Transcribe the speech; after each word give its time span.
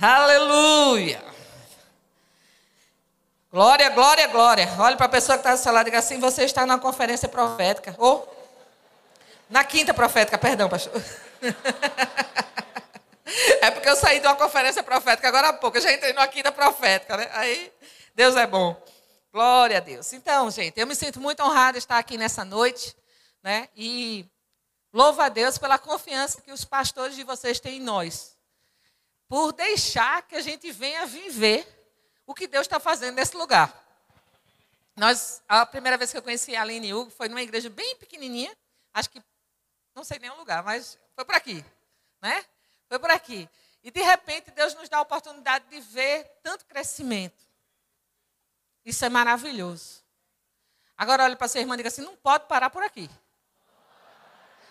Aleluia. 0.00 1.24
Glória, 3.50 3.88
glória, 3.88 4.26
glória. 4.26 4.68
Olhe 4.78 4.96
para 4.96 5.06
a 5.06 5.08
pessoa 5.08 5.38
que 5.38 5.40
está 5.40 5.54
do 5.54 5.58
seu 5.58 5.72
lado 5.72 5.86
e 5.86 5.90
diga 5.90 5.98
assim: 5.98 6.20
você 6.20 6.44
está 6.44 6.66
na 6.66 6.78
conferência 6.78 7.28
profética. 7.28 7.94
Ou 7.96 8.28
na 9.48 9.64
quinta 9.64 9.94
profética, 9.94 10.36
perdão, 10.36 10.68
pastor. 10.68 11.02
É 13.60 13.70
porque 13.70 13.88
eu 13.88 13.96
saí 13.96 14.20
de 14.20 14.26
uma 14.26 14.36
conferência 14.36 14.82
profética 14.82 15.26
agora 15.26 15.48
há 15.48 15.52
pouco. 15.52 15.76
Eu 15.76 15.82
já 15.82 15.92
entrei 15.92 16.12
numa 16.12 16.28
quinta 16.28 16.52
profética, 16.52 17.16
né? 17.16 17.28
Aí, 17.32 17.72
Deus 18.14 18.36
é 18.36 18.46
bom. 18.46 18.80
Glória 19.32 19.78
a 19.78 19.80
Deus. 19.80 20.12
Então, 20.12 20.48
gente, 20.50 20.78
eu 20.78 20.86
me 20.86 20.94
sinto 20.94 21.20
muito 21.20 21.42
honrada 21.42 21.72
de 21.72 21.78
estar 21.78 21.98
aqui 21.98 22.16
nessa 22.16 22.44
noite, 22.44 22.96
né? 23.42 23.68
E 23.74 24.24
louvo 24.92 25.20
a 25.20 25.28
Deus 25.28 25.58
pela 25.58 25.76
confiança 25.76 26.40
que 26.40 26.52
os 26.52 26.64
pastores 26.64 27.16
de 27.16 27.24
vocês 27.24 27.58
têm 27.58 27.78
em 27.78 27.80
nós. 27.80 28.35
Por 29.28 29.52
deixar 29.52 30.22
que 30.22 30.36
a 30.36 30.40
gente 30.40 30.70
venha 30.70 31.06
viver 31.06 31.66
o 32.26 32.34
que 32.34 32.46
Deus 32.46 32.66
está 32.66 32.80
fazendo 32.80 33.16
nesse 33.16 33.36
lugar. 33.36 33.84
Nós, 34.96 35.42
a 35.46 35.66
primeira 35.66 35.98
vez 35.98 36.10
que 36.10 36.16
eu 36.16 36.22
conheci 36.22 36.56
a 36.56 36.62
Aline 36.62 36.94
Hugo 36.94 37.10
foi 37.10 37.28
numa 37.28 37.42
igreja 37.42 37.68
bem 37.68 37.96
pequenininha, 37.96 38.56
acho 38.94 39.10
que, 39.10 39.22
não 39.94 40.02
sei 40.02 40.18
nem 40.18 40.30
o 40.30 40.36
lugar, 40.36 40.62
mas 40.64 40.98
foi 41.14 41.24
por 41.24 41.34
aqui, 41.34 41.64
né? 42.22 42.44
Foi 42.88 42.98
por 42.98 43.10
aqui. 43.10 43.48
E 43.82 43.90
de 43.90 44.00
repente 44.00 44.50
Deus 44.50 44.74
nos 44.74 44.88
dá 44.88 44.98
a 44.98 45.02
oportunidade 45.02 45.66
de 45.68 45.80
ver 45.80 46.24
tanto 46.42 46.64
crescimento. 46.64 47.46
Isso 48.84 49.04
é 49.04 49.08
maravilhoso. 49.08 50.02
Agora 50.96 51.24
olhe 51.24 51.36
para 51.36 51.48
sua 51.48 51.60
irmã 51.60 51.74
e 51.74 51.76
diga 51.78 51.88
assim: 51.88 52.02
não 52.02 52.16
pode 52.16 52.46
parar 52.46 52.70
por 52.70 52.82
aqui. 52.82 53.10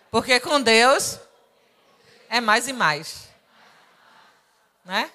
Porque 0.09 0.39
com 0.39 0.61
Deus 0.61 1.19
é 2.29 2.41
mais 2.41 2.67
e 2.67 2.73
mais. 2.73 3.24
Né? 4.85 5.11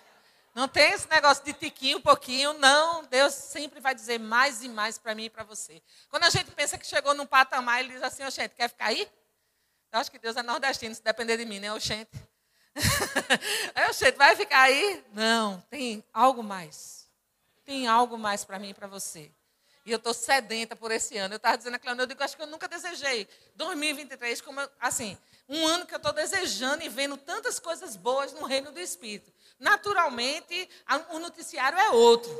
Não 0.52 0.66
tem 0.66 0.92
esse 0.92 1.08
negócio 1.08 1.44
de 1.44 1.52
tiquinho, 1.52 2.00
pouquinho, 2.00 2.52
não. 2.54 3.04
Deus 3.04 3.32
sempre 3.32 3.80
vai 3.80 3.94
dizer 3.94 4.18
mais 4.18 4.62
e 4.62 4.68
mais 4.68 4.98
para 4.98 5.14
mim 5.14 5.24
e 5.24 5.30
para 5.30 5.44
você. 5.44 5.80
Quando 6.08 6.24
a 6.24 6.30
gente 6.30 6.50
pensa 6.50 6.76
que 6.76 6.86
chegou 6.86 7.14
num 7.14 7.24
patamar, 7.24 7.80
ele 7.80 7.94
diz 7.94 8.02
assim, 8.02 8.24
oxente, 8.24 8.54
quer 8.56 8.68
ficar 8.68 8.86
aí? 8.86 9.08
Eu 9.92 10.00
acho 10.00 10.10
que 10.10 10.18
Deus 10.18 10.36
é 10.36 10.42
nordestino, 10.42 10.94
se 10.94 11.02
depender 11.02 11.36
de 11.36 11.44
mim, 11.44 11.60
né, 11.60 11.72
oxente? 11.72 12.10
Aí 13.74 13.86
eu 13.86 13.94
sei, 13.94 14.12
vai 14.12 14.36
ficar 14.36 14.62
aí? 14.62 15.04
Não, 15.12 15.60
tem 15.70 16.04
algo 16.12 16.42
mais. 16.42 17.08
Tem 17.64 17.86
algo 17.86 18.18
mais 18.18 18.44
para 18.44 18.58
mim 18.58 18.70
e 18.70 18.74
para 18.74 18.88
você. 18.88 19.30
E 19.84 19.90
eu 19.90 19.96
estou 19.96 20.12
sedenta 20.12 20.76
por 20.76 20.90
esse 20.90 21.16
ano. 21.16 21.34
Eu 21.34 21.38
estava 21.38 21.56
dizendo 21.56 21.74
a 21.74 21.78
Cleone, 21.78 22.00
eu 22.00 22.06
digo, 22.06 22.22
acho 22.22 22.36
que 22.36 22.42
eu 22.42 22.46
nunca 22.46 22.68
desejei 22.68 23.26
2023 23.56 24.40
como, 24.40 24.60
assim, 24.78 25.16
um 25.48 25.66
ano 25.66 25.86
que 25.86 25.94
eu 25.94 25.98
estou 25.98 26.12
desejando 26.12 26.82
e 26.82 26.88
vendo 26.88 27.16
tantas 27.16 27.58
coisas 27.58 27.96
boas 27.96 28.32
no 28.32 28.44
reino 28.44 28.70
do 28.70 28.80
Espírito. 28.80 29.32
Naturalmente, 29.58 30.68
o 31.10 31.18
noticiário 31.18 31.78
é 31.78 31.90
outro. 31.90 32.30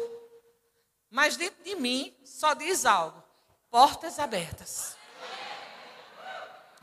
Mas 1.11 1.37
dentro 1.37 1.63
de 1.65 1.75
mim 1.75 2.17
só 2.25 2.55
diz 2.55 2.87
algo: 2.87 3.23
portas 3.71 4.19
abertas, 4.19 4.97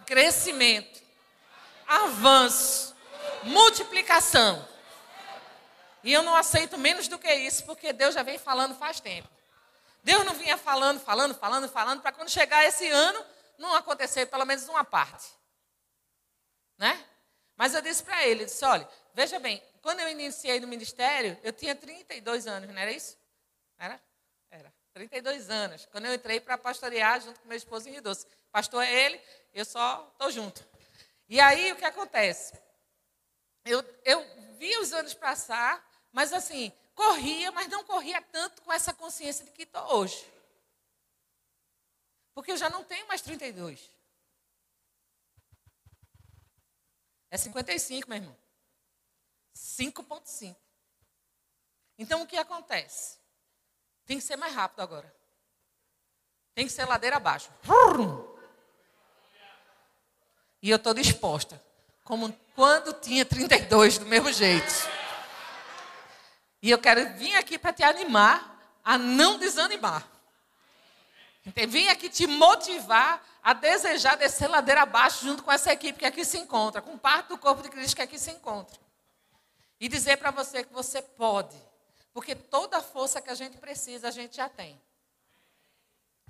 crescimento, 0.06 1.02
avanço, 1.88 2.96
multiplicação. 3.44 4.68
E 6.04 6.12
eu 6.12 6.24
não 6.24 6.36
aceito 6.36 6.78
menos 6.78 7.08
do 7.08 7.18
que 7.18 7.34
isso, 7.34 7.64
porque 7.64 7.94
Deus 7.94 8.14
já 8.16 8.24
vem 8.24 8.38
falando 8.38 8.76
faz 8.76 9.00
tempo. 9.00 9.30
Deus 10.04 10.26
não 10.26 10.34
vinha 10.34 10.58
falando, 10.58 11.00
falando, 11.00 11.36
falando, 11.36 11.70
falando, 11.70 12.02
para 12.02 12.12
quando 12.12 12.30
chegar 12.30 12.66
esse 12.66 12.88
ano, 12.88 13.26
não 13.58 13.76
acontecer 13.76 14.26
pelo 14.28 14.46
menos 14.46 14.68
uma 14.68 14.84
parte. 14.84 15.28
Né? 16.78 17.06
Mas 17.56 17.74
eu 17.74 17.82
disse 17.82 18.04
para 18.04 18.26
ele, 18.26 18.46
disse, 18.46 18.64
olha, 18.64 18.88
veja 19.14 19.40
bem, 19.40 19.62
quando 19.82 20.00
eu 20.00 20.10
iniciei 20.10 20.60
no 20.60 20.68
ministério, 20.68 21.38
eu 21.44 21.52
tinha 21.52 21.76
32 21.76 22.46
anos, 22.46 22.70
não 22.70 22.80
era 22.80 22.92
isso? 22.92 23.18
Era? 23.78 24.00
Era. 24.50 24.74
32 24.94 25.50
anos. 25.50 25.86
Quando 25.92 26.06
eu 26.06 26.14
entrei 26.14 26.40
para 26.40 26.58
pastorear 26.58 27.22
junto 27.22 27.40
com 27.40 27.48
meu 27.48 27.58
esposo 27.58 27.88
em 27.88 28.02
Doce. 28.02 28.26
Pastor 28.52 28.84
é 28.84 28.92
ele, 28.92 29.22
eu 29.54 29.66
só 29.66 30.10
estou 30.14 30.32
junto. 30.32 30.66
E 31.30 31.40
aí 31.40 31.72
o 31.72 31.76
que 31.76 31.86
acontece? 31.86 32.54
Eu, 33.66 33.84
eu 34.06 34.26
vi 34.58 34.76
os 34.78 34.94
anos 34.94 35.14
passar, 35.14 35.86
mas 36.12 36.34
assim, 36.34 36.72
corria, 36.98 37.52
mas 37.52 37.68
não 37.68 37.84
corria 37.84 38.20
tanto 38.24 38.64
com 38.64 38.74
essa 38.74 38.92
consciência 38.92 39.46
de 39.46 39.52
que 39.52 39.64
estou 39.64 39.96
hoje. 39.96 40.28
Porque 42.34 42.52
eu 42.52 42.58
já 42.58 42.70
não 42.72 42.84
tenho 42.84 43.08
mais 43.08 43.22
32. 43.22 43.92
É 47.30 47.38
55, 47.38 48.10
meu 48.10 48.18
irmão. 48.18 48.38
5,5. 49.56 50.56
Então 52.00 52.24
o 52.24 52.28
que 52.28 52.36
acontece? 52.36 53.20
Tem 54.06 54.18
que 54.18 54.24
ser 54.24 54.36
mais 54.36 54.54
rápido 54.54 54.82
agora. 54.82 55.16
Tem 56.56 56.66
que 56.66 56.74
ser 56.74 56.86
ladeira 56.86 57.18
abaixo. 57.18 57.52
E 60.62 60.70
eu 60.72 60.78
estou 60.78 60.94
disposta 60.96 61.64
como 62.04 62.32
quando 62.56 62.94
tinha 62.94 63.24
32, 63.24 64.00
do 64.00 64.06
mesmo 64.06 64.32
jeito. 64.32 64.98
E 66.68 66.70
eu 66.70 66.78
quero 66.78 67.14
vir 67.14 67.34
aqui 67.38 67.58
para 67.58 67.72
te 67.72 67.82
animar 67.82 68.78
a 68.84 68.98
não 68.98 69.40
desanimar. 69.40 70.06
Vim 71.66 71.88
aqui 71.88 72.10
te 72.10 72.28
motivar 72.28 73.26
a 73.42 73.54
desejar 73.54 74.18
descer 74.18 74.50
ladeira 74.50 74.82
abaixo 74.82 75.24
junto 75.24 75.44
com 75.44 75.50
essa 75.50 75.72
equipe 75.72 76.00
que 76.00 76.06
aqui 76.06 76.26
se 76.26 76.38
encontra, 76.38 76.82
com 76.82 76.98
parte 76.98 77.30
do 77.30 77.38
corpo 77.38 77.64
de 77.64 77.70
Cristo 77.70 77.96
que 77.96 78.02
aqui 78.02 78.20
se 78.20 78.32
encontra. 78.32 78.78
E 79.80 79.88
dizer 79.88 80.18
para 80.18 80.30
você 80.30 80.62
que 80.62 80.74
você 80.74 81.02
pode, 81.02 81.56
porque 82.14 82.36
toda 82.36 82.80
a 82.80 82.82
força 82.82 83.22
que 83.22 83.30
a 83.30 83.36
gente 83.36 83.58
precisa, 83.58 84.10
a 84.10 84.12
gente 84.12 84.36
já 84.36 84.50
tem. 84.50 84.78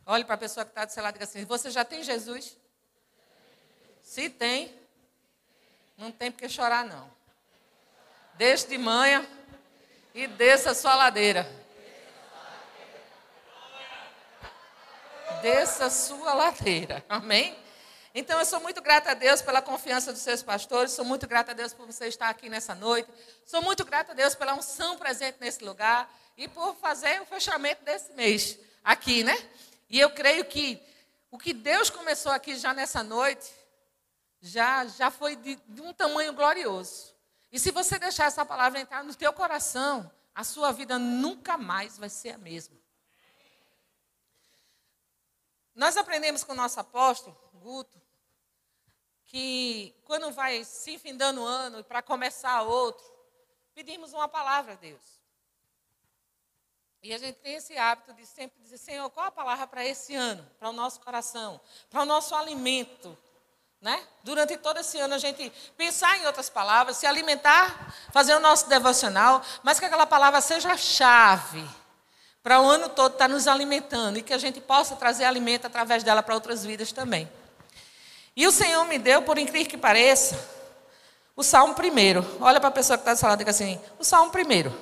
Olhe 0.05 0.23
para 0.23 0.35
a 0.35 0.37
pessoa 0.37 0.63
que 0.63 0.69
está 0.69 0.85
do 0.85 0.91
seu 0.91 1.01
lado 1.01 1.15
e 1.15 1.17
diga 1.17 1.25
assim: 1.25 1.45
Você 1.45 1.71
já 1.71 1.83
tem 1.83 2.03
Jesus? 2.03 2.55
Se 4.03 4.29
tem, 4.29 4.71
não 5.97 6.11
tem 6.11 6.31
porque 6.31 6.47
chorar, 6.47 6.85
não. 6.85 7.09
Deixe 8.35 8.67
de 8.67 8.77
manhã 8.77 9.27
e 10.17 10.25
desça 10.25 10.71
a 10.71 10.73
sua 10.73 10.95
ladeira. 10.95 11.47
Desça 15.43 15.85
a 15.85 15.89
sua 15.91 16.33
ladeira. 16.33 17.05
Amém? 17.07 17.55
Então, 18.15 18.39
eu 18.39 18.45
sou 18.45 18.59
muito 18.59 18.81
grata 18.81 19.11
a 19.11 19.13
Deus 19.13 19.43
pela 19.43 19.61
confiança 19.61 20.11
dos 20.11 20.23
seus 20.23 20.41
pastores, 20.41 20.91
sou 20.93 21.05
muito 21.05 21.27
grata 21.27 21.51
a 21.51 21.53
Deus 21.53 21.71
por 21.71 21.85
você 21.85 22.07
estar 22.07 22.29
aqui 22.29 22.49
nessa 22.49 22.73
noite, 22.73 23.07
sou 23.45 23.61
muito 23.61 23.85
grata 23.85 24.13
a 24.13 24.15
Deus 24.15 24.33
pela 24.33 24.55
unção 24.55 24.97
presente 24.97 25.37
nesse 25.39 25.63
lugar 25.63 26.11
e 26.35 26.47
por 26.47 26.75
fazer 26.77 27.21
o 27.21 27.25
fechamento 27.25 27.83
desse 27.83 28.11
mês 28.13 28.57
aqui, 28.83 29.23
né? 29.23 29.37
E 29.87 29.99
eu 29.99 30.09
creio 30.09 30.45
que 30.45 30.81
o 31.29 31.37
que 31.37 31.53
Deus 31.53 31.91
começou 31.91 32.31
aqui 32.31 32.55
já 32.55 32.73
nessa 32.73 33.03
noite, 33.03 33.51
já, 34.41 34.83
já 34.87 35.11
foi 35.11 35.35
de, 35.35 35.59
de 35.67 35.81
um 35.81 35.93
tamanho 35.93 36.33
glorioso. 36.33 37.16
E 37.51 37.59
se 37.59 37.71
você 37.71 37.97
deixar 37.97 38.25
essa 38.25 38.45
palavra 38.45 38.79
entrar 38.79 39.03
no 39.03 39.15
teu 39.15 39.31
coração, 39.31 40.11
a 40.35 40.43
sua 40.43 40.71
vida 40.71 40.99
nunca 40.99 41.57
mais 41.57 41.97
vai 41.97 42.09
ser 42.09 42.31
a 42.31 42.37
mesma. 42.37 42.77
Nós 45.73 45.95
aprendemos 45.95 46.43
com 46.43 46.53
o 46.53 46.55
nosso 46.55 46.79
apóstolo, 46.79 47.37
Guto, 47.53 48.01
que 49.25 49.95
quando 50.03 50.31
vai 50.31 50.63
se 50.63 50.97
findando 50.97 51.41
o 51.41 51.45
ano 51.45 51.79
e 51.79 51.83
para 51.83 52.01
começar 52.01 52.61
outro, 52.63 53.05
pedimos 53.73 54.13
uma 54.13 54.27
palavra 54.27 54.73
a 54.73 54.75
Deus. 54.75 55.17
E 57.03 57.13
a 57.13 57.17
gente 57.17 57.37
tem 57.37 57.53
esse 57.55 57.77
hábito 57.77 58.13
de 58.13 58.25
sempre 58.25 58.61
dizer, 58.61 58.77
Senhor, 58.77 59.09
qual 59.11 59.27
a 59.27 59.31
palavra 59.31 59.67
para 59.67 59.85
esse 59.85 60.15
ano, 60.15 60.43
para 60.57 60.69
o 60.69 60.73
nosso 60.73 60.99
coração, 60.99 61.61
para 61.89 62.01
o 62.01 62.05
nosso 62.05 62.35
alimento, 62.35 63.17
né? 63.81 63.99
Durante 64.23 64.57
todo 64.57 64.79
esse 64.79 64.99
ano 64.99 65.13
a 65.13 65.17
gente 65.17 65.51
pensar 65.77 66.17
em 66.17 66.25
outras 66.25 66.49
palavras, 66.49 66.97
se 66.97 67.05
alimentar, 67.05 67.93
fazer 68.11 68.33
o 68.35 68.39
nosso 68.39 68.67
devocional, 68.67 69.41
mas 69.63 69.79
que 69.79 69.85
aquela 69.85 70.05
palavra 70.05 70.41
seja 70.41 70.71
a 70.71 70.77
chave 70.77 71.67
para 72.41 72.61
o 72.61 72.69
ano 72.69 72.89
todo 72.89 73.13
estar 73.13 73.27
nos 73.27 73.47
alimentando 73.47 74.17
e 74.17 74.23
que 74.23 74.33
a 74.33 74.37
gente 74.37 74.59
possa 74.61 74.95
trazer 74.95 75.25
alimento 75.25 75.67
através 75.67 76.03
dela 76.03 76.23
para 76.23 76.33
outras 76.33 76.63
vidas 76.63 76.91
também. 76.91 77.29
E 78.35 78.47
o 78.47 78.51
Senhor 78.51 78.85
me 78.85 78.97
deu, 78.97 79.21
por 79.21 79.37
incrível 79.37 79.69
que 79.69 79.77
pareça, 79.77 80.39
o 81.35 81.43
Salmo 81.43 81.73
primeiro. 81.73 82.25
Olha 82.39 82.59
para 82.59 82.69
a 82.69 82.71
pessoa 82.71 82.97
que 82.97 83.01
está 83.01 83.13
do 83.13 83.17
seu 83.17 83.27
lado 83.27 83.39
e 83.39 83.43
diga 83.43 83.51
assim: 83.51 83.79
o 83.99 84.03
Salmo 84.03 84.31
primeiro. 84.31 84.75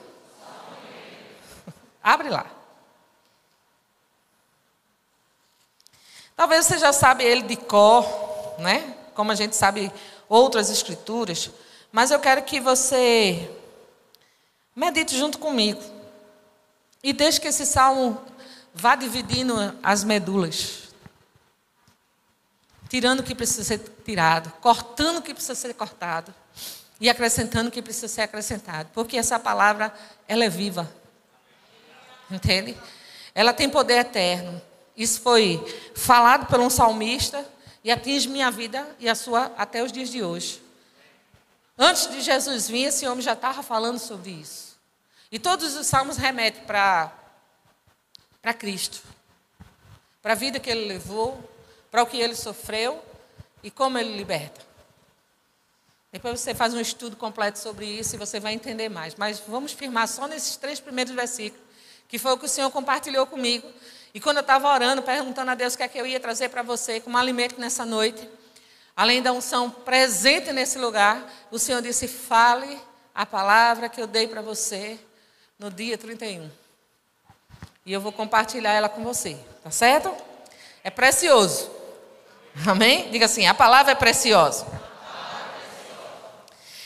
Abre 2.04 2.30
lá. 2.30 2.46
Talvez 6.36 6.66
você 6.66 6.78
já 6.78 6.92
sabe 6.92 7.24
ele 7.24 7.44
de 7.44 7.56
cor 7.56 8.25
né? 8.60 8.96
Como 9.14 9.32
a 9.32 9.36
gente 9.36 9.56
sabe 9.56 9.92
outras 10.28 10.70
escrituras, 10.70 11.50
mas 11.92 12.12
eu 12.12 12.20
quero 12.20 12.44
que 12.44 12.60
você 12.60 13.50
medite 14.76 15.18
junto 15.18 15.40
comigo. 15.40 15.82
E 17.02 17.14
deixe 17.14 17.40
que 17.40 17.48
esse 17.48 17.66
salmo 17.66 18.22
vá 18.74 18.96
dividindo 18.96 19.56
as 19.82 20.04
medulas. 20.04 20.90
Tirando 22.90 23.22
o 23.22 23.24
que 23.24 23.36
precisa 23.36 23.64
ser 23.64 23.80
tirado, 24.04 24.52
cortando 24.60 25.18
o 25.18 25.22
que 25.22 25.34
precisa 25.34 25.56
ser 25.56 25.74
cortado. 25.74 26.34
e 27.00 27.10
acrescentando 27.10 27.68
o 27.68 27.72
que 27.72 27.82
precisa 27.82 28.08
ser 28.08 28.22
acrescentado, 28.22 28.90
porque 28.94 29.18
essa 29.18 29.38
palavra 29.38 29.94
ela 30.28 30.46
é 30.46 30.50
viva. 30.50 30.90
Entende? 32.32 32.78
Ela 33.34 33.54
tem 33.54 33.70
poder 33.70 33.98
eterno. 33.98 34.62
Isso 34.96 35.20
foi 35.20 35.62
falado 35.94 36.48
por 36.48 36.60
um 36.60 36.70
salmista 36.70 37.46
e 37.86 37.92
atinge 37.92 38.28
minha 38.28 38.50
vida 38.50 38.96
e 39.00 39.08
a 39.08 39.14
sua 39.14 39.54
até 39.56 39.84
os 39.84 39.92
dias 39.92 40.10
de 40.10 40.24
hoje. 40.24 40.60
Antes 41.78 42.08
de 42.08 42.20
Jesus 42.20 42.68
vir, 42.68 42.86
esse 42.86 43.08
homem 43.08 43.22
já 43.22 43.34
estava 43.34 43.62
falando 43.62 44.00
sobre 44.00 44.32
isso. 44.32 44.76
E 45.32 45.38
todos 45.38 45.76
os 45.76 45.86
salmos 45.86 46.18
remetem 46.18 46.64
para 46.66 47.12
Cristo, 48.58 49.04
para 50.20 50.34
a 50.34 50.36
vida 50.36 50.60
que 50.60 50.68
ele 50.68 50.86
levou, 50.86 51.40
para 51.92 52.02
o 52.02 52.08
que 52.08 52.18
ele 52.18 52.34
sofreu 52.34 53.06
e 53.62 53.70
como 53.70 54.00
ele 54.00 54.18
liberta. 54.18 54.66
Depois 56.12 56.40
você 56.40 56.56
faz 56.56 56.74
um 56.74 56.80
estudo 56.80 57.16
completo 57.16 57.60
sobre 57.60 57.86
isso 57.86 58.16
e 58.16 58.18
você 58.18 58.40
vai 58.40 58.54
entender 58.54 58.90
mais. 58.90 59.14
Mas 59.14 59.40
vamos 59.48 59.74
firmar 59.74 60.08
só 60.08 60.28
nesses 60.28 60.56
três 60.56 60.80
primeiros 60.80 61.14
versículos, 61.14 61.64
que 62.08 62.18
foi 62.18 62.32
o 62.32 62.38
que 62.38 62.46
o 62.46 62.50
Senhor 62.50 62.72
compartilhou 62.72 63.28
comigo. 63.28 63.72
E 64.16 64.20
quando 64.22 64.38
eu 64.38 64.42
estava 64.42 64.70
orando, 64.70 65.02
perguntando 65.02 65.52
a 65.52 65.56
Deus 65.56 65.74
o 65.74 65.78
que 65.78 65.84
é 65.84 65.90
que 65.90 65.98
eu 65.98 66.08
ia 66.08 66.22
trazer 66.22 66.48
para 66.48 66.62
você 66.62 67.02
como 67.02 67.18
alimento 67.18 67.60
nessa 67.60 67.86
noite, 67.86 68.30
além 68.96 69.22
da 69.22 69.34
unção 69.34 69.70
presente 69.70 70.54
nesse 70.54 70.80
lugar, 70.80 71.22
o 71.52 71.60
Senhor 71.60 71.82
disse: 71.82 72.08
fale 72.08 72.80
a 73.14 73.26
palavra 73.26 73.90
que 73.90 74.02
eu 74.02 74.08
dei 74.08 74.26
para 74.26 74.42
você 74.42 74.98
no 75.60 75.70
dia 75.70 75.98
31. 75.98 76.50
E 77.86 77.92
eu 77.92 78.00
vou 78.00 78.14
compartilhar 78.14 78.72
ela 78.72 78.88
com 78.88 79.04
você, 79.04 79.38
tá 79.62 79.70
certo? 79.70 80.16
É 80.82 80.90
precioso. 80.90 81.70
Amém? 82.66 83.12
Diga 83.12 83.26
assim: 83.26 83.46
a 83.48 83.54
palavra 83.54 83.92
é 83.92 83.96
preciosa. 83.96 84.66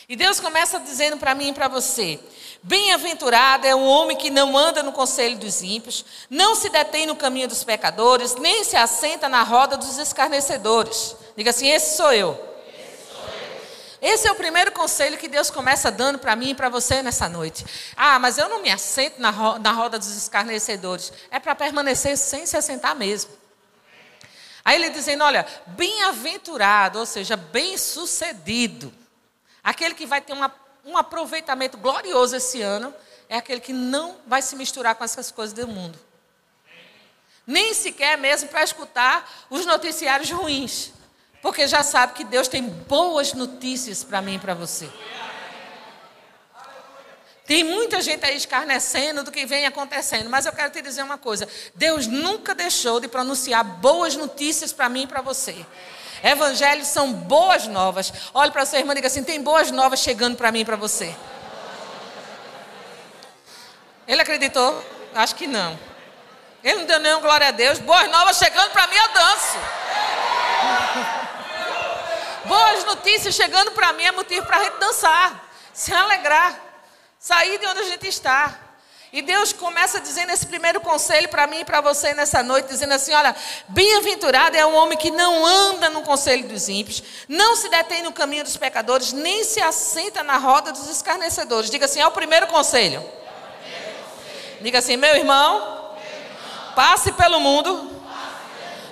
E 0.10 0.16
Deus 0.16 0.40
começa 0.40 0.80
dizendo 0.80 1.18
para 1.18 1.36
mim 1.36 1.50
e 1.50 1.54
para 1.54 1.68
você: 1.68 2.20
Bem-aventurado 2.61 3.65
é 3.65 3.73
o 3.73 3.85
homem 3.85 4.17
que 4.17 4.29
não 4.29 4.57
anda 4.57 4.83
no 4.83 4.91
conselho 4.91 5.38
dos 5.38 5.61
ímpios, 5.61 6.06
não 6.29 6.56
se 6.56 6.69
detém 6.69 7.06
no 7.06 7.15
caminho 7.15 7.47
dos 7.47 7.63
pecadores, 7.63 8.35
nem 8.35 8.63
se 8.65 8.75
assenta 8.75 9.29
na 9.29 9.44
roda 9.44 9.77
dos 9.77 9.97
escarnecedores. 9.97 11.15
Diga 11.38 11.51
assim: 11.51 11.69
esse 11.69 11.95
sou 11.95 12.11
eu. 12.11 12.50
Esse 14.01 14.27
é 14.27 14.31
o 14.31 14.35
primeiro 14.35 14.71
conselho 14.71 15.17
que 15.17 15.27
Deus 15.27 15.50
começa 15.50 15.91
dando 15.91 16.19
para 16.19 16.35
mim 16.35 16.51
e 16.51 16.56
para 16.56 16.69
você 16.69 17.01
nessa 17.01 17.27
noite. 17.27 17.65
Ah, 17.95 18.17
mas 18.17 18.38
eu 18.38 18.47
não 18.47 18.61
me 18.61 18.69
assento 18.69 19.21
na, 19.21 19.29
ro 19.29 19.59
na 19.59 19.71
roda 19.71 20.00
dos 20.00 20.15
escarnecedores. 20.15 21.11
É 21.29 21.39
para 21.39 21.53
permanecer 21.53 22.17
sem 22.17 22.45
se 22.45 22.56
assentar 22.56 22.95
mesmo. 22.95 23.31
Aí 24.63 24.75
ele 24.75 24.89
dizendo: 24.89 25.23
olha, 25.23 25.45
bem-aventurado, 25.67 27.00
ou 27.00 27.06
seja, 27.06 27.35
bem-sucedido. 27.35 28.94
Aquele 29.61 29.94
que 29.94 30.06
vai 30.06 30.21
ter 30.21 30.31
uma, 30.31 30.53
um 30.89 30.97
aproveitamento 30.97 31.77
glorioso 31.77 32.36
esse 32.36 32.62
ano 32.62 32.94
é 33.27 33.38
aquele 33.38 33.59
que 33.59 33.71
não 33.71 34.18
vai 34.25 34.41
se 34.41 34.56
misturar 34.56 34.95
com 34.95 35.03
essas 35.03 35.31
coisas 35.31 35.53
do 35.53 35.68
mundo. 35.68 35.97
Nem 37.45 37.74
sequer 37.74 38.18
mesmo 38.18 38.50
para 38.50 38.63
escutar 38.63 39.47
os 39.50 39.65
noticiários 39.65 40.30
ruins. 40.31 40.91
Porque 41.41 41.68
já 41.68 41.83
sabe 41.83 42.13
que 42.13 42.24
Deus 42.24 42.47
tem 42.47 42.63
boas 42.63 43.33
notícias 43.33 44.03
para 44.03 44.21
mim 44.21 44.36
e 44.36 44.39
para 44.39 44.53
você. 44.53 44.89
Tem 47.45 47.63
muita 47.63 48.01
gente 48.01 48.24
aí 48.25 48.35
escarnecendo 48.35 49.24
do 49.24 49.31
que 49.31 49.45
vem 49.45 49.65
acontecendo, 49.65 50.30
mas 50.30 50.45
eu 50.45 50.53
quero 50.53 50.71
te 50.71 50.81
dizer 50.81 51.01
uma 51.01 51.18
coisa: 51.18 51.47
Deus 51.74 52.06
nunca 52.06 52.53
deixou 52.53 53.00
de 53.00 53.07
pronunciar 53.07 53.63
boas 53.63 54.15
notícias 54.15 54.71
para 54.71 54.89
mim 54.89 55.03
e 55.03 55.07
para 55.07 55.21
você. 55.21 55.65
Evangelhos 56.24 56.88
são 56.88 57.13
boas 57.13 57.68
novas. 57.68 58.12
Olhe 58.33 58.51
para 58.51 58.66
sua 58.66 58.80
irmã 58.80 58.94
e 58.94 58.95
diga 58.95 59.07
assim: 59.07 59.24
tem 59.24 59.42
boas 59.42 59.71
novas 59.71 60.00
chegando 60.00 60.36
para 60.36 60.51
mim 60.51 60.60
e 60.60 60.66
para 60.66 60.75
você. 60.75 61.16
Ele 64.07 64.21
acreditou? 64.21 64.83
Acho 65.13 65.36
que 65.36 65.48
não. 65.48 65.80
Ele 66.63 66.80
não 66.80 66.86
deu 66.86 67.00
nenhum 67.00 67.21
glória 67.21 67.48
a 67.48 67.51
Deus. 67.51 67.80
Boas 67.80 68.10
novas 68.10 68.38
chegando 68.38 68.71
para 68.71 68.88
mim, 68.88 68.95
eu 68.95 69.13
danço. 69.13 69.57
Boas 72.45 72.83
notícias 72.86 73.36
chegando 73.36 73.71
para 73.71 73.94
mim 73.94 74.04
é 74.04 74.12
motivo 74.12 74.45
para 74.45 74.57
a 74.57 74.63
gente 74.63 74.77
dançar, 74.80 75.48
se 75.71 75.94
alegrar, 75.94 76.60
sair 77.19 77.60
de 77.60 77.68
onde 77.68 77.81
a 77.81 77.83
gente 77.83 78.07
está. 78.07 78.69
E 79.11 79.23
Deus 79.23 79.51
começa 79.51 80.00
dizendo 80.00 80.31
esse 80.31 80.45
primeiro 80.45 80.79
conselho 80.81 81.27
para 81.29 81.47
mim 81.47 81.61
e 81.61 81.65
para 81.65 81.81
você 81.81 82.13
nessa 82.13 82.44
noite, 82.44 82.67
dizendo 82.67 82.94
assim: 82.94 83.11
olha, 83.11 83.35
bem-aventurado 83.67 84.56
é 84.56 84.65
o 84.65 84.73
homem 84.73 84.97
que 84.97 85.09
não 85.09 85.45
anda 85.45 85.89
no 85.89 86.03
conselho 86.03 86.47
dos 86.47 86.69
ímpios, 86.69 87.01
não 87.27 87.56
se 87.56 87.69
detém 87.69 88.03
no 88.03 88.11
caminho 88.11 88.44
dos 88.44 88.56
pecadores, 88.56 89.11
nem 89.11 89.44
se 89.44 89.59
assenta 89.59 90.21
na 90.21 90.38
roda 90.38 90.71
dos 90.71 90.88
escarnecedores. 90.89 91.71
Diga 91.71 91.85
assim: 91.85 92.00
é 92.00 92.06
o 92.06 92.11
primeiro 92.11 92.45
conselho. 92.47 93.03
Diga 94.61 94.79
assim, 94.79 94.97
meu 94.97 95.15
irmão, 95.15 95.95
passe 96.75 97.13
pelo 97.13 97.39
mundo 97.39 98.03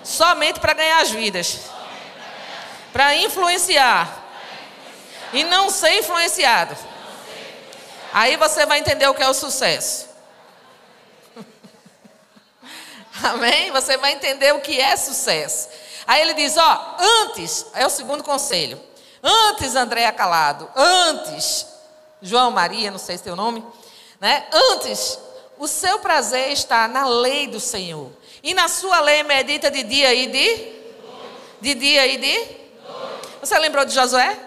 somente 0.03 0.59
para 0.61 0.73
ganhar 0.73 1.01
as 1.01 1.11
vidas, 1.11 1.59
para 2.93 3.15
influenciar 3.15 4.23
e 5.33 5.43
não 5.43 5.69
ser 5.69 5.99
influenciado. 5.99 6.75
Aí 8.13 8.37
você 8.37 8.65
vai 8.65 8.79
entender 8.79 9.07
o 9.07 9.13
que 9.13 9.21
é 9.21 9.27
o 9.27 9.33
sucesso. 9.33 10.06
Amém? 13.23 13.71
Você 13.71 13.97
vai 13.97 14.13
entender 14.13 14.53
o 14.53 14.61
que 14.61 14.79
é 14.79 14.95
sucesso. 14.95 15.69
Aí 16.05 16.21
ele 16.21 16.33
diz: 16.33 16.55
ó, 16.57 16.95
antes, 16.99 17.65
é 17.73 17.85
o 17.85 17.89
segundo 17.89 18.23
conselho. 18.23 18.79
Antes, 19.21 19.75
Andréa 19.75 20.11
Calado, 20.11 20.69
antes, 20.75 21.65
João 22.21 22.51
Maria, 22.51 22.91
não 22.91 22.99
sei 22.99 23.17
se 23.17 23.27
é 23.27 23.33
o 23.33 23.35
nome, 23.35 23.63
né? 24.19 24.47
Antes, 24.53 25.19
o 25.57 25.67
seu 25.67 25.99
prazer 25.99 26.51
está 26.51 26.87
na 26.87 27.07
lei 27.07 27.47
do 27.47 27.59
Senhor. 27.59 28.11
E 28.43 28.53
na 28.53 28.67
sua 28.67 28.99
lei 28.99 29.23
medita 29.23 29.69
de 29.71 29.83
dia 29.83 30.13
e 30.13 30.27
de? 30.27 30.77
De 31.59 31.73
dia 31.73 32.07
e 32.07 32.17
de? 32.17 32.57
Você 33.41 33.57
lembrou 33.57 33.83
de 33.83 33.93
Josué? 33.93 34.37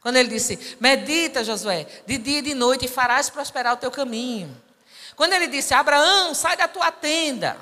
Quando 0.00 0.16
ele 0.16 0.28
disse: 0.28 0.76
Medita, 0.80 1.42
Josué, 1.42 1.86
de 2.06 2.16
dia 2.16 2.38
e 2.38 2.42
de 2.42 2.54
noite 2.54 2.84
e 2.86 2.88
farás 2.88 3.28
prosperar 3.28 3.74
o 3.74 3.76
teu 3.76 3.90
caminho. 3.90 4.56
Quando 5.16 5.32
ele 5.32 5.48
disse: 5.48 5.74
Abraão, 5.74 6.34
sai 6.34 6.56
da 6.56 6.68
tua 6.68 6.92
tenda. 6.92 7.56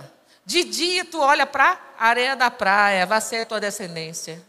De 0.44 0.64
dia 0.64 1.04
tu 1.04 1.20
olha 1.20 1.46
para 1.46 1.78
a 1.98 2.08
areia 2.08 2.36
da 2.36 2.50
praia, 2.50 3.06
vai 3.06 3.20
ser 3.20 3.42
a 3.42 3.46
tua 3.46 3.60
descendência. 3.60 4.44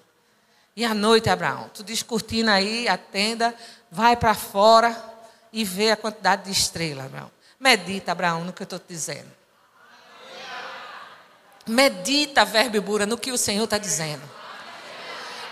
E 0.76 0.84
à 0.84 0.94
noite, 0.94 1.30
Abraão, 1.30 1.70
tu 1.74 1.84
descortina 1.84 2.56
aí 2.56 2.86
a 2.88 2.98
tenda, 2.98 3.56
vai 3.90 4.18
para 4.18 4.34
fora 4.34 4.94
e 5.54 5.64
vê 5.64 5.92
a 5.92 5.96
quantidade 5.96 6.44
de 6.44 6.52
estrelas, 6.52 7.06
Abraão. 7.06 7.32
Medita, 7.58 8.12
Abraão, 8.12 8.44
no 8.44 8.52
que 8.52 8.62
eu 8.62 8.66
estou 8.66 8.80
te 8.80 8.88
dizendo. 8.90 9.32
Medita, 11.66 12.44
verbo 12.44 12.82
bura, 12.82 13.06
no 13.06 13.18
que 13.18 13.32
o 13.32 13.38
Senhor 13.38 13.64
está 13.64 13.78
dizendo. 13.78 14.22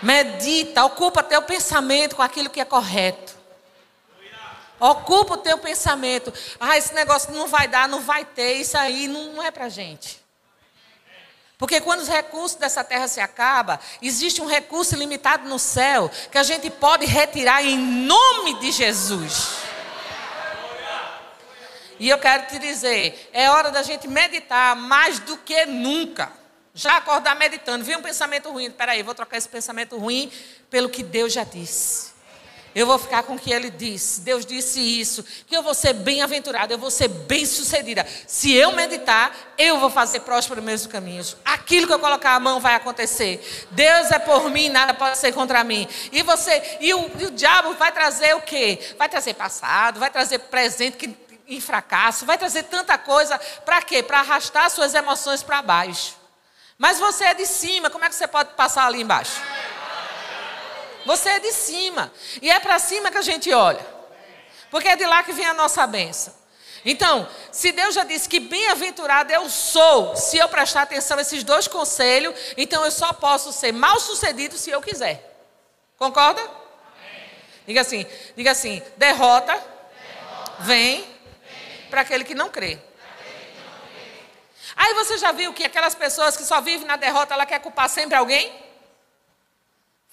Medita, 0.02 0.84
ocupa 0.84 1.22
teu 1.22 1.40
pensamento 1.40 2.16
com 2.16 2.22
aquilo 2.22 2.50
que 2.50 2.60
é 2.60 2.64
correto. 2.64 3.33
Ocupa 4.78 5.34
o 5.34 5.38
teu 5.38 5.58
pensamento. 5.58 6.32
Ah, 6.58 6.76
esse 6.76 6.92
negócio 6.94 7.32
não 7.32 7.46
vai 7.46 7.68
dar, 7.68 7.88
não 7.88 8.00
vai 8.00 8.24
ter, 8.24 8.54
isso 8.54 8.76
aí 8.76 9.06
não, 9.08 9.42
é 9.42 9.50
para 9.50 9.68
gente. 9.68 10.22
Porque 11.56 11.80
quando 11.80 12.00
os 12.00 12.08
recursos 12.08 12.58
dessa 12.58 12.82
terra 12.82 13.06
se 13.06 13.20
acabam, 13.20 13.78
existe 14.02 14.42
um 14.42 14.46
recurso 14.46 14.96
limitado 14.96 15.48
no 15.48 15.58
céu 15.58 16.10
que 16.30 16.36
a 16.36 16.42
gente 16.42 16.68
pode 16.68 17.06
retirar 17.06 17.64
em 17.64 17.78
nome 17.78 18.58
de 18.60 18.72
Jesus. 18.72 19.62
E 21.98 22.08
eu 22.08 22.18
quero 22.18 22.48
te 22.48 22.58
dizer, 22.58 23.30
é 23.32 23.48
hora 23.48 23.70
da 23.70 23.82
gente 23.82 24.08
meditar 24.08 24.74
mais 24.74 25.20
do 25.20 25.36
que 25.38 25.64
nunca. 25.64 26.30
Já 26.74 26.96
acordar 26.96 27.36
meditando, 27.36 27.84
vi 27.84 27.94
um 27.94 28.02
pensamento 28.02 28.50
ruim, 28.50 28.68
peraí, 28.68 29.00
vou 29.04 29.14
trocar 29.14 29.36
esse 29.36 29.48
pensamento 29.48 29.96
ruim 29.96 30.30
pelo 30.68 30.88
que 30.88 31.04
Deus 31.04 31.32
já 31.32 31.44
disse. 31.44 32.13
Eu 32.74 32.86
vou 32.86 32.98
ficar 32.98 33.22
com 33.22 33.34
o 33.34 33.38
que 33.38 33.52
ele 33.52 33.70
disse. 33.70 34.20
Deus 34.20 34.44
disse 34.44 34.80
isso, 34.80 35.24
que 35.46 35.56
eu 35.56 35.62
vou 35.62 35.74
ser 35.74 35.92
bem-aventurada, 35.92 36.74
eu 36.74 36.78
vou 36.78 36.90
ser 36.90 37.08
bem-sucedida. 37.08 38.04
Se 38.26 38.52
eu 38.52 38.72
meditar, 38.72 39.32
eu 39.56 39.78
vou 39.78 39.88
fazer 39.88 40.20
próspero 40.20 40.60
meus 40.60 40.86
caminhos. 40.86 41.36
Aquilo 41.44 41.86
que 41.86 41.92
eu 41.92 41.98
colocar 41.98 42.34
a 42.34 42.40
mão 42.40 42.58
vai 42.58 42.74
acontecer. 42.74 43.66
Deus 43.70 44.10
é 44.10 44.18
por 44.18 44.50
mim, 44.50 44.68
nada 44.68 44.92
pode 44.92 45.18
ser 45.18 45.32
contra 45.32 45.62
mim. 45.62 45.86
E 46.10 46.22
você, 46.22 46.78
e 46.80 46.92
o, 46.92 47.10
e 47.20 47.26
o 47.26 47.30
diabo 47.30 47.74
vai 47.74 47.92
trazer 47.92 48.34
o 48.34 48.42
quê? 48.42 48.94
Vai 48.98 49.08
trazer 49.08 49.34
passado, 49.34 50.00
vai 50.00 50.10
trazer 50.10 50.40
presente 50.40 50.96
que, 50.96 51.16
em 51.46 51.60
fracasso, 51.60 52.26
vai 52.26 52.36
trazer 52.36 52.64
tanta 52.64 52.98
coisa 52.98 53.38
para 53.64 53.82
quê? 53.82 54.02
Para 54.02 54.18
arrastar 54.20 54.68
suas 54.70 54.94
emoções 54.94 55.42
para 55.42 55.62
baixo. 55.62 56.16
Mas 56.76 56.98
você 56.98 57.24
é 57.24 57.34
de 57.34 57.46
cima, 57.46 57.88
como 57.88 58.04
é 58.04 58.08
que 58.08 58.16
você 58.16 58.26
pode 58.26 58.54
passar 58.54 58.86
ali 58.86 59.00
embaixo? 59.00 59.40
Você 61.04 61.28
é 61.28 61.40
de 61.40 61.52
cima. 61.52 62.12
E 62.40 62.50
é 62.50 62.58
para 62.60 62.78
cima 62.78 63.10
que 63.10 63.18
a 63.18 63.22
gente 63.22 63.52
olha. 63.52 63.84
Porque 64.70 64.88
é 64.88 64.96
de 64.96 65.06
lá 65.06 65.22
que 65.22 65.32
vem 65.32 65.46
a 65.46 65.54
nossa 65.54 65.86
bênção. 65.86 66.34
Então, 66.84 67.26
se 67.50 67.72
Deus 67.72 67.94
já 67.94 68.04
disse 68.04 68.28
que 68.28 68.38
bem-aventurado 68.38 69.32
eu 69.32 69.48
sou, 69.48 70.14
se 70.16 70.36
eu 70.36 70.48
prestar 70.48 70.82
atenção 70.82 71.16
a 71.16 71.22
esses 71.22 71.42
dois 71.42 71.66
conselhos, 71.66 72.34
então 72.56 72.84
eu 72.84 72.90
só 72.90 73.12
posso 73.12 73.52
ser 73.52 73.72
mal 73.72 73.98
sucedido 73.98 74.58
se 74.58 74.70
eu 74.70 74.82
quiser. 74.82 75.34
Concorda? 75.96 76.42
Diga 77.66 77.80
assim, 77.80 78.06
diga 78.36 78.50
assim, 78.50 78.82
derrota, 78.98 79.58
vem, 80.60 81.00
vem. 81.00 81.08
para 81.88 82.02
aquele 82.02 82.24
que 82.24 82.34
não 82.34 82.50
crê. 82.50 82.78
Aí 84.76 84.92
você 84.94 85.16
já 85.16 85.32
viu 85.32 85.54
que 85.54 85.64
aquelas 85.64 85.94
pessoas 85.94 86.36
que 86.36 86.42
só 86.42 86.60
vivem 86.60 86.86
na 86.86 86.96
derrota, 86.96 87.32
ela 87.32 87.46
quer 87.46 87.60
culpar 87.60 87.88
sempre 87.88 88.16
alguém? 88.16 88.52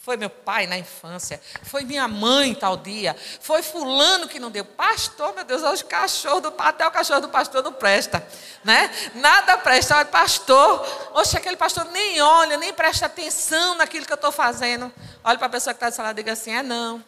Foi 0.01 0.17
meu 0.17 0.31
pai 0.31 0.65
na 0.65 0.79
infância. 0.79 1.39
Foi 1.62 1.84
minha 1.84 2.08
mãe 2.08 2.55
tal 2.55 2.75
dia. 2.75 3.15
Foi 3.39 3.62
fulano 3.62 4.27
que 4.27 4.39
não 4.39 4.50
deu. 4.50 4.65
Pastor, 4.65 5.31
meu 5.36 5.43
Deus, 5.43 5.62
hoje 5.62 5.86
cachorro 5.86 6.41
do 6.41 6.53
até 6.58 6.88
o 6.88 6.89
cachorro 6.89 7.22
do 7.22 7.29
pastor 7.29 7.62
não 7.62 7.72
presta, 7.72 8.27
né? 8.63 8.89
Nada 9.13 9.60
presta. 9.60 9.96
Olha, 9.98 10.05
pastor, 10.05 11.12
oxe, 11.13 11.38
aquele 11.38 11.55
pastor 11.55 11.86
nem 11.86 12.20
olha, 12.20 12.58
nem 12.58 12.74
presta 12.74 13.05
atenção 13.05 13.75
naquilo 13.75 14.03
que 14.03 14.12
eu 14.12 14.15
estou 14.15 14.31
fazendo. 14.31 14.91
Olha 15.24 15.38
para 15.38 15.46
a 15.46 15.51
pessoa 15.51 15.72
que 15.72 15.77
está 15.77 15.89
do 15.91 15.93
seu 15.93 16.03
lado 16.03 16.17
e 16.17 16.24
diga 16.24 16.34
assim: 16.34 16.51
é 16.51 16.63
não. 16.63 17.05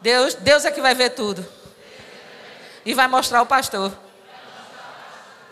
Deus, 0.00 0.34
Deus 0.36 0.64
é 0.64 0.70
que 0.70 0.80
vai 0.80 0.94
ver 0.94 1.10
tudo. 1.10 1.46
E 2.82 2.94
vai 2.94 3.08
mostrar 3.08 3.42
o 3.42 3.46
pastor. 3.46 3.92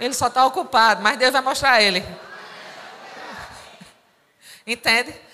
Ele 0.01 0.15
só 0.15 0.29
está 0.29 0.47
ocupado, 0.47 1.03
mas 1.03 1.19
Deus 1.19 1.33
vai 1.33 1.43
mostrar 1.43 1.83
ele. 1.83 2.03
Entende? 4.67 5.26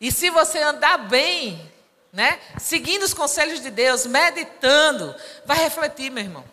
E 0.00 0.12
se 0.12 0.30
você 0.30 0.58
andar 0.58 0.98
bem, 0.98 1.72
né, 2.12 2.40
seguindo 2.58 3.02
os 3.02 3.14
conselhos 3.14 3.60
de 3.60 3.70
Deus, 3.70 4.06
meditando, 4.06 5.14
vai 5.44 5.58
refletir, 5.58 6.10
meu 6.10 6.24
irmão. 6.24 6.44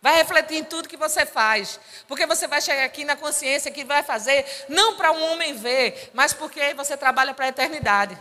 Vai 0.00 0.14
refletir 0.16 0.58
em 0.58 0.64
tudo 0.64 0.88
que 0.88 0.96
você 0.96 1.26
faz. 1.26 1.80
Porque 2.06 2.26
você 2.26 2.46
vai 2.46 2.60
chegar 2.60 2.84
aqui 2.84 3.04
na 3.04 3.16
consciência 3.16 3.72
que 3.72 3.84
vai 3.84 4.02
fazer, 4.02 4.46
não 4.68 4.96
para 4.96 5.10
um 5.10 5.32
homem 5.32 5.54
ver, 5.54 6.10
mas 6.14 6.32
porque 6.32 6.74
você 6.74 6.96
trabalha 6.96 7.34
para 7.34 7.46
a 7.46 7.48
eternidade. 7.48 8.16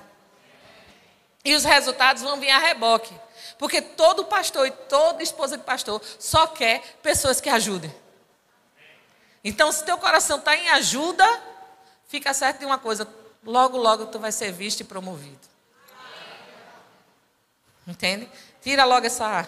E 1.43 1.53
os 1.53 1.63
resultados 1.63 2.23
vão 2.23 2.39
vir 2.39 2.49
a 2.49 2.57
reboque. 2.57 3.13
Porque 3.59 3.81
todo 3.81 4.25
pastor 4.25 4.65
e 4.65 4.71
toda 4.71 5.21
esposa 5.21 5.57
de 5.57 5.63
pastor 5.63 6.01
só 6.17 6.47
quer 6.47 6.81
pessoas 7.03 7.39
que 7.39 7.49
ajudem. 7.49 7.93
Então, 9.43 9.71
se 9.71 9.85
teu 9.85 9.97
coração 9.99 10.39
está 10.39 10.55
em 10.55 10.67
ajuda, 10.69 11.23
fica 12.07 12.33
certo 12.33 12.59
de 12.59 12.65
uma 12.65 12.79
coisa: 12.79 13.07
logo, 13.45 13.77
logo 13.77 14.07
tu 14.07 14.19
vai 14.19 14.31
ser 14.31 14.51
visto 14.51 14.81
e 14.81 14.83
promovido. 14.83 15.39
Entende? 17.87 18.29
Tira 18.61 18.83
logo 18.83 19.05
essa, 19.05 19.47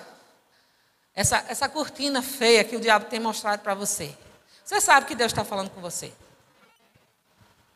essa, 1.14 1.44
essa 1.50 1.68
cortina 1.68 2.22
feia 2.22 2.64
que 2.64 2.76
o 2.76 2.80
diabo 2.80 3.06
tem 3.06 3.20
mostrado 3.20 3.62
para 3.62 3.74
você. 3.74 4.16
Você 4.64 4.80
sabe 4.80 5.08
que 5.08 5.16
Deus 5.16 5.32
está 5.32 5.44
falando 5.44 5.70
com 5.72 5.82
você. 5.82 6.14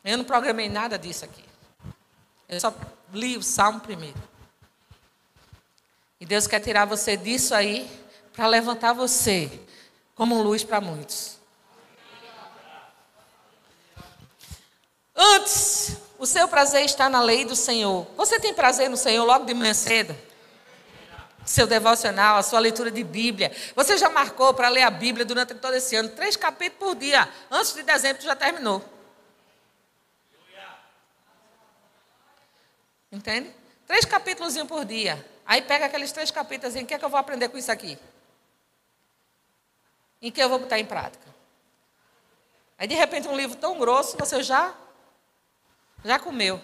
Eu 0.04 0.18
não 0.18 0.24
programei 0.24 0.68
nada 0.68 0.98
disso 0.98 1.24
aqui. 1.24 1.44
Eu 2.48 2.60
só 2.60 2.72
li 3.12 3.36
o 3.36 3.42
salmo 3.42 3.80
primeiro. 3.80 4.20
E 6.20 6.26
Deus 6.26 6.46
quer 6.46 6.60
tirar 6.60 6.84
você 6.84 7.16
disso 7.16 7.54
aí 7.54 7.90
para 8.32 8.46
levantar 8.46 8.92
você 8.92 9.60
como 10.14 10.40
luz 10.40 10.62
para 10.62 10.80
muitos. 10.80 11.38
Antes 15.14 15.81
o 16.22 16.26
seu 16.26 16.46
prazer 16.46 16.84
está 16.84 17.10
na 17.10 17.20
lei 17.20 17.44
do 17.44 17.56
Senhor. 17.56 18.06
Você 18.16 18.38
tem 18.38 18.54
prazer 18.54 18.88
no 18.88 18.96
Senhor 18.96 19.24
logo 19.24 19.44
de 19.44 19.52
manhã 19.52 19.74
cedo? 19.74 20.16
Seu 21.44 21.66
devocional, 21.66 22.36
a 22.36 22.44
sua 22.44 22.60
leitura 22.60 22.92
de 22.92 23.02
Bíblia. 23.02 23.50
Você 23.74 23.98
já 23.98 24.08
marcou 24.08 24.54
para 24.54 24.68
ler 24.68 24.82
a 24.82 24.90
Bíblia 24.90 25.24
durante 25.24 25.52
todo 25.56 25.74
esse 25.74 25.96
ano? 25.96 26.10
Três 26.10 26.36
capítulos 26.36 26.94
por 26.94 27.00
dia. 27.00 27.28
Antes 27.50 27.74
de 27.74 27.82
dezembro 27.82 28.22
já 28.22 28.36
terminou. 28.36 28.84
Entende? 33.10 33.50
Três 33.84 34.04
capítulos 34.04 34.56
por 34.68 34.84
dia. 34.84 35.26
Aí 35.44 35.60
pega 35.60 35.86
aqueles 35.86 36.12
três 36.12 36.30
capítulos 36.30 36.76
o 36.76 36.86
que 36.86 36.94
é 36.94 36.98
que 37.00 37.04
eu 37.04 37.10
vou 37.10 37.18
aprender 37.18 37.48
com 37.48 37.58
isso 37.58 37.72
aqui? 37.72 37.98
Em 40.22 40.30
que 40.30 40.40
eu 40.40 40.48
vou 40.48 40.60
botar 40.60 40.78
em 40.78 40.86
prática? 40.86 41.26
Aí 42.78 42.86
de 42.86 42.94
repente 42.94 43.26
um 43.26 43.36
livro 43.36 43.56
tão 43.56 43.76
grosso, 43.76 44.16
você 44.16 44.40
já 44.40 44.72
já 46.04 46.18
comeu. 46.18 46.60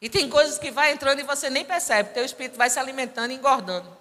E 0.00 0.08
tem 0.08 0.28
coisas 0.28 0.58
que 0.58 0.70
vai 0.70 0.92
entrando 0.92 1.20
e 1.20 1.24
você 1.24 1.50
nem 1.50 1.64
percebe. 1.64 2.10
Teu 2.10 2.24
espírito 2.24 2.56
vai 2.56 2.70
se 2.70 2.78
alimentando 2.78 3.32
e 3.32 3.34
engordando. 3.34 3.96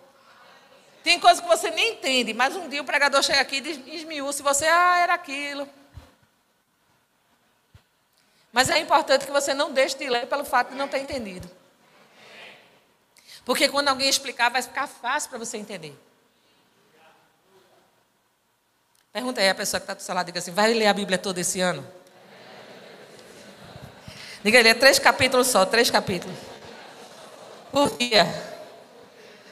Tem 1.03 1.19
coisas 1.19 1.39
que 1.39 1.47
você 1.47 1.71
nem 1.71 1.93
entende, 1.93 2.33
mas 2.33 2.55
um 2.55 2.67
dia 2.67 2.81
o 2.81 2.85
pregador 2.85 3.23
chega 3.23 3.39
aqui 3.39 3.57
e 3.57 3.95
esmiúça 3.95 4.43
você, 4.43 4.65
ah, 4.65 4.97
era 4.99 5.13
aquilo. 5.13 5.67
Mas 8.51 8.69
é 8.69 8.77
importante 8.79 9.25
que 9.25 9.31
você 9.31 9.53
não 9.53 9.71
deixe 9.71 9.97
de 9.97 10.09
ler 10.09 10.27
pelo 10.27 10.43
fato 10.43 10.69
de 10.69 10.75
não 10.75 10.87
ter 10.87 10.99
entendido. 10.99 11.49
Porque 13.45 13.69
quando 13.69 13.87
alguém 13.87 14.09
explicar, 14.09 14.49
vai 14.49 14.61
ficar 14.61 14.87
fácil 14.87 15.29
para 15.29 15.39
você 15.39 15.57
entender. 15.57 15.97
Pergunta 19.13 19.39
aí 19.39 19.49
a 19.49 19.55
pessoa 19.55 19.79
que 19.79 19.85
está 19.85 19.93
do 19.93 20.01
seu 20.01 20.13
lado, 20.13 20.25
diga 20.25 20.39
assim, 20.39 20.51
vai 20.51 20.73
ler 20.73 20.87
a 20.87 20.93
Bíblia 20.93 21.17
todo 21.17 21.37
esse 21.37 21.61
ano? 21.61 21.89
Diga 24.43 24.59
ele, 24.59 24.69
é 24.69 24.73
três 24.73 24.99
capítulos 24.99 25.47
só, 25.47 25.65
três 25.65 25.89
capítulos. 25.89 26.35
Por 27.71 27.89
dia. 27.97 28.25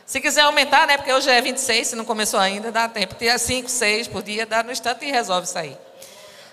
Se 0.05 0.21
quiser 0.21 0.41
aumentar, 0.41 0.85
né? 0.85 0.97
Porque 0.97 1.11
hoje 1.11 1.29
é 1.29 1.41
26, 1.41 1.87
se 1.87 1.95
não 1.95 2.05
começou 2.05 2.39
ainda, 2.39 2.71
dá 2.71 2.87
tempo. 2.87 3.15
Tem 3.15 3.35
5, 3.35 3.67
6 3.67 4.07
por 4.07 4.21
dia, 4.21 4.45
dá 4.45 4.61
no 4.61 4.71
instante 4.71 5.03
e 5.05 5.11
resolve 5.11 5.47
aí. 5.55 5.75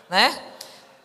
Né? 0.08 0.42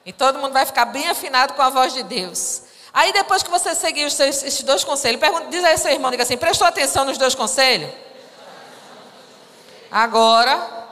E 0.05 0.13
todo 0.13 0.39
mundo 0.39 0.53
vai 0.53 0.65
ficar 0.65 0.85
bem 0.85 1.09
afinado 1.09 1.53
com 1.53 1.61
a 1.61 1.69
voz 1.69 1.93
de 1.93 2.03
Deus. 2.03 2.63
Aí 2.93 3.11
depois 3.11 3.43
que 3.43 3.49
você 3.49 3.75
seguir 3.75 4.05
os 4.05 4.13
seus, 4.13 4.41
esses 4.43 4.63
dois 4.63 4.83
conselhos, 4.83 5.19
pergunta, 5.19 5.47
diz 5.49 5.63
aí 5.63 5.77
seu 5.77 5.91
irmão, 5.91 6.09
diga 6.09 6.23
assim, 6.23 6.37
prestou 6.37 6.65
atenção 6.65 7.03
nos 7.03 7.17
dois 7.17 7.35
conselhos? 7.35 7.91
Agora, 9.91 10.87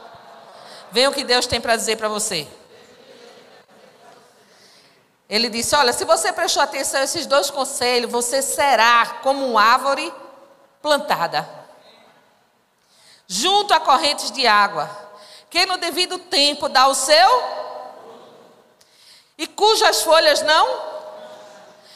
vem 0.92 1.08
o 1.08 1.12
que 1.12 1.24
Deus 1.24 1.46
tem 1.46 1.60
para 1.60 1.74
dizer 1.74 1.96
para 1.96 2.08
você. 2.08 2.46
Ele 5.28 5.48
disse: 5.48 5.74
Olha, 5.74 5.92
se 5.92 6.04
você 6.04 6.32
prestou 6.32 6.62
atenção 6.62 7.00
a 7.00 7.04
esses 7.04 7.26
dois 7.26 7.50
conselhos, 7.50 8.10
você 8.10 8.40
será 8.40 9.18
como 9.22 9.46
uma 9.46 9.62
árvore 9.62 10.12
plantada, 10.80 11.48
junto 13.26 13.74
a 13.74 13.80
correntes 13.80 14.30
de 14.30 14.46
água, 14.46 14.88
que 15.50 15.66
no 15.66 15.78
devido 15.78 16.18
tempo 16.18 16.68
dá 16.68 16.86
o 16.86 16.94
seu, 16.94 17.42
e 19.36 19.46
cujas 19.46 20.02
folhas 20.02 20.42
não, 20.42 20.96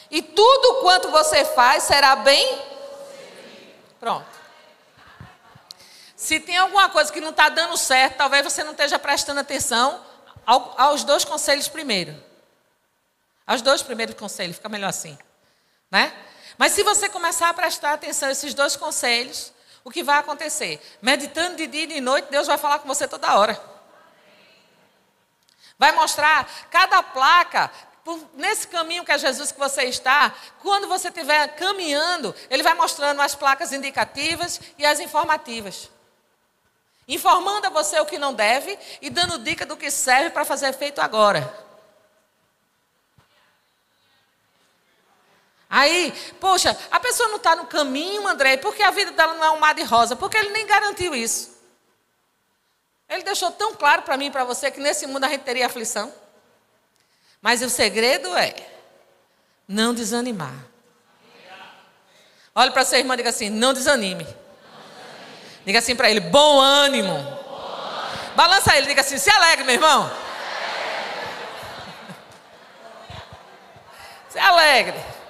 e 0.09 0.21
tudo 0.21 0.81
quanto 0.81 1.09
você 1.09 1.45
faz 1.45 1.83
será 1.83 2.17
bem. 2.17 2.61
Pronto. 3.97 4.41
Se 6.17 6.39
tem 6.39 6.57
alguma 6.57 6.89
coisa 6.89 7.11
que 7.11 7.21
não 7.21 7.29
está 7.29 7.49
dando 7.49 7.77
certo, 7.77 8.17
talvez 8.17 8.43
você 8.43 8.63
não 8.63 8.71
esteja 8.71 8.99
prestando 8.99 9.39
atenção 9.39 9.99
aos 10.45 11.03
dois 11.03 11.23
conselhos 11.23 11.67
primeiro. 11.67 12.30
Aos 13.51 13.61
dois 13.61 13.83
primeiros 13.83 14.15
conselhos, 14.15 14.55
fica 14.55 14.69
melhor 14.69 14.87
assim. 14.87 15.17
Né? 15.91 16.13
Mas 16.57 16.71
se 16.71 16.83
você 16.83 17.09
começar 17.09 17.49
a 17.49 17.53
prestar 17.53 17.91
atenção 17.91 18.29
a 18.29 18.31
esses 18.31 18.53
dois 18.53 18.77
conselhos, 18.77 19.51
o 19.83 19.91
que 19.91 20.01
vai 20.03 20.19
acontecer? 20.19 20.81
Meditando 21.01 21.57
de 21.57 21.67
dia 21.67 21.83
e 21.83 21.87
de 21.87 21.99
noite, 21.99 22.29
Deus 22.31 22.47
vai 22.47 22.57
falar 22.57 22.79
com 22.79 22.87
você 22.87 23.09
toda 23.09 23.37
hora. 23.37 23.61
Vai 25.77 25.91
mostrar 25.91 26.49
cada 26.69 27.03
placa, 27.03 27.69
nesse 28.35 28.69
caminho 28.69 29.03
que 29.03 29.11
é 29.11 29.17
Jesus 29.17 29.51
que 29.51 29.59
você 29.59 29.83
está, 29.83 30.33
quando 30.61 30.87
você 30.87 31.09
estiver 31.09 31.49
caminhando, 31.57 32.33
Ele 32.49 32.63
vai 32.63 32.73
mostrando 32.73 33.21
as 33.21 33.35
placas 33.35 33.73
indicativas 33.73 34.61
e 34.77 34.85
as 34.85 35.01
informativas. 35.01 35.89
Informando 37.05 37.67
a 37.67 37.69
você 37.69 37.99
o 37.99 38.05
que 38.05 38.17
não 38.17 38.33
deve 38.33 38.79
e 39.01 39.09
dando 39.09 39.39
dica 39.39 39.65
do 39.65 39.75
que 39.75 39.91
serve 39.91 40.29
para 40.29 40.45
fazer 40.45 40.71
feito 40.71 41.01
agora. 41.01 41.69
Aí, 45.73 46.11
poxa, 46.37 46.77
a 46.91 46.99
pessoa 46.99 47.29
não 47.29 47.37
está 47.37 47.55
no 47.55 47.65
caminho, 47.65 48.27
André, 48.27 48.57
porque 48.57 48.83
a 48.83 48.91
vida 48.91 49.11
dela 49.11 49.35
não 49.35 49.45
é 49.45 49.51
um 49.51 49.59
mar 49.59 49.73
de 49.73 49.83
rosa, 49.83 50.17
porque 50.17 50.35
ele 50.35 50.49
nem 50.49 50.65
garantiu 50.65 51.15
isso. 51.15 51.49
Ele 53.07 53.23
deixou 53.23 53.49
tão 53.51 53.73
claro 53.73 54.01
para 54.01 54.17
mim 54.17 54.25
e 54.25 54.31
para 54.31 54.43
você 54.43 54.69
que 54.69 54.81
nesse 54.81 55.07
mundo 55.07 55.23
a 55.23 55.29
gente 55.29 55.43
teria 55.43 55.65
aflição. 55.65 56.13
Mas 57.41 57.61
o 57.61 57.69
segredo 57.69 58.35
é 58.35 58.53
não 59.65 59.93
desanimar. 59.93 60.53
Olhe 62.53 62.71
para 62.71 62.83
seu 62.83 62.99
irmão 62.99 63.13
e 63.13 63.17
diga 63.17 63.29
assim: 63.29 63.49
não 63.49 63.73
desanime. 63.73 64.27
Diga 65.65 65.79
assim 65.79 65.95
para 65.95 66.11
ele: 66.11 66.19
bom 66.19 66.59
ânimo. 66.59 67.15
Balança 68.35 68.75
ele, 68.75 68.87
diga 68.87 68.99
assim: 68.99 69.17
se 69.17 69.29
alegre, 69.29 69.63
meu 69.63 69.75
irmão. 69.75 70.11
Se 74.27 74.37
alegre. 74.37 75.20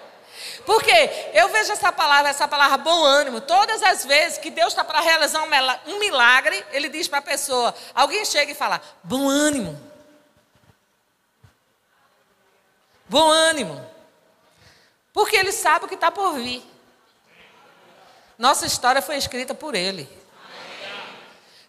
Porque 0.66 0.92
eu 1.34 1.50
vejo 1.50 1.72
essa 1.72 1.92
palavra, 1.92 2.30
essa 2.30 2.48
palavra 2.48 2.78
bom 2.78 3.04
ânimo, 3.04 3.42
todas 3.42 3.82
as 3.82 4.06
vezes 4.06 4.38
que 4.38 4.52
Deus 4.52 4.70
está 4.70 4.84
para 4.84 5.02
realizar 5.02 5.44
um 5.88 6.00
milagre, 6.00 6.66
Ele 6.72 6.88
diz 6.90 7.08
para 7.08 7.20
a 7.20 7.24
pessoa, 7.24 7.74
alguém 7.94 8.24
chega 8.26 8.52
e 8.52 8.56
fala, 8.56 8.82
bom 9.04 9.28
ânimo. 9.28 9.92
Bom 13.10 13.30
ânimo. 13.30 13.90
Porque 15.12 15.36
Ele 15.36 15.52
sabe 15.52 15.86
o 15.86 15.88
que 15.88 15.96
está 15.96 16.12
por 16.12 16.36
vir. 16.36 16.64
Nossa 18.38 18.66
história 18.66 19.02
foi 19.02 19.18
escrita 19.18 19.54
por 19.54 19.76
Ele. 19.76 20.08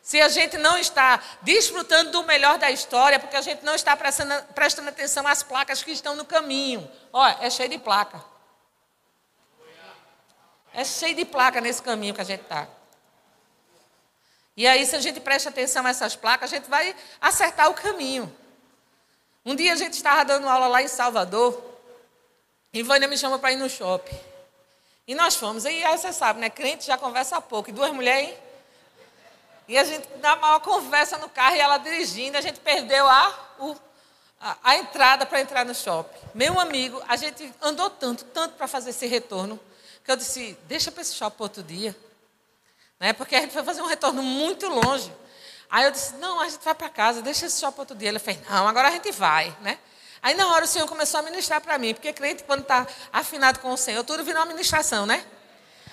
Se 0.03 0.21
a 0.21 0.29
gente 0.29 0.59
não 0.59 0.77
está 0.77 1.21
desfrutando 1.43 2.11
do 2.11 2.25
melhor 2.25 2.59
da 2.59 2.71
história, 2.71 3.17
é 3.17 3.19
porque 3.19 3.37
a 3.37 3.41
gente 3.41 3.65
não 3.65 3.75
está 3.75 3.97
prestando, 3.97 4.35
prestando 4.53 4.89
atenção 4.89 5.27
às 5.27 5.43
placas 5.43 5.83
que 5.83 5.93
estão 5.93 6.15
no 6.17 6.25
caminho. 6.25 6.91
Olha, 7.13 7.39
é 7.41 7.49
cheio 7.49 7.69
de 7.69 7.79
placa. 7.79 8.32
É 10.75 10.85
cheio 10.85 11.15
de 11.15 11.25
placa 11.25 11.61
nesse 11.61 11.83
caminho 11.83 12.15
que 12.15 12.21
a 12.21 12.25
gente 12.25 12.43
está. 12.43 12.69
E 14.57 14.67
aí, 14.67 14.85
se 14.85 14.95
a 14.95 15.01
gente 15.01 15.21
presta 15.21 15.49
atenção 15.49 15.87
a 15.87 15.91
essas 15.91 16.15
placas, 16.15 16.53
a 16.53 16.57
gente 16.57 16.69
vai 16.69 16.95
acertar 17.21 17.71
o 17.71 17.75
caminho. 17.75 18.31
Um 19.45 19.55
dia 19.55 19.73
a 19.73 19.77
gente 19.77 19.95
estava 19.95 20.25
dando 20.25 20.49
aula 20.49 20.69
lá 20.69 20.83
em 20.83 20.89
Salvador, 20.89 21.73
e 22.73 22.83
Vânia 22.83 23.07
me 23.07 23.19
chamou 23.19 23.39
para 23.39 23.53
ir 23.53 23.57
no 23.57 23.69
shopping. 23.69 24.19
E 25.07 25.15
nós 25.15 25.37
fomos. 25.37 25.65
E 25.65 25.85
aí 25.85 25.99
você 25.99 26.11
sabe, 26.11 26.41
né? 26.41 26.49
Crente 26.49 26.87
já 26.87 26.97
conversa 26.97 27.39
pouco. 27.39 27.69
E 27.69 27.73
duas 27.73 27.93
mulheres. 27.93 28.35
E 29.69 29.77
a 29.77 29.85
gente 29.85 30.09
dá 30.19 30.37
maior 30.37 30.61
conversa 30.61 31.19
no 31.19 31.29
carro 31.29 31.55
e 31.55 31.61
ela 31.61 31.77
dirigindo. 31.77 32.39
A 32.39 32.41
gente 32.41 32.61
perdeu 32.61 33.07
a, 33.07 33.55
o, 33.59 33.77
a, 34.41 34.57
a 34.65 34.77
entrada 34.77 35.27
para 35.27 35.41
entrar 35.43 35.67
no 35.67 35.75
shopping. 35.75 36.19
Meu 36.35 36.59
amigo, 36.59 37.03
a 37.07 37.17
gente 37.17 37.53
andou 37.61 37.91
tanto, 37.91 38.25
tanto 38.25 38.55
para 38.55 38.67
fazer 38.67 38.91
esse 38.91 39.07
retorno, 39.07 39.61
que 40.05 40.11
eu 40.11 40.17
disse: 40.17 40.59
deixa 40.67 40.91
para 40.91 41.03
esse 41.03 41.15
shopping 41.15 41.43
outro 41.43 41.63
dia. 41.63 41.97
Né? 42.99 43.13
Porque 43.13 43.35
a 43.35 43.41
gente 43.41 43.53
foi 43.53 43.63
fazer 43.63 43.83
um 43.83 43.87
retorno 43.87 44.23
muito 44.23 44.69
longe. 44.69 45.13
Aí 45.71 45.85
eu 45.85 45.91
disse: 45.91 46.15
não, 46.17 46.41
a 46.41 46.49
gente 46.49 46.63
vai 46.63 46.75
para 46.75 46.89
casa, 46.89 47.23
deixa 47.23 47.47
esse 47.47 47.61
shopping 47.61 47.81
outro 47.81 47.97
dia. 47.97 48.09
Ele 48.09 48.19
fez: 48.19 48.39
não, 48.49 48.69
agora 48.69 48.89
a 48.89 48.91
gente 48.91 49.11
vai. 49.11 49.57
Né? 49.61 49.79
Aí 50.23 50.35
na 50.35 50.47
hora 50.53 50.65
o 50.65 50.69
Senhor 50.69 50.87
começou 50.87 51.19
a 51.19 51.23
ministrar 51.23 51.61
para 51.61 51.77
mim, 51.79 51.95
porque 51.95 52.13
crente, 52.13 52.45
quando 52.45 52.63
está 52.63 52.87
afinado 53.13 53.59
com 53.59 53.73
o 53.73 53.77
Senhor, 53.77 54.05
tudo 54.05 54.23
vira 54.23 54.39
uma 54.39 54.47
ministração, 54.47 55.05
né? 55.05 55.25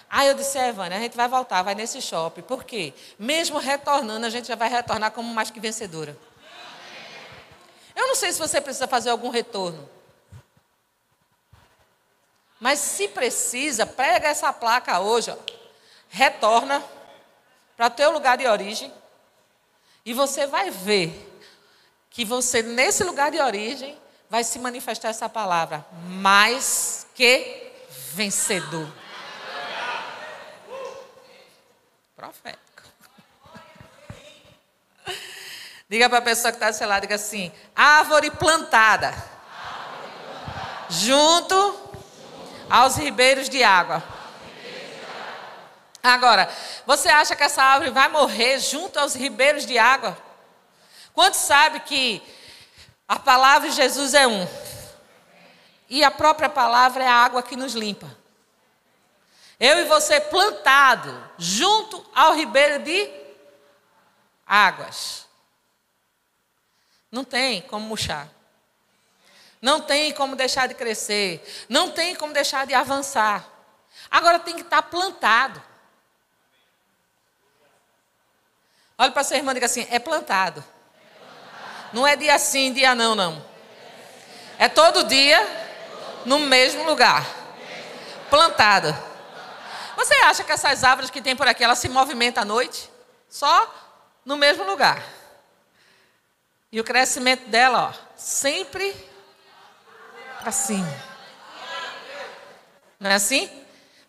Aí 0.10 0.28
eu 0.28 0.34
disse, 0.34 0.58
é, 0.58 0.70
a 0.70 1.00
gente 1.00 1.16
vai 1.16 1.28
voltar, 1.28 1.62
vai 1.62 1.76
nesse 1.76 2.02
shopping. 2.02 2.42
Por 2.42 2.64
quê? 2.64 2.94
Mesmo 3.18 3.60
retornando, 3.60 4.26
a 4.26 4.30
gente 4.30 4.48
já 4.48 4.56
vai 4.56 4.68
retornar 4.68 5.12
como 5.12 5.32
mais 5.34 5.52
que 5.52 5.60
vencedora. 5.60 6.18
Eu 7.96 8.08
não 8.08 8.16
sei 8.16 8.32
se 8.32 8.40
você 8.40 8.60
precisa 8.60 8.88
fazer 8.88 9.10
algum 9.10 9.30
retorno. 9.30 9.88
Mas 12.60 12.80
se 12.80 13.08
precisa, 13.08 13.86
pega 13.86 14.28
essa 14.28 14.52
placa 14.52 15.00
hoje, 15.00 15.32
ó, 15.32 15.38
retorna 16.10 16.84
para 17.78 17.88
o 17.88 17.90
teu 17.90 18.12
lugar 18.12 18.38
de 18.38 18.46
origem 18.46 18.94
e 20.06 20.14
você 20.14 20.46
vai 20.46 20.70
ver 20.70 21.26
que 22.10 22.26
você, 22.26 22.62
nesse 22.62 23.04
lugar 23.04 23.32
de 23.32 23.40
origem, 23.40 23.98
vai 24.30 24.44
se 24.44 24.60
manifestar 24.60 25.10
essa 25.10 25.30
palavra, 25.30 25.86
mais 26.08 27.08
que 27.16 27.72
vencedor. 28.14 28.92
Profético. 32.16 32.84
Diga 35.88 36.10
para 36.10 36.18
a 36.20 36.24
pessoa 36.24 36.52
que 36.52 36.58
está 36.58 36.70
do 36.70 36.76
seu 36.76 36.88
lado, 36.88 37.02
diga 37.04 37.16
assim, 37.16 37.52
árvore 37.74 38.30
plantada, 38.32 39.14
junto 40.90 41.89
aos 42.70 42.96
ribeiros 42.96 43.50
de 43.50 43.64
água. 43.64 44.04
Agora, 46.02 46.50
você 46.86 47.10
acha 47.10 47.36
que 47.36 47.44
essa 47.44 47.62
árvore 47.62 47.92
vai 47.92 48.08
morrer 48.08 48.60
junto 48.60 48.98
aos 48.98 49.14
ribeiros 49.14 49.66
de 49.66 49.78
água? 49.78 50.18
Quantos 51.14 51.40
sabe 51.40 51.82
que 51.82 52.22
a 53.10 53.18
palavra 53.18 53.68
de 53.68 53.76
Jesus 53.76 54.14
é 54.14 54.28
um. 54.28 54.48
E 55.90 56.04
a 56.04 56.12
própria 56.12 56.48
palavra 56.48 57.04
é 57.04 57.08
a 57.08 57.16
água 57.16 57.42
que 57.42 57.56
nos 57.56 57.74
limpa. 57.74 58.08
Eu 59.60 59.80
e 59.80 59.86
você 59.86 60.22
plantado 60.22 61.12
junto 61.36 62.06
ao 62.14 62.36
ribeiro 62.36 62.84
de 62.84 63.12
águas. 64.46 65.28
Não 67.12 67.24
tem 67.24 67.64
como 67.64 67.88
murchar. 67.88 68.30
Não 69.62 69.82
tem 69.82 70.14
como 70.14 70.36
deixar 70.36 70.68
de 70.68 70.74
crescer. 70.74 71.44
Não 71.68 71.92
tem 71.92 72.16
como 72.16 72.34
deixar 72.34 72.66
de 72.66 72.74
avançar. 72.74 73.48
Agora 74.10 74.40
tem 74.40 74.56
que 74.56 74.62
estar 74.62 74.82
plantado. 74.84 75.62
Olha 78.98 79.12
para 79.12 79.24
sua 79.24 79.38
irmã 79.38 79.52
e 79.52 79.56
diga 79.56 79.66
assim: 79.66 79.88
é 79.90 80.00
plantado. 80.00 80.64
Não 81.92 82.06
é 82.06 82.16
dia 82.16 82.38
sim, 82.38 82.72
dia 82.72 82.94
não, 82.94 83.16
não. 83.16 83.44
É 84.58 84.68
todo 84.68 85.06
dia, 85.06 85.40
no 86.26 86.40
mesmo 86.40 86.84
lugar. 86.84 87.26
Plantada. 88.30 89.10
Você 89.96 90.14
acha 90.16 90.44
que 90.44 90.52
essas 90.52 90.84
árvores 90.84 91.10
que 91.10 91.22
tem 91.22 91.36
por 91.36 91.48
aqui, 91.48 91.64
elas 91.64 91.80
se 91.80 91.90
movimentam 91.90 92.44
à 92.44 92.46
noite? 92.46 92.90
Só 93.30 93.74
no 94.24 94.38
mesmo 94.38 94.64
lugar. 94.64 95.04
E 96.72 96.80
o 96.80 96.84
crescimento 96.84 97.50
dela, 97.50 97.90
ó, 97.90 98.16
sempre 98.16 99.09
cima. 100.52 101.10
Não 103.00 103.10
é 103.10 103.16
assim? 103.16 103.50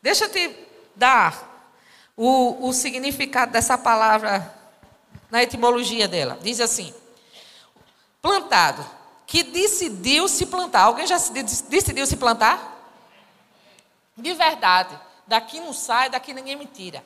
Deixa 0.03 0.25
eu 0.25 0.31
te 0.31 0.57
dar 0.97 1.51
o, 2.17 2.69
o 2.69 2.73
significado 2.73 3.53
dessa 3.53 3.79
palavra 3.79 4.55
na 5.31 5.43
etimologia 5.43 6.09
dela. 6.09 6.39
Diz 6.43 6.61
assim: 6.61 6.95
plantado, 8.21 8.85
que 9.27 9.43
decidiu 9.43 10.29
se 10.29 10.47
plantar. 10.47 10.83
Alguém 10.83 11.07
já 11.07 11.17
decidiu 11.69 12.07
se 12.07 12.17
plantar? 12.17 12.79
De 14.17 14.35
verdade. 14.35 14.99
Daqui 15.27 15.61
não 15.61 15.73
sai, 15.73 16.11
daqui 16.11 16.35
ninguém 16.35 16.57
me 16.57 16.67
tira. 16.67 17.05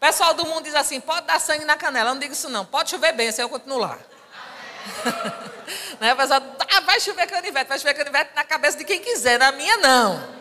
Pessoal 0.00 0.34
do 0.34 0.44
mundo 0.44 0.64
diz 0.64 0.74
assim: 0.74 1.00
pode 1.00 1.26
dar 1.26 1.40
sangue 1.40 1.64
na 1.64 1.76
canela. 1.76 2.10
Eu 2.10 2.14
não 2.14 2.20
digo 2.20 2.32
isso, 2.32 2.48
não. 2.48 2.64
Pode 2.64 2.90
chover 2.90 3.12
bem, 3.12 3.30
se 3.32 3.42
eu 3.42 3.48
continuo 3.48 3.78
lá. 3.78 3.98
né? 6.00 6.12
O 6.12 6.16
pessoal, 6.16 6.40
vai 6.96 7.00
chover 7.00 7.26
canivete, 7.26 7.68
vai 7.68 7.78
chover 7.78 7.94
canivete 7.94 8.30
na 8.34 8.44
cabeça 8.44 8.78
de 8.78 8.84
quem 8.84 9.00
quiser, 9.00 9.38
na 9.38 9.52
minha 9.52 9.76
não. 9.76 10.36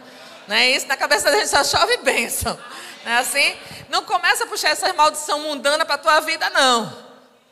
Não 0.48 0.56
é 0.56 0.72
isso? 0.72 0.88
Na 0.88 0.96
cabeça 0.96 1.30
da 1.30 1.38
gente 1.38 1.50
só 1.50 1.64
chove 1.64 1.98
bênção. 1.98 2.58
Não 3.04 3.12
é 3.12 3.18
assim? 3.18 3.56
Não 3.90 4.04
começa 4.04 4.46
a 4.46 4.48
puxar 4.48 4.70
essa 4.70 4.92
maldição 4.94 5.40
mundana 5.40 5.86
para 5.86 5.98
tua 5.98 6.20
vida, 6.22 6.50
não. 6.52 7.06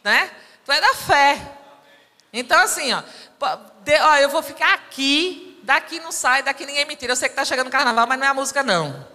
Né? 0.03 0.29
Tu 0.65 0.71
é 0.71 0.79
da 0.79 0.93
fé. 0.93 1.41
Então, 2.31 2.59
assim, 2.59 2.93
ó, 2.93 3.01
de, 3.81 3.99
ó, 3.99 4.17
eu 4.17 4.29
vou 4.29 4.41
ficar 4.41 4.73
aqui, 4.73 5.59
daqui 5.63 5.99
não 5.99 6.11
sai, 6.11 6.41
daqui 6.41 6.65
ninguém 6.65 6.85
me 6.85 6.95
tira. 6.95 7.11
Eu 7.11 7.15
sei 7.15 7.27
que 7.27 7.33
está 7.33 7.43
chegando 7.43 7.67
o 7.67 7.71
carnaval, 7.71 8.07
mas 8.07 8.17
não 8.17 8.25
é 8.25 8.29
a 8.29 8.33
música, 8.33 8.63
não. 8.63 9.13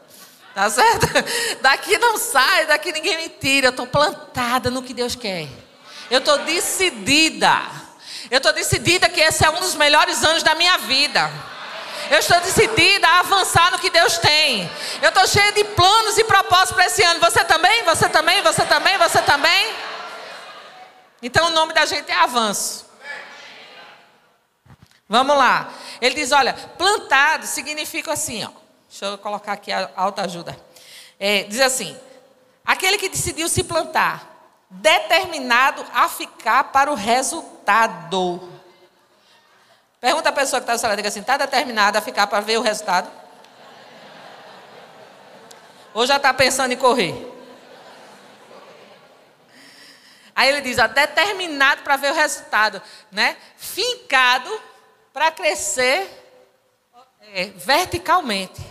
Tá 0.55 0.69
certo? 0.71 1.07
Daqui 1.63 1.97
não 1.99 2.17
sai, 2.17 2.67
daqui 2.67 2.91
ninguém 2.91 3.17
me 3.17 3.29
tira. 3.29 3.69
Eu 3.69 3.71
estou 3.71 3.87
plantada 3.87 4.71
no 4.71 4.83
que 4.83 4.93
Deus 4.93 5.15
quer. 5.15 5.47
Eu 6.11 6.19
estou 6.19 6.39
decidida. 6.39 7.88
Eu 8.31 8.39
estou 8.39 8.53
decidida 8.53 9.09
que 9.09 9.21
esse 9.21 9.45
é 9.45 9.51
um 9.51 9.61
dos 9.61 9.75
melhores 9.75 10.25
anos 10.25 10.43
da 10.43 10.55
minha 10.55 10.77
vida. 10.79 11.31
Eu 12.11 12.19
estou 12.19 12.41
decidida 12.41 13.07
a 13.07 13.21
avançar 13.21 13.71
no 13.71 13.79
que 13.79 13.91
Deus 13.91 14.19
tem. 14.19 14.71
Eu 15.03 15.11
estou 15.11 15.27
cheia 15.27 15.53
de 15.53 15.65
planos 15.65 16.17
e 16.17 16.25
propósitos 16.25 16.73
para 16.73 16.87
esse 16.87 17.03
ano. 17.03 17.21
Você 17.21 17.45
também? 17.45 17.83
Você 17.85 18.09
também? 18.09 18.43
Você 18.43 18.65
também? 18.65 18.99
Você 18.99 19.23
também? 19.23 19.75
Então 21.23 21.49
o 21.49 21.51
nome 21.51 21.73
da 21.73 21.85
gente 21.85 22.11
é 22.11 22.15
avanço. 22.15 22.87
Vamos 25.09 25.37
lá. 25.37 25.71
Ele 26.01 26.15
diz: 26.15 26.33
olha, 26.33 26.55
plantado 26.55 27.47
significa 27.47 28.13
assim, 28.13 28.45
ó. 28.45 28.51
Deixa 28.89 29.07
eu 29.07 29.19
colocar 29.19 29.53
aqui 29.53 29.73
a 29.73 29.91
alta 29.97 30.23
ajuda. 30.23 30.59
É, 31.19 31.43
diz 31.45 31.61
assim: 31.61 31.99
aquele 32.65 32.99
que 32.99 33.09
decidiu 33.09 33.49
se 33.49 33.65
plantar, 33.65 34.28
determinado 34.71 35.85
a 35.95 36.09
ficar 36.09 36.65
para 36.65 36.91
o 36.91 36.95
resultado. 36.95 38.53
Pergunta 40.01 40.29
a 40.29 40.33
pessoa 40.33 40.61
que 40.61 40.65
está 40.65 40.73
no 40.75 40.79
celular, 40.79 40.97
diga 40.97 41.09
assim: 41.09 41.21
está 41.21 41.37
determinado 41.37 41.99
a 41.99 42.01
ficar 42.01 42.27
para 42.27 42.41
ver 42.41 42.59
o 42.59 42.63
resultado? 42.63 43.11
Ou 45.95 46.07
já 46.07 46.17
está 46.17 46.33
pensando 46.33 46.73
em 46.73 46.77
correr? 46.77 47.35
Aí 50.35 50.51
ele 50.51 50.61
diz, 50.61 50.79
ó, 50.79 50.87
determinado 50.87 51.83
para 51.83 51.97
ver 51.97 52.13
o 52.13 52.15
resultado, 52.15 52.81
né? 53.11 53.37
Fincado 53.57 54.49
para 55.13 55.33
crescer 55.33 56.09
é, 57.33 57.47
verticalmente. 57.47 58.65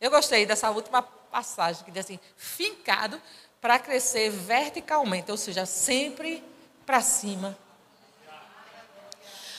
Eu 0.00 0.10
gostei 0.10 0.46
dessa 0.46 0.70
última 0.70 1.02
passagem 1.02 1.84
que 1.84 1.90
diz 1.90 2.06
assim, 2.06 2.18
fincado 2.38 3.20
para 3.60 3.78
crescer 3.78 4.30
verticalmente, 4.30 5.30
ou 5.30 5.36
seja, 5.36 5.66
sempre 5.66 6.42
para 6.86 7.00
cima. 7.00 7.56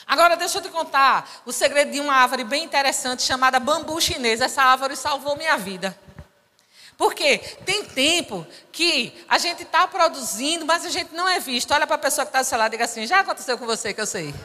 Agora 0.07 0.35
deixa 0.35 0.57
eu 0.57 0.61
te 0.61 0.69
contar 0.69 1.41
o 1.45 1.53
segredo 1.53 1.91
de 1.91 1.99
uma 1.99 2.13
árvore 2.13 2.43
bem 2.43 2.63
interessante 2.63 3.23
chamada 3.23 3.59
bambu 3.59 4.01
chinês. 4.01 4.41
Essa 4.41 4.61
árvore 4.61 4.95
salvou 4.95 5.37
minha 5.37 5.55
vida. 5.57 5.97
Porque 6.97 7.37
tem 7.65 7.85
tempo 7.85 8.45
que 8.71 9.25
a 9.29 9.37
gente 9.37 9.63
está 9.63 9.87
produzindo, 9.87 10.65
mas 10.65 10.85
a 10.85 10.89
gente 10.89 11.15
não 11.15 11.29
é 11.29 11.39
visto. 11.39 11.73
Olha 11.73 11.87
para 11.87 11.95
a 11.95 11.99
pessoa 11.99 12.25
que 12.25 12.29
está 12.29 12.41
do 12.41 12.45
seu 12.45 12.57
lado 12.57 12.71
e 12.71 12.77
diga 12.77 12.85
assim: 12.85 13.07
já 13.07 13.21
aconteceu 13.21 13.57
com 13.57 13.65
você 13.65 13.93
que 13.93 14.01
eu 14.01 14.05
sei. 14.05 14.35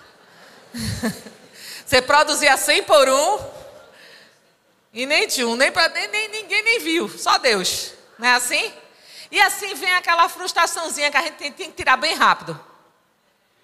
você 1.85 2.01
produzia 2.01 2.57
100 2.57 2.85
por 2.85 3.09
um, 3.09 3.39
E 4.93 5.05
nem 5.05 5.27
tchum, 5.27 5.57
nem, 5.57 5.73
pra, 5.73 5.89
nem, 5.89 6.07
nem 6.09 6.29
ninguém 6.29 6.63
nem 6.63 6.79
viu, 6.81 7.09
só 7.09 7.39
Deus. 7.39 7.93
Não 8.19 8.29
é 8.29 8.35
assim? 8.35 8.73
E 9.31 9.41
assim 9.41 9.75
vem 9.75 9.93
aquela 9.95 10.29
frustraçãozinha 10.29 11.11
que 11.11 11.17
a 11.17 11.23
gente 11.23 11.35
tem, 11.35 11.53
tem 11.53 11.71
que 11.71 11.77
tirar 11.77 11.97
bem 11.97 12.15
rápido. 12.15 12.59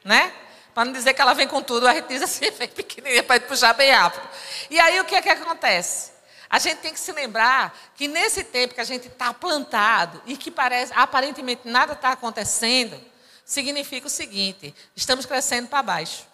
Né? 0.04 0.32
Para 0.74 0.86
não 0.86 0.92
dizer 0.92 1.14
que 1.14 1.20
ela 1.20 1.34
vem 1.34 1.46
com 1.46 1.62
tudo, 1.62 1.86
a 1.86 1.94
gente 1.94 2.08
diz 2.08 2.22
assim, 2.22 2.50
vem 2.52 2.68
pequenininha 2.68 3.22
para 3.22 3.40
puxar 3.40 3.72
bem 3.74 3.92
rápido. 3.92 4.28
E 4.70 4.80
aí 4.80 5.00
o 5.00 5.04
que 5.04 5.14
é 5.14 5.22
que 5.22 5.28
acontece? 5.28 6.12
A 6.48 6.58
gente 6.58 6.78
tem 6.78 6.92
que 6.92 7.00
se 7.00 7.12
lembrar 7.12 7.74
que 7.94 8.06
nesse 8.06 8.44
tempo 8.44 8.74
que 8.74 8.80
a 8.80 8.84
gente 8.84 9.08
está 9.08 9.32
plantado 9.32 10.20
e 10.26 10.36
que 10.36 10.50
parece, 10.50 10.92
aparentemente 10.94 11.66
nada 11.66 11.94
está 11.94 12.10
acontecendo, 12.10 13.00
significa 13.44 14.06
o 14.06 14.10
seguinte: 14.10 14.74
estamos 14.94 15.24
crescendo 15.24 15.68
para 15.68 15.82
baixo. 15.82 16.26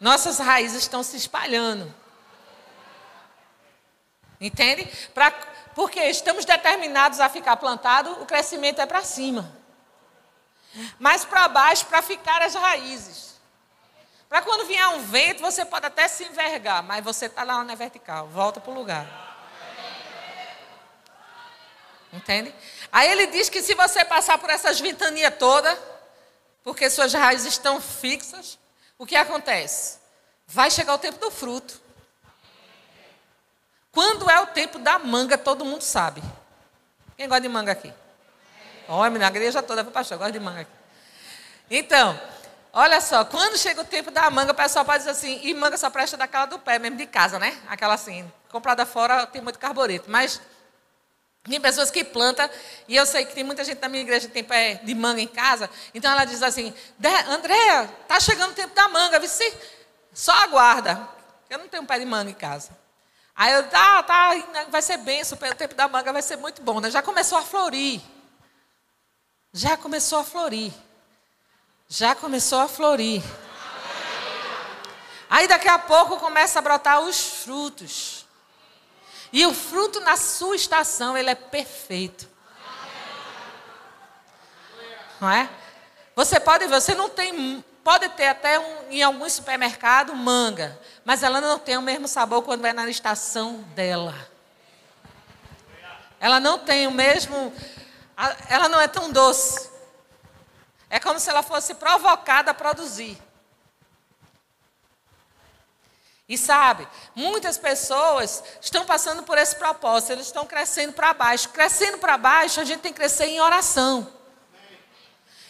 Nossas 0.00 0.38
raízes 0.38 0.78
estão 0.78 1.02
se 1.02 1.16
espalhando. 1.16 1.94
Entende? 4.40 4.90
Pra, 5.12 5.30
porque 5.74 6.00
estamos 6.04 6.44
determinados 6.44 7.20
a 7.20 7.28
ficar 7.28 7.56
plantado, 7.56 8.10
o 8.22 8.26
crescimento 8.26 8.80
é 8.80 8.86
para 8.86 9.02
cima. 9.02 9.56
Mas 10.98 11.24
para 11.24 11.48
baixo, 11.48 11.86
para 11.86 12.02
ficar 12.02 12.42
as 12.42 12.54
raízes. 12.54 13.40
Para 14.28 14.42
quando 14.42 14.66
vier 14.66 14.86
um 14.88 15.00
vento, 15.00 15.42
você 15.42 15.64
pode 15.64 15.86
até 15.86 16.06
se 16.06 16.24
envergar, 16.24 16.82
mas 16.82 17.04
você 17.04 17.26
está 17.26 17.42
lá 17.42 17.64
na 17.64 17.74
vertical, 17.74 18.28
volta 18.28 18.60
para 18.60 18.70
o 18.70 18.74
lugar. 18.74 19.30
Entende? 22.12 22.54
Aí 22.92 23.10
ele 23.10 23.26
diz 23.28 23.48
que 23.48 23.62
se 23.62 23.74
você 23.74 24.04
passar 24.04 24.38
por 24.38 24.50
essas 24.50 24.80
ventanias 24.80 25.34
todas, 25.38 25.76
porque 26.62 26.90
suas 26.90 27.12
raízes 27.12 27.54
estão 27.54 27.80
fixas, 27.80 28.58
o 28.98 29.06
que 29.06 29.16
acontece? 29.16 29.98
Vai 30.46 30.70
chegar 30.70 30.94
o 30.94 30.98
tempo 30.98 31.18
do 31.18 31.30
fruto. 31.30 31.79
Quando 33.92 34.30
é 34.30 34.40
o 34.40 34.46
tempo 34.46 34.78
da 34.78 34.98
manga, 34.98 35.36
todo 35.36 35.64
mundo 35.64 35.82
sabe. 35.82 36.22
Quem 37.16 37.28
gosta 37.28 37.40
de 37.40 37.48
manga 37.48 37.72
aqui? 37.72 37.92
Olha, 38.88 39.18
na 39.18 39.28
igreja 39.28 39.62
toda, 39.62 39.84
pastor, 39.84 40.18
gosta 40.18 40.32
de 40.32 40.40
manga 40.40 40.62
aqui. 40.62 40.70
Então, 41.70 42.20
olha 42.72 43.00
só, 43.00 43.24
quando 43.24 43.56
chega 43.56 43.80
o 43.80 43.84
tempo 43.84 44.10
da 44.10 44.28
manga, 44.30 44.52
o 44.52 44.54
pessoal 44.54 44.84
pode 44.84 44.98
dizer 44.98 45.10
assim, 45.10 45.40
e 45.42 45.54
manga 45.54 45.76
só 45.76 45.90
presta 45.90 46.16
daquela 46.16 46.46
do 46.46 46.58
pé, 46.58 46.78
mesmo 46.78 46.96
de 46.96 47.06
casa, 47.06 47.38
né? 47.38 47.56
Aquela 47.68 47.94
assim, 47.94 48.30
comprada 48.48 48.84
fora 48.86 49.26
tem 49.26 49.40
muito 49.40 49.58
carbureto. 49.58 50.10
Mas 50.10 50.40
tem 51.44 51.60
pessoas 51.60 51.90
que 51.90 52.04
plantam, 52.04 52.48
e 52.86 52.96
eu 52.96 53.06
sei 53.06 53.24
que 53.24 53.34
tem 53.34 53.44
muita 53.44 53.64
gente 53.64 53.80
na 53.80 53.88
minha 53.88 54.02
igreja 54.02 54.26
que 54.26 54.32
tem 54.32 54.44
pé 54.44 54.74
de 54.82 54.94
manga 54.94 55.20
em 55.20 55.28
casa, 55.28 55.70
então 55.94 56.10
ela 56.12 56.24
diz 56.24 56.42
assim, 56.42 56.74
Andréa, 57.28 57.88
tá 58.06 58.20
chegando 58.20 58.50
o 58.50 58.54
tempo 58.54 58.74
da 58.74 58.88
manga, 58.88 59.18
vice, 59.18 59.56
só 60.12 60.32
aguarda. 60.32 61.08
Eu 61.48 61.58
não 61.58 61.68
tenho 61.68 61.84
pé 61.86 61.98
de 61.98 62.04
manga 62.04 62.30
em 62.30 62.34
casa. 62.34 62.70
Aí 63.40 63.54
eu, 63.54 63.66
tá, 63.70 64.02
tá, 64.02 64.32
vai 64.68 64.82
ser 64.82 64.98
benção, 64.98 65.38
o 65.38 65.54
tempo 65.54 65.74
da 65.74 65.88
manga 65.88 66.12
vai 66.12 66.20
ser 66.20 66.36
muito 66.36 66.60
bom, 66.60 66.78
né? 66.78 66.90
Já 66.90 67.00
começou 67.00 67.38
a 67.38 67.42
florir. 67.42 67.98
Já 69.50 69.78
começou 69.78 70.18
a 70.18 70.24
florir. 70.24 70.70
Já 71.88 72.14
começou 72.14 72.60
a 72.60 72.68
florir. 72.68 73.22
Aí 75.30 75.48
daqui 75.48 75.68
a 75.68 75.78
pouco 75.78 76.18
começa 76.18 76.58
a 76.58 76.62
brotar 76.62 77.00
os 77.00 77.18
frutos. 77.42 78.26
E 79.32 79.46
o 79.46 79.54
fruto 79.54 80.00
na 80.00 80.18
sua 80.18 80.54
estação, 80.54 81.16
ele 81.16 81.30
é 81.30 81.34
perfeito. 81.34 82.28
Não 85.18 85.30
é? 85.30 85.48
Você 86.14 86.38
pode 86.38 86.66
ver, 86.66 86.78
você 86.78 86.94
não 86.94 87.08
tem 87.08 87.64
Pode 87.82 88.08
ter 88.10 88.28
até 88.28 88.58
um, 88.58 88.90
em 88.90 89.02
algum 89.02 89.28
supermercado 89.28 90.14
manga, 90.14 90.78
mas 91.04 91.22
ela 91.22 91.40
não 91.40 91.58
tem 91.58 91.76
o 91.76 91.82
mesmo 91.82 92.06
sabor 92.06 92.42
quando 92.42 92.66
é 92.66 92.72
na 92.72 92.88
estação 92.88 93.62
dela. 93.74 94.14
Ela 96.20 96.38
não 96.38 96.58
tem 96.58 96.86
o 96.86 96.90
mesmo. 96.90 97.52
Ela 98.48 98.68
não 98.68 98.80
é 98.80 98.86
tão 98.86 99.10
doce. 99.10 99.70
É 100.90 101.00
como 101.00 101.18
se 101.18 101.30
ela 101.30 101.42
fosse 101.42 101.74
provocada 101.74 102.50
a 102.50 102.54
produzir. 102.54 103.16
E 106.28 106.38
sabe, 106.38 106.86
muitas 107.12 107.58
pessoas 107.58 108.44
estão 108.60 108.84
passando 108.84 109.24
por 109.24 109.36
esse 109.36 109.56
propósito, 109.56 110.12
eles 110.12 110.26
estão 110.26 110.46
crescendo 110.46 110.92
para 110.92 111.12
baixo. 111.12 111.48
Crescendo 111.48 111.98
para 111.98 112.16
baixo, 112.16 112.60
a 112.60 112.64
gente 112.64 112.80
tem 112.80 112.92
que 112.92 113.00
crescer 113.00 113.24
em 113.24 113.40
oração. 113.40 114.19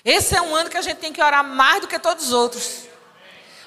Esse 0.04 0.34
é 0.34 0.40
um 0.40 0.54
ano 0.54 0.70
que 0.70 0.76
a 0.76 0.82
gente 0.82 0.98
tem 0.98 1.12
que 1.12 1.22
orar 1.22 1.44
mais 1.44 1.80
do 1.80 1.88
que 1.88 1.98
todos 1.98 2.26
os 2.26 2.32
outros. 2.32 2.86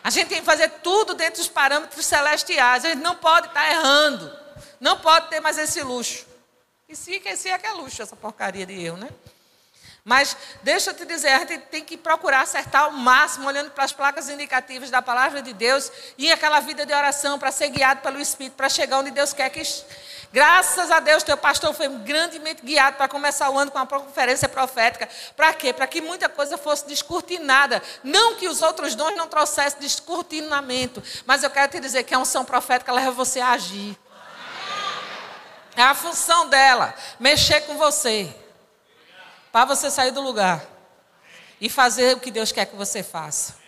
A 0.03 0.09
gente 0.09 0.27
tem 0.27 0.39
que 0.39 0.45
fazer 0.45 0.69
tudo 0.83 1.13
dentro 1.13 1.39
dos 1.39 1.47
parâmetros 1.47 2.05
celestiais. 2.05 2.83
A 2.83 2.89
gente 2.89 3.01
não 3.01 3.15
pode 3.15 3.47
estar 3.47 3.69
errando. 3.69 4.31
Não 4.79 4.97
pode 4.99 5.29
ter 5.29 5.39
mais 5.39 5.57
esse 5.57 5.81
luxo. 5.81 6.25
E 6.89 6.95
se 6.95 7.21
esse 7.25 7.49
é 7.49 7.57
que 7.57 7.65
é 7.65 7.71
luxo, 7.71 8.01
essa 8.01 8.15
porcaria 8.15 8.65
de 8.65 8.83
eu, 8.83 8.97
né? 8.97 9.09
Mas 10.03 10.35
deixa 10.61 10.89
eu 10.89 10.93
te 10.93 11.05
dizer, 11.05 11.29
a 11.29 11.39
gente 11.39 11.59
tem 11.59 11.81
que 11.81 11.95
procurar 11.95 12.41
acertar 12.41 12.89
o 12.89 12.91
máximo, 12.91 13.47
olhando 13.47 13.71
para 13.71 13.85
as 13.85 13.93
placas 13.93 14.27
indicativas 14.27 14.89
da 14.89 15.01
palavra 15.01 15.41
de 15.41 15.53
Deus 15.53 15.89
e 16.17 16.29
aquela 16.29 16.59
vida 16.59 16.85
de 16.85 16.93
oração 16.93 17.39
para 17.39 17.53
ser 17.53 17.69
guiado 17.69 18.01
pelo 18.01 18.19
Espírito, 18.19 18.55
para 18.55 18.67
chegar 18.67 18.99
onde 18.99 19.11
Deus 19.11 19.31
quer 19.31 19.49
que 19.49 19.61
Graças 20.33 20.89
a 20.89 20.99
Deus, 20.99 21.21
teu 21.21 21.37
pastor 21.37 21.75
foi 21.75 21.87
grandemente 21.87 22.63
guiado 22.63 22.97
para 22.97 23.07
começar 23.07 23.51
o 23.51 23.59
ano 23.59 23.69
com 23.69 23.77
uma 23.77 23.85
conferência 23.85 24.49
profética. 24.49 25.07
Para 25.37 25.53
quê? 25.53 25.71
Para 25.71 25.85
que 25.85 26.01
muita 26.01 26.27
coisa 26.27 26.57
fosse 26.57 26.87
descortinada. 26.87 27.83
Não 28.03 28.33
que 28.33 28.47
os 28.47 28.63
outros 28.63 28.95
dons 28.95 29.15
não 29.15 29.27
trouxessem 29.27 29.79
descortinamento, 29.79 31.03
mas 31.27 31.43
eu 31.43 31.51
quero 31.51 31.71
te 31.71 31.79
dizer 31.79 32.01
que 32.01 32.15
a 32.15 32.17
unção 32.17 32.43
profética 32.43 32.91
leva 32.91 33.11
você 33.11 33.39
a 33.39 33.51
agir. 33.51 33.95
É 35.75 35.83
a 35.83 35.93
função 35.93 36.49
dela, 36.49 36.95
mexer 37.19 37.61
com 37.61 37.77
você. 37.77 38.35
Para 39.51 39.65
você 39.65 39.91
sair 39.91 40.09
do 40.09 40.21
lugar 40.21 40.65
e 41.61 41.69
fazer 41.69 42.15
o 42.15 42.19
que 42.19 42.31
Deus 42.31 42.51
quer 42.51 42.65
que 42.65 42.75
você 42.75 43.03
faça. 43.03 43.62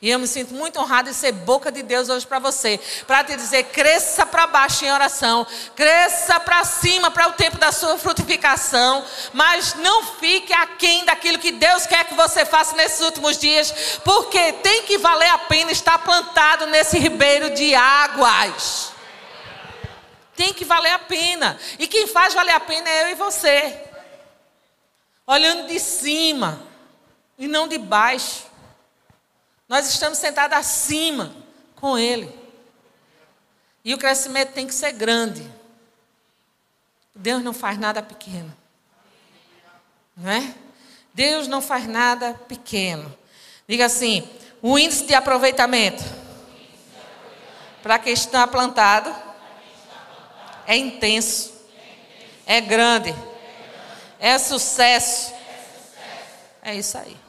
E 0.00 0.10
eu 0.10 0.18
me 0.18 0.26
sinto 0.26 0.52
muito 0.52 0.78
honrado 0.78 1.08
em 1.08 1.12
ser 1.14 1.32
boca 1.32 1.72
de 1.72 1.82
Deus 1.82 2.10
hoje 2.10 2.26
para 2.26 2.38
você. 2.38 2.78
Para 3.06 3.24
te 3.24 3.34
dizer, 3.34 3.64
cresça 3.64 4.26
para 4.26 4.46
baixo 4.46 4.84
em 4.84 4.92
oração. 4.92 5.46
Cresça 5.74 6.38
para 6.38 6.64
cima 6.64 7.10
para 7.10 7.28
o 7.28 7.32
tempo 7.32 7.56
da 7.56 7.72
sua 7.72 7.96
frutificação. 7.96 9.02
Mas 9.32 9.74
não 9.76 10.02
fique 10.02 10.52
aquém 10.52 11.04
daquilo 11.06 11.38
que 11.38 11.50
Deus 11.50 11.86
quer 11.86 12.04
que 12.04 12.14
você 12.14 12.44
faça 12.44 12.76
nesses 12.76 13.00
últimos 13.00 13.38
dias. 13.38 13.72
Porque 14.04 14.52
tem 14.54 14.82
que 14.82 14.98
valer 14.98 15.30
a 15.30 15.38
pena 15.38 15.72
estar 15.72 15.98
plantado 16.00 16.66
nesse 16.66 16.98
ribeiro 16.98 17.54
de 17.54 17.74
águas. 17.74 18.92
Tem 20.36 20.52
que 20.52 20.64
valer 20.66 20.92
a 20.92 20.98
pena. 20.98 21.58
E 21.78 21.86
quem 21.86 22.06
faz 22.06 22.34
valer 22.34 22.52
a 22.52 22.60
pena 22.60 22.86
é 22.86 23.04
eu 23.04 23.08
e 23.08 23.14
você. 23.14 23.80
Olhando 25.26 25.66
de 25.68 25.80
cima 25.80 26.60
e 27.38 27.48
não 27.48 27.66
de 27.66 27.78
baixo. 27.78 28.44
Nós 29.68 29.88
estamos 29.88 30.18
sentados 30.18 30.56
acima 30.56 31.34
com 31.74 31.98
Ele. 31.98 32.32
E 33.84 33.94
o 33.94 33.98
crescimento 33.98 34.52
tem 34.52 34.66
que 34.66 34.74
ser 34.74 34.92
grande. 34.92 35.48
Deus 37.14 37.42
não 37.42 37.52
faz 37.52 37.78
nada 37.78 38.02
pequeno. 38.02 38.54
Não 40.16 40.30
é? 40.30 40.54
Deus 41.12 41.48
não 41.48 41.60
faz 41.60 41.86
nada 41.86 42.34
pequeno. 42.48 43.16
Diga 43.66 43.86
assim: 43.86 44.28
o 44.62 44.78
índice 44.78 45.04
de 45.04 45.14
aproveitamento 45.14 46.04
para 47.82 47.98
quem 47.98 48.12
está 48.12 48.46
plantado 48.46 49.14
é 50.66 50.76
intenso, 50.76 51.52
é 52.44 52.60
grande, 52.60 53.14
é 54.18 54.38
sucesso. 54.38 55.34
É 56.62 56.74
isso 56.74 56.98
aí 56.98 57.25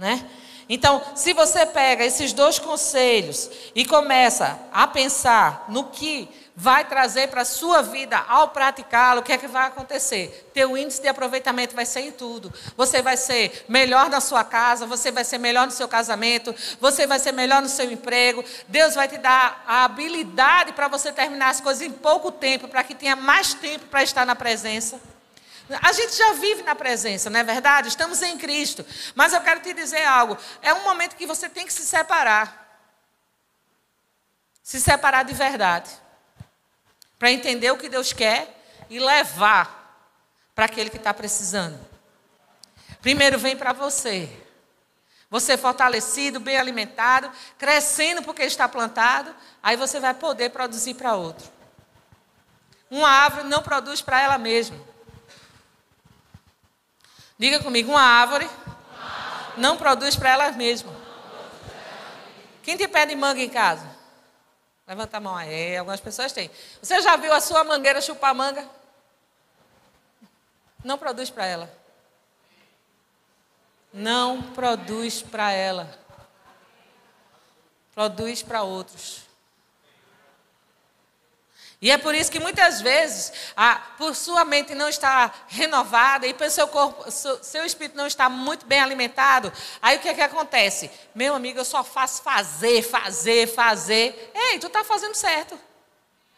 né? 0.00 0.26
Então, 0.66 1.02
se 1.14 1.34
você 1.34 1.66
pega 1.66 2.04
esses 2.04 2.32
dois 2.32 2.58
conselhos 2.58 3.50
e 3.74 3.84
começa 3.84 4.58
a 4.72 4.86
pensar 4.86 5.66
no 5.68 5.84
que 5.84 6.28
vai 6.56 6.84
trazer 6.84 7.28
para 7.28 7.42
a 7.42 7.44
sua 7.44 7.82
vida 7.82 8.16
ao 8.28 8.48
praticá-lo, 8.48 9.20
o 9.20 9.22
que 9.22 9.32
é 9.32 9.38
que 9.38 9.48
vai 9.48 9.66
acontecer? 9.66 10.48
Teu 10.54 10.76
índice 10.78 11.02
de 11.02 11.08
aproveitamento 11.08 11.74
vai 11.74 11.84
ser 11.84 12.00
em 12.00 12.12
tudo. 12.12 12.52
Você 12.76 13.02
vai 13.02 13.16
ser 13.16 13.64
melhor 13.68 14.08
na 14.08 14.20
sua 14.20 14.44
casa, 14.44 14.86
você 14.86 15.10
vai 15.10 15.24
ser 15.24 15.38
melhor 15.38 15.66
no 15.66 15.72
seu 15.72 15.88
casamento, 15.88 16.54
você 16.80 17.06
vai 17.06 17.18
ser 17.18 17.32
melhor 17.32 17.60
no 17.60 17.68
seu 17.68 17.90
emprego. 17.90 18.44
Deus 18.68 18.94
vai 18.94 19.08
te 19.08 19.18
dar 19.18 19.64
a 19.66 19.84
habilidade 19.84 20.72
para 20.72 20.86
você 20.86 21.12
terminar 21.12 21.50
as 21.50 21.60
coisas 21.60 21.82
em 21.82 21.90
pouco 21.90 22.30
tempo, 22.30 22.68
para 22.68 22.84
que 22.84 22.94
tenha 22.94 23.16
mais 23.16 23.54
tempo 23.54 23.86
para 23.86 24.02
estar 24.02 24.24
na 24.24 24.36
presença. 24.36 25.00
A 25.82 25.92
gente 25.92 26.16
já 26.16 26.32
vive 26.32 26.62
na 26.62 26.74
presença, 26.74 27.30
não 27.30 27.38
é 27.38 27.44
verdade? 27.44 27.88
Estamos 27.88 28.20
em 28.22 28.36
Cristo. 28.36 28.84
Mas 29.14 29.32
eu 29.32 29.40
quero 29.40 29.60
te 29.60 29.72
dizer 29.72 30.04
algo. 30.04 30.36
É 30.62 30.74
um 30.74 30.82
momento 30.82 31.14
que 31.14 31.26
você 31.26 31.48
tem 31.48 31.64
que 31.64 31.72
se 31.72 31.86
separar. 31.86 32.82
Se 34.62 34.80
separar 34.80 35.22
de 35.22 35.32
verdade. 35.32 35.90
Para 37.18 37.30
entender 37.30 37.70
o 37.70 37.78
que 37.78 37.88
Deus 37.88 38.12
quer 38.12 38.56
e 38.88 38.98
levar 38.98 39.78
para 40.54 40.64
aquele 40.64 40.90
que 40.90 40.96
está 40.96 41.14
precisando. 41.14 41.78
Primeiro 43.00 43.38
vem 43.38 43.56
para 43.56 43.72
você. 43.72 44.28
Você 45.30 45.56
fortalecido, 45.56 46.40
bem 46.40 46.56
alimentado, 46.56 47.30
crescendo 47.56 48.22
porque 48.22 48.42
está 48.42 48.68
plantado, 48.68 49.32
aí 49.62 49.76
você 49.76 50.00
vai 50.00 50.12
poder 50.12 50.50
produzir 50.50 50.94
para 50.94 51.14
outro. 51.14 51.48
Uma 52.90 53.08
árvore 53.08 53.46
não 53.46 53.62
produz 53.62 54.02
para 54.02 54.20
ela 54.20 54.36
mesma. 54.36 54.89
Diga 57.40 57.58
comigo, 57.58 57.90
uma 57.90 58.00
árvore 58.00 58.48
não 59.56 59.76
produz 59.76 60.14
para 60.14 60.30
ela 60.30 60.52
mesma. 60.52 60.94
Quem 62.62 62.76
tem 62.76 62.88
pé 62.88 63.04
de 63.04 63.16
manga 63.16 63.40
em 63.40 63.50
casa? 63.50 63.90
Levanta 64.86 65.16
a 65.16 65.20
mão 65.20 65.34
aí, 65.34 65.76
algumas 65.76 65.98
pessoas 65.98 66.30
têm. 66.30 66.48
Você 66.80 67.00
já 67.00 67.16
viu 67.16 67.32
a 67.32 67.40
sua 67.40 67.64
mangueira 67.64 68.00
chupar 68.00 68.32
manga? 68.32 68.64
Não 70.84 70.96
produz 70.96 71.30
para 71.30 71.44
ela 71.44 71.80
não 73.92 74.42
produz 74.42 75.22
para 75.22 75.52
ela, 75.52 75.98
produz 77.94 78.42
para 78.42 78.62
outros. 78.62 79.22
E 81.82 81.90
é 81.90 81.96
por 81.96 82.14
isso 82.14 82.30
que 82.30 82.38
muitas 82.38 82.82
vezes, 82.82 83.32
a, 83.56 83.76
por 83.96 84.14
sua 84.14 84.44
mente 84.44 84.74
não 84.74 84.88
estar 84.88 85.46
renovada 85.48 86.26
e 86.26 86.34
pelo 86.34 86.50
seu 86.50 86.68
corpo, 86.68 87.10
seu, 87.10 87.42
seu, 87.42 87.64
espírito 87.64 87.96
não 87.96 88.06
está 88.06 88.28
muito 88.28 88.66
bem 88.66 88.80
alimentado, 88.80 89.50
aí 89.80 89.96
o 89.96 90.00
que, 90.00 90.10
é 90.10 90.14
que 90.14 90.20
acontece? 90.20 90.90
Meu 91.14 91.34
amigo, 91.34 91.58
eu 91.58 91.64
só 91.64 91.82
faço 91.82 92.22
fazer, 92.22 92.82
fazer, 92.82 93.46
fazer. 93.46 94.30
Ei, 94.34 94.58
tu 94.58 94.66
está 94.66 94.84
fazendo 94.84 95.14
certo. 95.14 95.58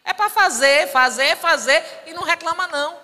É 0.05 0.13
para 0.13 0.31
fazer, 0.31 0.89
fazer, 0.93 1.37
fazer 1.37 1.85
e 2.07 2.13
não 2.13 2.23
reclama 2.23 2.69
não. 2.69 2.97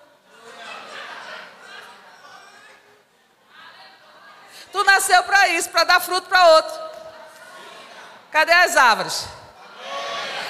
Tu 4.71 4.85
nasceu 4.85 5.25
para 5.25 5.49
isso, 5.49 5.71
para 5.71 5.85
dar 5.85 6.01
fruto 6.01 6.29
para 6.29 6.47
outro. 6.55 6.89
Cadê 8.31 8.53
as 8.53 8.77
árvores? 8.77 9.38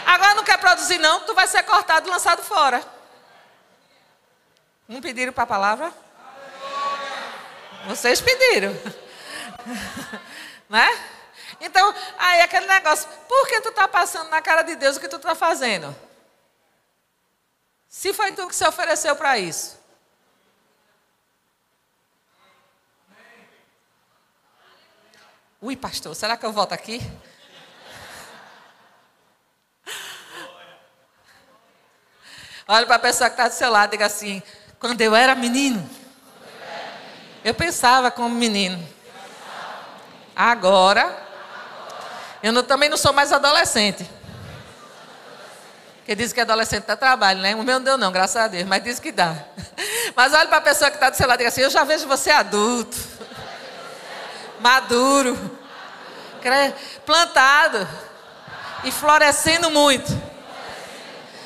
Agora 0.09 0.33
não 0.37 0.42
quer 0.42 0.57
produzir, 0.57 0.97
não, 0.97 1.21
tu 1.21 1.35
vai 1.35 1.47
ser 1.47 1.62
cortado 1.64 2.09
e 2.09 2.11
lançado 2.11 2.42
fora. 2.42 2.83
Não 4.88 5.03
pediram 5.03 5.35
para 5.35 5.44
a 5.44 5.47
palavra? 5.47 5.92
Vocês 7.87 8.18
pediram. 8.18 8.73
né? 10.66 10.88
Então, 11.61 11.94
aí 12.16 12.40
aquele 12.40 12.66
negócio, 12.66 13.07
por 13.29 13.47
que 13.49 13.61
tu 13.61 13.68
está 13.68 13.87
passando 13.87 14.31
na 14.31 14.40
cara 14.40 14.62
de 14.62 14.77
Deus 14.77 14.97
o 14.97 15.01
que 15.01 15.09
tu 15.09 15.16
está 15.16 15.35
fazendo? 15.35 15.94
Se 17.87 18.14
foi 18.14 18.33
tu 18.33 18.49
que 18.49 18.57
se 18.57 18.66
ofereceu 18.66 19.14
para 19.14 19.38
isso. 19.38 19.79
Ui, 25.61 25.77
pastor, 25.77 26.14
será 26.16 26.35
que 26.35 26.47
eu 26.47 26.53
volto 26.53 26.73
aqui? 26.73 26.99
Olha 32.68 32.85
para 32.85 32.96
a 32.96 33.00
pessoa 33.00 33.31
que 33.31 33.35
está 33.35 33.48
do 33.48 33.54
seu 33.54 33.70
lado 33.70 33.88
e 33.88 33.96
diga 33.96 34.07
assim: 34.07 34.42
quando 34.78 35.00
eu 35.00 35.16
era 35.16 35.35
menino, 35.35 35.88
eu 37.42 37.54
pensava 37.54 38.11
como 38.11 38.35
menino. 38.35 38.87
Agora, 40.37 41.16
eu 42.42 42.52
não, 42.52 42.62
também 42.62 42.88
não 42.88 42.96
sou 42.96 43.12
mais 43.12 43.33
adolescente. 43.33 44.09
Porque 45.96 46.14
diz 46.14 46.33
que 46.33 46.40
adolescente 46.40 46.85
dá 46.85 46.96
trabalho, 46.96 47.40
né? 47.40 47.54
O 47.54 47.62
meu 47.64 47.78
não 47.78 47.85
deu, 47.85 47.98
não, 47.98 48.12
graças 48.12 48.37
a 48.37 48.46
Deus, 48.46 48.64
mas 48.64 48.85
diz 48.85 49.00
que 49.00 49.11
dá. 49.11 49.35
Mas 50.16 50.33
olha 50.33 50.48
para 50.48 50.57
a 50.57 50.62
pessoa 50.62 50.90
que 50.90 50.96
está 50.96 51.11
do 51.11 51.16
seu 51.16 51.28
lado 51.28 51.37
e 51.37 51.38
diga 51.38 51.48
assim: 51.48 51.61
Eu 51.61 51.70
já 51.70 51.85
vejo 51.85 52.07
você 52.07 52.31
adulto 52.31 52.96
maduro, 54.61 55.38
plantado 57.04 57.88
e 58.85 58.92
florescendo 58.92 59.70
muito. 59.70 60.28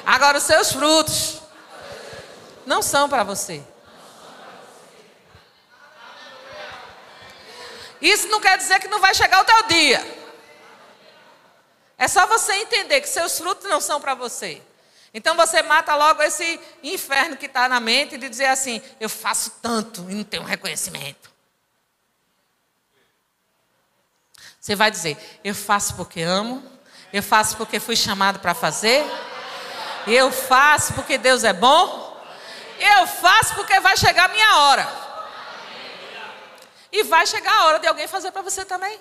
Agora, 0.04 0.38
os 0.38 0.44
seus 0.44 0.72
frutos 0.72 1.40
não 2.66 2.82
são 2.82 3.08
para 3.08 3.22
você. 3.22 3.62
Isso 8.00 8.26
não 8.28 8.40
quer 8.40 8.58
dizer 8.58 8.80
que 8.80 8.88
não 8.88 9.00
vai 9.00 9.14
chegar 9.14 9.40
o 9.40 9.44
teu 9.44 9.62
dia. 9.68 10.22
É 11.96 12.08
só 12.08 12.26
você 12.26 12.52
entender 12.54 13.00
que 13.00 13.08
seus 13.08 13.38
frutos 13.38 13.68
não 13.70 13.80
são 13.80 14.00
para 14.00 14.14
você. 14.14 14.60
Então 15.14 15.36
você 15.36 15.62
mata 15.62 15.94
logo 15.94 16.22
esse 16.22 16.58
inferno 16.82 17.36
que 17.36 17.46
está 17.46 17.68
na 17.68 17.78
mente 17.78 18.16
de 18.18 18.28
dizer 18.28 18.46
assim: 18.46 18.82
eu 18.98 19.08
faço 19.08 19.52
tanto 19.62 20.10
e 20.10 20.14
não 20.14 20.24
tenho 20.24 20.42
reconhecimento. 20.42 21.30
Você 24.58 24.74
vai 24.74 24.90
dizer: 24.90 25.16
Eu 25.44 25.54
faço 25.54 25.94
porque 25.94 26.22
amo, 26.22 26.62
eu 27.12 27.22
faço 27.22 27.56
porque 27.56 27.78
fui 27.78 27.94
chamado 27.94 28.40
para 28.40 28.54
fazer, 28.54 29.04
eu 30.06 30.30
faço 30.30 30.94
porque 30.94 31.18
Deus 31.18 31.44
é 31.44 31.52
bom, 31.52 32.16
eu 32.78 33.06
faço 33.06 33.54
porque 33.54 33.78
vai 33.80 33.96
chegar 33.96 34.24
a 34.24 34.32
minha 34.32 34.56
hora. 34.56 35.02
E 36.90 37.04
vai 37.04 37.26
chegar 37.26 37.52
a 37.52 37.64
hora 37.66 37.78
de 37.78 37.86
alguém 37.86 38.06
fazer 38.06 38.30
para 38.32 38.42
você 38.42 38.64
também. 38.64 39.00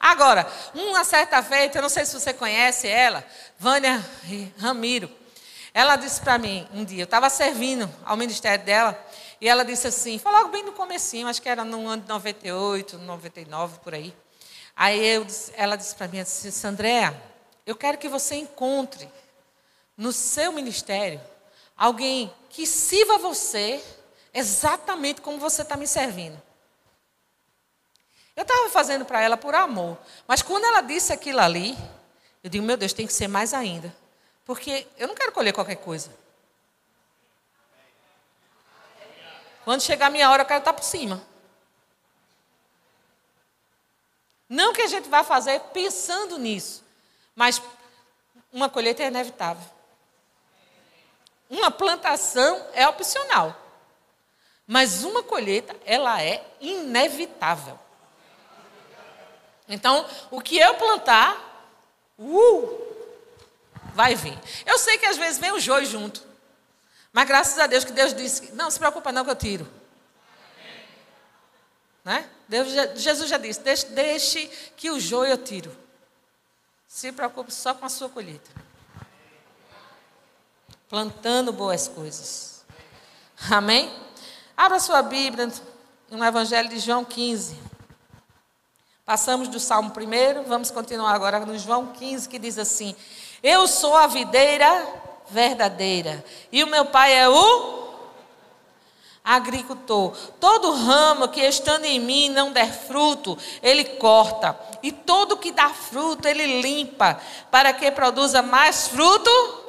Agora, 0.00 0.50
uma 0.74 1.04
certa 1.04 1.42
feita, 1.42 1.78
eu 1.78 1.82
não 1.82 1.88
sei 1.88 2.04
se 2.04 2.18
você 2.18 2.32
conhece 2.32 2.88
ela, 2.88 3.24
Vânia 3.58 4.04
Ramiro. 4.58 5.10
Ela 5.72 5.96
disse 5.96 6.20
para 6.20 6.38
mim 6.38 6.68
um 6.72 6.84
dia, 6.84 7.02
eu 7.02 7.04
estava 7.04 7.30
servindo 7.30 7.88
ao 8.04 8.16
ministério 8.16 8.64
dela, 8.64 8.98
e 9.40 9.48
ela 9.48 9.64
disse 9.64 9.86
assim, 9.86 10.18
foi 10.18 10.32
logo 10.32 10.48
bem 10.48 10.62
no 10.64 10.72
comecinho, 10.72 11.28
acho 11.28 11.40
que 11.40 11.48
era 11.48 11.64
no 11.64 11.86
ano 11.86 12.02
de 12.02 12.08
98, 12.08 12.98
99, 12.98 13.78
por 13.78 13.94
aí. 13.94 14.14
Aí 14.76 15.04
eu, 15.04 15.26
ela 15.54 15.76
disse 15.76 15.94
para 15.94 16.08
mim 16.08 16.20
assim, 16.20 16.66
Andréa, 16.66 17.14
eu 17.64 17.76
quero 17.76 17.98
que 17.98 18.08
você 18.08 18.34
encontre 18.34 19.08
no 20.02 20.12
seu 20.12 20.50
ministério 20.50 21.20
alguém 21.76 22.34
que 22.50 22.66
sirva 22.66 23.18
você 23.18 23.82
exatamente 24.34 25.20
como 25.20 25.38
você 25.38 25.62
está 25.62 25.76
me 25.76 25.86
servindo. 25.86 26.42
Eu 28.34 28.42
estava 28.42 28.68
fazendo 28.68 29.04
para 29.04 29.20
ela 29.20 29.36
por 29.36 29.54
amor, 29.54 29.96
mas 30.26 30.42
quando 30.42 30.64
ela 30.64 30.80
disse 30.80 31.12
aquilo 31.12 31.38
ali, 31.38 31.78
eu 32.42 32.50
digo, 32.50 32.64
meu 32.64 32.76
Deus, 32.76 32.92
tem 32.92 33.06
que 33.06 33.12
ser 33.12 33.28
mais 33.28 33.54
ainda. 33.54 33.94
Porque 34.44 34.88
eu 34.98 35.06
não 35.06 35.14
quero 35.14 35.30
colher 35.30 35.52
qualquer 35.52 35.76
coisa. 35.76 36.10
Quando 39.64 39.82
chegar 39.82 40.06
a 40.06 40.10
minha 40.10 40.28
hora, 40.28 40.42
eu 40.42 40.46
quero 40.46 40.58
estar 40.58 40.72
por 40.72 40.82
cima. 40.82 41.22
Não 44.48 44.72
que 44.72 44.82
a 44.82 44.88
gente 44.88 45.08
vá 45.08 45.22
fazer 45.22 45.60
pensando 45.72 46.38
nisso, 46.38 46.82
mas 47.36 47.62
uma 48.52 48.68
colheita 48.68 49.04
é 49.04 49.06
inevitável. 49.06 49.81
Uma 51.52 51.70
plantação 51.70 52.66
é 52.72 52.88
opcional. 52.88 53.54
Mas 54.66 55.04
uma 55.04 55.22
colheita, 55.22 55.76
ela 55.84 56.22
é 56.22 56.42
inevitável. 56.58 57.78
Então, 59.68 60.08
o 60.30 60.40
que 60.40 60.56
eu 60.56 60.74
plantar, 60.76 61.36
uh, 62.18 62.82
vai 63.92 64.14
vir. 64.14 64.38
Eu 64.64 64.78
sei 64.78 64.96
que 64.96 65.04
às 65.04 65.18
vezes 65.18 65.38
vem 65.38 65.52
o 65.52 65.60
joio 65.60 65.84
junto. 65.84 66.26
Mas 67.12 67.28
graças 67.28 67.58
a 67.58 67.66
Deus 67.66 67.84
que 67.84 67.92
Deus 67.92 68.14
disse, 68.14 68.52
não 68.52 68.70
se 68.70 68.78
preocupa 68.78 69.12
não 69.12 69.22
que 69.22 69.30
eu 69.30 69.36
tiro. 69.36 69.70
Né? 72.02 72.30
Deus, 72.48 72.68
Jesus 72.98 73.28
já 73.28 73.36
disse, 73.36 73.60
deixe, 73.60 73.86
deixe 73.88 74.46
que 74.74 74.90
o 74.90 74.98
joio 74.98 75.32
eu 75.32 75.38
tiro. 75.38 75.76
Se 76.88 77.12
preocupe 77.12 77.52
só 77.52 77.74
com 77.74 77.84
a 77.84 77.90
sua 77.90 78.08
colheita. 78.08 78.50
Plantando 80.92 81.54
boas 81.54 81.88
coisas. 81.88 82.66
Amém? 83.50 83.90
Abra 84.54 84.78
sua 84.78 85.00
Bíblia 85.00 85.50
no 86.10 86.22
Evangelho 86.22 86.68
de 86.68 86.78
João 86.78 87.02
15. 87.02 87.56
Passamos 89.02 89.48
do 89.48 89.58
Salmo 89.58 89.92
primeiro, 89.92 90.42
vamos 90.42 90.70
continuar 90.70 91.14
agora 91.14 91.40
no 91.46 91.58
João 91.58 91.86
15, 91.94 92.28
que 92.28 92.38
diz 92.38 92.58
assim: 92.58 92.94
Eu 93.42 93.66
sou 93.66 93.96
a 93.96 94.06
videira 94.06 94.86
verdadeira. 95.30 96.22
E 96.52 96.62
o 96.62 96.66
meu 96.66 96.84
pai 96.84 97.14
é 97.14 97.26
o 97.26 97.88
agricultor. 99.24 100.14
Todo 100.38 100.74
ramo 100.74 101.28
que 101.28 101.40
estando 101.40 101.86
em 101.86 102.00
mim 102.00 102.28
não 102.28 102.52
der 102.52 102.70
fruto, 102.70 103.38
ele 103.62 103.82
corta. 103.96 104.54
E 104.82 104.92
todo 104.92 105.38
que 105.38 105.52
dá 105.52 105.70
fruto, 105.70 106.28
ele 106.28 106.60
limpa, 106.60 107.18
para 107.50 107.72
que 107.72 107.90
produza 107.90 108.42
mais 108.42 108.88
fruto. 108.88 109.61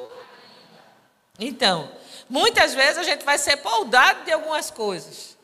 Então, 1.38 1.90
muitas 2.28 2.74
vezes 2.74 2.98
a 2.98 3.02
gente 3.02 3.24
vai 3.24 3.38
ser 3.38 3.56
poldado 3.58 4.24
de 4.24 4.32
algumas 4.32 4.70
coisas. 4.70 5.36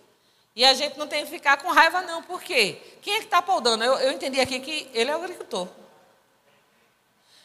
E 0.55 0.65
a 0.65 0.75
gente 0.75 0.99
não 0.99 1.07
tem 1.07 1.25
que 1.25 1.31
ficar 1.31 1.57
com 1.59 1.69
raiva, 1.69 2.03
não. 2.03 2.23
Por 2.23 2.43
quê? 2.43 2.81
Quem 3.01 3.15
é 3.15 3.19
que 3.19 3.25
está 3.25 3.41
poldando? 3.41 3.85
Eu, 3.85 3.95
eu 3.95 4.13
entendi 4.13 4.41
aqui 4.41 4.61
que 4.61 4.91
ele 4.93 5.11
é 5.11 5.17
o 5.17 5.21
agricultor. 5.21 5.69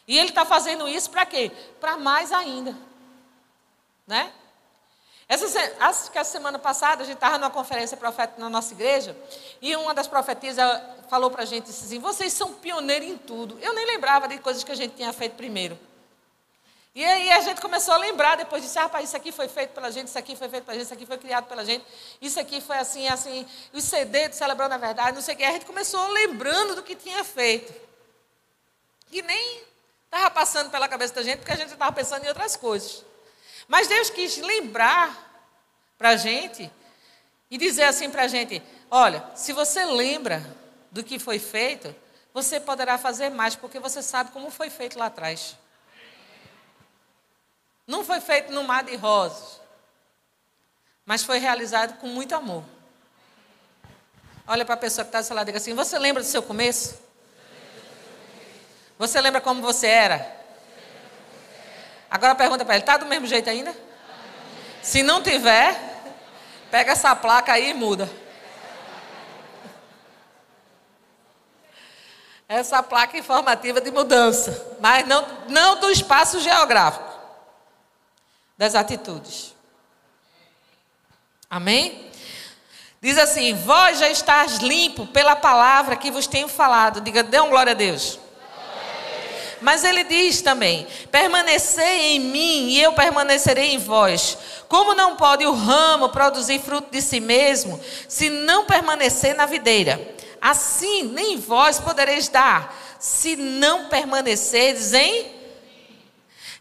E 0.07 0.17
ele 0.17 0.29
está 0.29 0.45
fazendo 0.45 0.87
isso 0.87 1.09
para 1.09 1.25
quê? 1.25 1.51
Para 1.79 1.97
mais 1.97 2.31
ainda. 2.31 2.75
Né? 4.05 4.31
Essa, 5.27 5.47
acho 5.79 6.11
que 6.11 6.19
a 6.19 6.23
semana 6.23 6.59
passada 6.59 7.01
a 7.01 7.05
gente 7.05 7.15
estava 7.15 7.39
numa 7.39 7.49
conferência 7.49 7.97
profética 7.97 8.39
na 8.39 8.49
nossa 8.49 8.73
igreja 8.73 9.17
e 9.59 9.75
uma 9.75 9.91
das 9.91 10.07
profetisas 10.07 10.63
falou 11.09 11.31
para 11.31 11.41
a 11.41 11.45
gente 11.45 11.71
assim: 11.71 11.99
vocês 11.99 12.31
são 12.31 12.53
pioneiros 12.53 13.07
em 13.07 13.17
tudo. 13.17 13.57
Eu 13.59 13.73
nem 13.73 13.87
lembrava 13.87 14.27
de 14.27 14.37
coisas 14.37 14.63
que 14.63 14.71
a 14.71 14.75
gente 14.75 14.95
tinha 14.95 15.11
feito 15.11 15.35
primeiro. 15.35 15.79
E 16.95 17.03
aí 17.03 17.29
a 17.29 17.41
gente 17.41 17.59
começou 17.59 17.93
a 17.93 17.97
lembrar 17.97 18.37
depois 18.37 18.63
disso, 18.63 18.79
ah, 18.79 18.83
rapaz, 18.83 19.09
isso 19.09 19.17
aqui 19.17 19.29
foi 19.29 19.49
feito 19.49 19.71
pela 19.71 19.91
gente, 19.91 20.07
isso 20.07 20.17
aqui 20.17 20.33
foi 20.33 20.47
feito 20.47 20.63
pela 20.63 20.77
gente, 20.77 20.85
isso 20.85 20.93
aqui 20.93 21.05
foi 21.05 21.17
criado 21.17 21.45
pela 21.45 21.65
gente, 21.65 21.85
isso 22.21 22.39
aqui 22.39 22.61
foi 22.61 22.77
assim, 22.77 23.05
assim, 23.09 23.45
o 23.73 23.81
CD 23.81 24.29
do 24.29 24.35
Celebrando 24.35 24.75
a 24.75 24.77
Verdade, 24.77 25.11
não 25.13 25.21
sei 25.21 25.35
o 25.35 25.37
que. 25.37 25.43
A 25.43 25.51
gente 25.51 25.65
começou 25.65 26.07
lembrando 26.07 26.73
do 26.73 26.81
que 26.81 26.95
tinha 26.95 27.21
feito. 27.25 27.73
E 29.11 29.21
nem 29.21 29.61
estava 30.05 30.31
passando 30.31 30.69
pela 30.69 30.87
cabeça 30.87 31.15
da 31.15 31.21
gente, 31.21 31.39
porque 31.39 31.51
a 31.51 31.57
gente 31.57 31.73
estava 31.73 31.91
pensando 31.91 32.23
em 32.23 32.29
outras 32.29 32.55
coisas. 32.55 33.03
Mas 33.67 33.89
Deus 33.89 34.09
quis 34.09 34.37
lembrar 34.37 35.51
para 35.97 36.11
a 36.11 36.15
gente 36.15 36.71
e 37.51 37.57
dizer 37.57 37.83
assim 37.83 38.09
para 38.09 38.23
a 38.23 38.27
gente: 38.29 38.63
olha, 38.89 39.21
se 39.35 39.51
você 39.51 39.83
lembra 39.83 40.41
do 40.91 41.03
que 41.03 41.19
foi 41.19 41.39
feito, 41.39 41.93
você 42.33 42.57
poderá 42.57 42.97
fazer 42.97 43.29
mais, 43.31 43.53
porque 43.53 43.79
você 43.79 44.01
sabe 44.01 44.31
como 44.31 44.49
foi 44.49 44.69
feito 44.69 44.97
lá 44.97 45.07
atrás. 45.07 45.57
Não 47.87 48.03
foi 48.03 48.19
feito 48.19 48.51
no 48.51 48.63
mar 48.63 48.83
de 48.83 48.95
rosas, 48.95 49.61
mas 51.05 51.23
foi 51.23 51.37
realizado 51.37 51.99
com 51.99 52.07
muito 52.07 52.33
amor. 52.33 52.63
Olha 54.47 54.65
para 54.65 54.73
a 54.73 54.77
pessoa 54.77 55.05
que 55.05 55.09
está 55.09 55.21
do 55.21 55.25
seu 55.25 55.35
lado 55.35 55.45
e 55.45 55.47
diga 55.47 55.57
assim: 55.59 55.75
Você 55.75 55.97
lembra 55.99 56.23
do 56.23 56.27
seu 56.27 56.41
começo? 56.41 56.97
Você 58.97 59.21
lembra 59.21 59.39
como 59.39 59.61
você 59.61 59.87
era? 59.87 60.35
Agora 62.09 62.33
pergunta 62.33 62.65
para 62.65 62.75
ele: 62.75 62.83
Está 62.83 62.97
do 62.97 63.05
mesmo 63.05 63.27
jeito 63.27 63.49
ainda? 63.49 63.75
Se 64.81 65.03
não 65.03 65.21
tiver, 65.21 65.79
pega 66.71 66.91
essa 66.91 67.15
placa 67.15 67.53
aí 67.53 67.69
e 67.69 67.73
muda. 67.73 68.09
Essa 72.47 72.81
placa 72.81 73.17
informativa 73.17 73.81
de 73.81 73.89
mudança, 73.89 74.75
mas 74.79 75.07
não, 75.07 75.27
não 75.49 75.79
do 75.79 75.89
espaço 75.89 76.39
geográfico 76.39 77.04
das 78.57 78.75
atitudes. 78.75 79.53
Amém? 81.49 82.09
Diz 83.01 83.17
assim: 83.17 83.53
Vós 83.53 83.99
já 83.99 84.09
estás 84.09 84.57
limpo 84.57 85.05
pela 85.07 85.35
palavra 85.35 85.95
que 85.95 86.11
vos 86.11 86.27
tenho 86.27 86.47
falado. 86.47 87.01
Diga, 87.01 87.23
dê 87.23 87.39
um 87.39 87.49
glória 87.49 87.71
a 87.71 87.75
Deus. 87.75 88.19
Mas 89.61 89.83
ele 89.83 90.03
diz 90.03 90.41
também: 90.41 90.87
permanecei 91.11 92.15
em 92.15 92.19
mim 92.19 92.69
e 92.69 92.81
eu 92.81 92.93
permanecerei 92.93 93.73
em 93.73 93.77
vós. 93.77 94.37
Como 94.67 94.93
não 94.95 95.15
pode 95.15 95.45
o 95.45 95.53
ramo 95.53 96.09
produzir 96.09 96.59
fruto 96.59 96.89
de 96.91 97.01
si 97.01 97.19
mesmo, 97.19 97.79
se 98.07 98.29
não 98.29 98.65
permanecer 98.65 99.35
na 99.35 99.45
videira? 99.45 100.15
Assim, 100.41 101.03
nem 101.03 101.37
vós 101.37 101.79
podereis 101.79 102.27
dar, 102.27 102.75
se 102.99 103.35
não 103.35 103.85
permanecerdes 103.85 104.93
em 104.93 105.34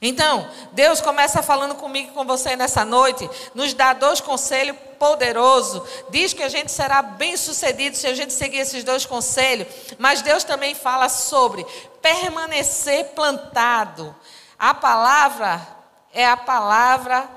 então, 0.01 0.49
Deus 0.73 1.01
começa 1.01 1.43
falando 1.43 1.75
comigo 1.77 2.11
e 2.11 2.15
com 2.15 2.25
você 2.25 2.57
nessa 2.57 2.85
noite, 2.85 3.29
nos 3.55 3.73
dá 3.75 3.93
dois 3.93 4.21
conselhos 4.21 4.77
poderosos. 4.99 5.83
Diz 6.11 6.33
que 6.33 6.43
a 6.43 6.49
gente 6.49 6.73
será 6.73 7.03
bem 7.03 7.37
sucedido 7.37 7.97
se 7.97 8.07
a 8.07 8.15
gente 8.15 8.33
seguir 8.33 8.59
esses 8.59 8.85
dois 8.85 9.07
conselhos, 9.07 9.69
mas 9.99 10.23
Deus 10.23 10.45
também 10.45 10.75
fala 10.75 11.09
sobre 11.09 11.65
permanecer 12.03 13.07
plantado. 13.15 14.15
A 14.59 14.75
palavra 14.75 15.67
é 16.13 16.27
a 16.27 16.37
palavra 16.37 17.29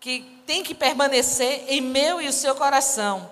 que 0.00 0.20
tem 0.46 0.62
que 0.62 0.74
permanecer 0.74 1.64
em 1.68 1.80
meu 1.80 2.20
e 2.20 2.28
o 2.28 2.32
seu 2.32 2.54
coração. 2.54 3.30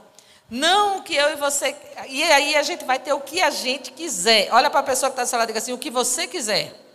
Não 0.48 0.98
o 0.98 1.02
que 1.02 1.14
eu 1.14 1.32
e 1.32 1.36
você. 1.36 1.74
E 2.08 2.22
aí 2.22 2.54
a 2.54 2.62
gente 2.62 2.84
vai 2.84 2.98
ter 2.98 3.12
o 3.12 3.20
que 3.20 3.42
a 3.42 3.50
gente 3.50 3.90
quiser. 3.90 4.48
Olha 4.52 4.70
para 4.70 4.80
a 4.80 4.84
pessoa 4.84 5.10
que 5.10 5.14
está 5.14 5.24
do 5.24 5.28
seu 5.28 5.38
lado 5.38 5.48
e 5.48 5.52
diga 5.52 5.58
assim: 5.58 5.72
o 5.72 5.78
que 5.78 5.90
você 5.90 6.26
quiser. 6.26 6.85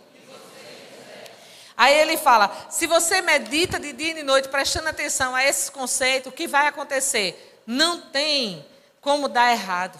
Aí 1.82 1.94
ele 1.94 2.16
fala: 2.16 2.48
se 2.70 2.86
você 2.86 3.20
medita 3.20 3.76
de 3.80 3.92
dia 3.92 4.12
e 4.12 4.14
de 4.14 4.22
noite, 4.22 4.46
prestando 4.46 4.88
atenção 4.88 5.34
a 5.34 5.44
esses 5.44 5.68
conceitos, 5.68 6.32
o 6.32 6.34
que 6.34 6.46
vai 6.46 6.68
acontecer? 6.68 7.60
Não 7.66 8.02
tem 8.02 8.64
como 9.00 9.26
dar 9.26 9.50
errado. 9.50 9.98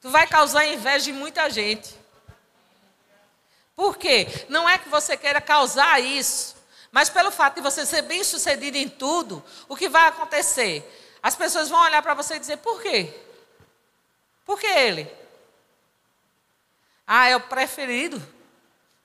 Tu 0.00 0.08
vai 0.08 0.24
causar 0.28 0.66
inveja 0.66 1.06
de 1.06 1.12
muita 1.12 1.50
gente. 1.50 1.98
Por 3.74 3.96
quê? 3.96 4.28
Não 4.48 4.68
é 4.68 4.78
que 4.78 4.88
você 4.88 5.16
queira 5.16 5.40
causar 5.40 6.00
isso, 6.00 6.54
mas 6.92 7.10
pelo 7.10 7.32
fato 7.32 7.56
de 7.56 7.60
você 7.60 7.84
ser 7.84 8.02
bem 8.02 8.22
sucedido 8.22 8.76
em 8.76 8.88
tudo, 8.88 9.44
o 9.68 9.74
que 9.74 9.88
vai 9.88 10.06
acontecer? 10.06 10.88
As 11.20 11.34
pessoas 11.34 11.68
vão 11.68 11.80
olhar 11.80 12.02
para 12.02 12.14
você 12.14 12.36
e 12.36 12.38
dizer: 12.38 12.58
por 12.58 12.80
quê? 12.80 13.12
Por 14.46 14.60
que 14.60 14.66
ele? 14.68 15.12
Ah, 17.04 17.26
é 17.26 17.34
o 17.34 17.40
preferido. 17.40 18.31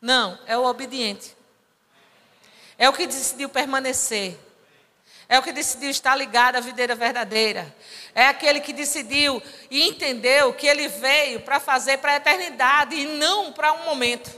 Não, 0.01 0.37
é 0.45 0.57
o 0.57 0.65
obediente. 0.65 1.35
É 2.77 2.87
o 2.87 2.93
que 2.93 3.07
decidiu 3.07 3.49
permanecer. 3.49 4.37
É 5.29 5.37
o 5.37 5.43
que 5.43 5.51
decidiu 5.51 5.89
estar 5.89 6.15
ligado 6.15 6.55
à 6.55 6.59
videira 6.59 6.95
verdadeira. 6.95 7.75
É 8.15 8.27
aquele 8.27 8.61
que 8.61 8.71
decidiu 8.71 9.41
e 9.69 9.83
entendeu 9.87 10.53
que 10.53 10.67
ele 10.67 10.87
veio 10.87 11.41
para 11.41 11.59
fazer 11.59 11.97
para 11.97 12.13
a 12.13 12.15
eternidade 12.15 12.95
e 12.95 13.05
não 13.17 13.51
para 13.51 13.73
um 13.73 13.83
momento. 13.83 14.31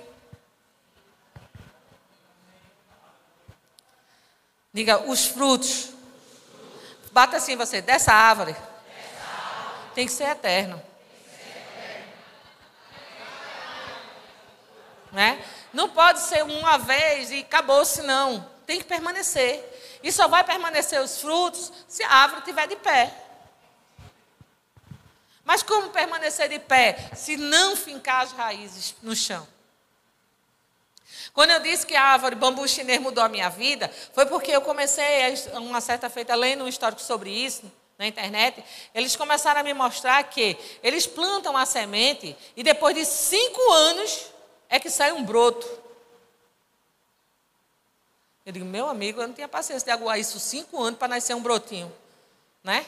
Diga, 4.73 5.01
os 5.09 5.27
frutos. 5.27 5.91
Bata 7.11 7.37
assim 7.37 7.55
você, 7.55 7.81
dessa 7.81 8.13
árvore. 8.13 8.55
Tem 9.93 10.05
que 10.05 10.11
ser 10.11 10.29
eterno. 10.29 10.88
Né? 15.11 15.43
Não 15.73 15.89
pode 15.89 16.19
ser 16.19 16.43
uma 16.43 16.77
vez 16.77 17.31
e 17.31 17.39
acabou-se, 17.39 18.01
não. 18.03 18.47
Tem 18.65 18.77
que 18.77 18.85
permanecer. 18.85 19.99
E 20.03 20.11
só 20.11 20.27
vai 20.27 20.43
permanecer 20.43 21.01
os 21.01 21.19
frutos 21.19 21.71
se 21.87 22.03
a 22.03 22.11
árvore 22.11 22.41
estiver 22.41 22.67
de 22.67 22.75
pé. 22.75 23.13
Mas 25.43 25.63
como 25.63 25.89
permanecer 25.89 26.47
de 26.47 26.59
pé 26.59 27.09
se 27.15 27.35
não 27.35 27.75
fincar 27.75 28.23
as 28.23 28.31
raízes 28.31 28.95
no 29.01 29.15
chão? 29.15 29.47
Quando 31.33 31.51
eu 31.51 31.59
disse 31.59 31.85
que 31.85 31.95
a 31.95 32.03
árvore 32.03 32.35
bambu 32.35 32.67
chinês 32.67 33.01
mudou 33.01 33.23
a 33.23 33.29
minha 33.29 33.49
vida, 33.49 33.91
foi 34.13 34.25
porque 34.25 34.51
eu 34.51 34.61
comecei, 34.61 35.33
uma 35.53 35.81
certa 35.81 36.09
feita, 36.09 36.35
lendo 36.35 36.63
um 36.63 36.67
histórico 36.67 37.01
sobre 37.01 37.29
isso 37.31 37.71
na 37.97 38.07
internet. 38.07 38.63
Eles 38.93 39.15
começaram 39.15 39.61
a 39.61 39.63
me 39.63 39.73
mostrar 39.73 40.23
que 40.23 40.57
eles 40.81 41.05
plantam 41.05 41.57
a 41.57 41.65
semente 41.65 42.35
e 42.55 42.63
depois 42.63 42.95
de 42.95 43.05
cinco 43.05 43.71
anos 43.71 44.25
é 44.69 44.79
que 44.79 44.89
sai 44.89 45.11
um 45.11 45.23
broto. 45.23 45.67
Eu 48.45 48.53
digo, 48.53 48.65
meu 48.65 48.87
amigo, 48.87 49.21
eu 49.21 49.27
não 49.27 49.33
tinha 49.33 49.47
paciência 49.47 49.85
de 49.85 49.91
aguar 49.91 50.19
isso 50.19 50.39
cinco 50.39 50.81
anos 50.81 50.97
para 50.97 51.07
nascer 51.07 51.33
um 51.33 51.41
brotinho, 51.41 51.93
né? 52.63 52.85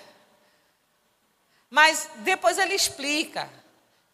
Mas 1.70 2.10
depois 2.17 2.58
ele 2.58 2.74
explica 2.74 3.50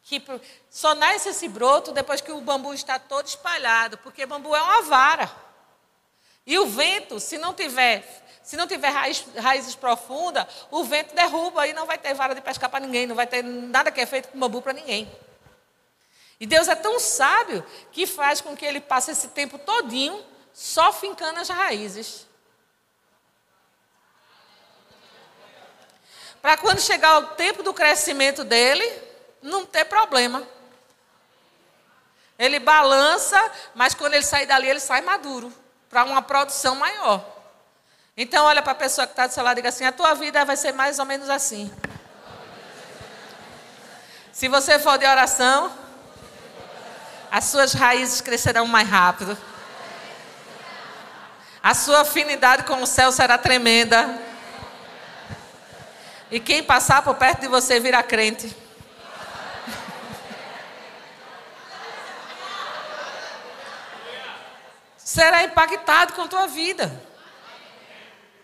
que 0.03 0.23
só 0.69 0.95
nasce 0.95 1.29
esse 1.29 1.47
broto 1.49 1.91
depois 1.91 2.21
que 2.21 2.31
o 2.31 2.39
bambu 2.39 2.73
está 2.73 2.97
todo 2.97 3.27
espalhado, 3.27 3.97
porque 3.97 4.25
bambu 4.25 4.55
é 4.55 4.61
uma 4.61 4.81
vara. 4.83 5.29
E 6.45 6.57
o 6.57 6.65
vento, 6.65 7.19
se 7.19 7.37
não 7.37 7.53
tiver, 7.53 8.05
se 8.41 8.55
não 8.55 8.67
tiver 8.67 8.89
raiz, 8.89 9.25
raízes 9.37 9.75
profundas, 9.75 10.45
o 10.71 10.83
vento 10.83 11.13
derruba 11.13 11.67
e 11.67 11.73
não 11.73 11.85
vai 11.85 11.97
ter 11.97 12.13
vara 12.13 12.33
de 12.33 12.41
pescar 12.41 12.69
para 12.69 12.79
ninguém, 12.79 13.05
não 13.05 13.15
vai 13.15 13.27
ter 13.27 13.43
nada 13.43 13.91
que 13.91 13.99
é 13.99 14.05
feito 14.05 14.29
com 14.29 14.39
bambu 14.39 14.61
para 14.61 14.71
ninguém. 14.71 15.11
E 16.39 16.45
Deus 16.45 16.67
é 16.67 16.75
tão 16.75 16.99
sábio 16.99 17.65
que 17.91 18.05
faz 18.05 18.41
com 18.41 18.55
que 18.55 18.65
ele 18.65 18.79
passe 18.79 19.11
esse 19.11 19.29
tempo 19.29 19.57
todinho 19.57 20.23
só 20.53 20.93
fincando 20.93 21.39
as 21.39 21.49
raízes. 21.49 22.27
Para 26.41 26.57
quando 26.57 26.79
chegar 26.79 27.17
o 27.17 27.27
tempo 27.35 27.63
do 27.63 27.73
crescimento 27.73 28.43
dele, 28.43 29.01
não 29.41 29.65
ter 29.65 29.85
problema. 29.85 30.47
Ele 32.37 32.59
balança, 32.59 33.51
mas 33.73 33.95
quando 33.95 34.13
ele 34.13 34.23
sair 34.23 34.45
dali, 34.45 34.69
ele 34.69 34.79
sai 34.79 35.01
maduro 35.01 35.51
para 35.89 36.03
uma 36.03 36.21
produção 36.21 36.75
maior. 36.75 37.25
Então, 38.15 38.45
olha 38.45 38.61
para 38.61 38.73
a 38.73 38.75
pessoa 38.75 39.07
que 39.07 39.13
está 39.13 39.25
do 39.25 39.33
seu 39.33 39.43
lado 39.43 39.57
e 39.57 39.61
diga 39.61 39.69
assim: 39.69 39.85
a 39.85 39.91
tua 39.91 40.13
vida 40.13 40.45
vai 40.45 40.55
ser 40.55 40.71
mais 40.71 40.99
ou 40.99 41.05
menos 41.05 41.29
assim. 41.29 41.71
Se 44.31 44.47
você 44.47 44.77
for 44.77 44.97
de 44.99 45.05
oração, 45.05 45.71
as 47.31 47.45
suas 47.45 47.73
raízes 47.73 48.21
crescerão 48.21 48.65
mais 48.65 48.87
rápido. 48.87 49.37
A 51.61 51.73
sua 51.73 52.01
afinidade 52.01 52.63
com 52.63 52.81
o 52.81 52.87
céu 52.87 53.11
será 53.11 53.37
tremenda. 53.37 54.17
E 56.31 56.39
quem 56.39 56.63
passar 56.63 57.01
por 57.01 57.15
perto 57.15 57.41
de 57.41 57.47
você 57.47 57.79
virá 57.79 58.03
crente. 58.03 58.55
Será 64.97 65.43
impactado 65.43 66.13
com 66.13 66.27
tua 66.27 66.47
vida. 66.47 67.03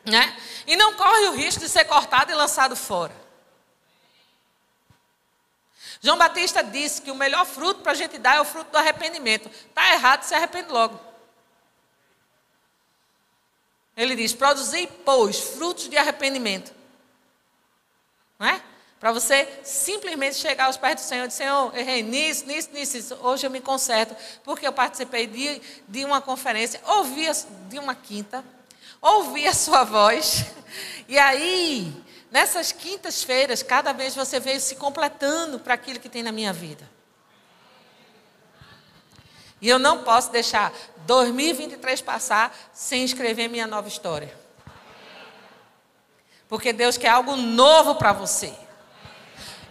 Né? 0.05 0.35
E 0.67 0.75
não 0.75 0.93
corre 0.93 1.27
o 1.27 1.35
risco 1.35 1.61
de 1.61 1.69
ser 1.69 1.85
cortado 1.85 2.31
e 2.31 2.35
lançado 2.35 2.75
fora. 2.75 3.22
João 6.03 6.17
Batista 6.17 6.61
disse 6.61 7.01
que 7.01 7.09
o 7.09 7.15
melhor 7.15 7.45
fruto 7.45 7.79
para 7.79 7.93
a 7.93 7.95
gente 7.95 8.17
dar 8.17 8.35
é 8.35 8.41
o 8.41 8.45
fruto 8.45 8.69
do 8.69 8.77
arrependimento. 8.77 9.49
Está 9.49 9.93
errado, 9.93 10.23
se 10.23 10.35
arrepende 10.35 10.69
logo. 10.69 10.99
Ele 13.95 14.13
diz: 14.13 14.33
produzir, 14.33 14.89
pois, 15.05 15.39
frutos 15.39 15.87
de 15.87 15.97
arrependimento. 15.97 16.73
Não 18.37 18.47
é? 18.47 18.61
Para 18.99 19.13
você 19.13 19.47
simplesmente 19.63 20.35
chegar 20.35 20.65
aos 20.65 20.75
pés 20.75 20.95
do 20.95 21.01
Senhor 21.01 21.23
e 21.23 21.27
dizer: 21.29 21.43
Senhor, 21.43 21.73
errei 21.73 22.03
nisso, 22.03 22.45
nisso, 22.47 22.69
nisso, 22.73 23.17
hoje 23.21 23.45
eu 23.45 23.49
me 23.49 23.61
conserto, 23.61 24.13
porque 24.43 24.67
eu 24.67 24.73
participei 24.73 25.25
de, 25.25 25.61
de 25.87 26.03
uma 26.03 26.19
conferência, 26.19 26.81
ouvi 26.85 27.27
de 27.69 27.79
uma 27.79 27.95
quinta, 27.95 28.43
ouvi 29.01 29.47
a 29.47 29.53
sua 29.53 29.85
voz, 29.85 30.43
e 31.07 31.17
aí 31.17 32.02
Nessas 32.33 32.71
quintas-feiras, 32.71 33.61
cada 33.61 33.93
vez 33.93 34.15
você 34.15 34.39
veio 34.39 34.59
se 34.59 34.75
completando 34.75 35.59
para 35.59 35.75
aquilo 35.75 35.99
que 35.99 36.09
tem 36.09 36.23
na 36.23 36.31
minha 36.31 36.51
vida. 36.51 36.89
E 39.61 39.69
eu 39.69 39.77
não 39.77 40.03
posso 40.03 40.31
deixar 40.31 40.73
2023 41.05 42.01
passar 42.01 42.51
sem 42.73 43.05
escrever 43.05 43.49
minha 43.49 43.67
nova 43.67 43.87
história. 43.87 44.35
Porque 46.49 46.73
Deus 46.73 46.97
quer 46.97 47.09
algo 47.09 47.35
novo 47.35 47.93
para 47.93 48.11
você. 48.11 48.51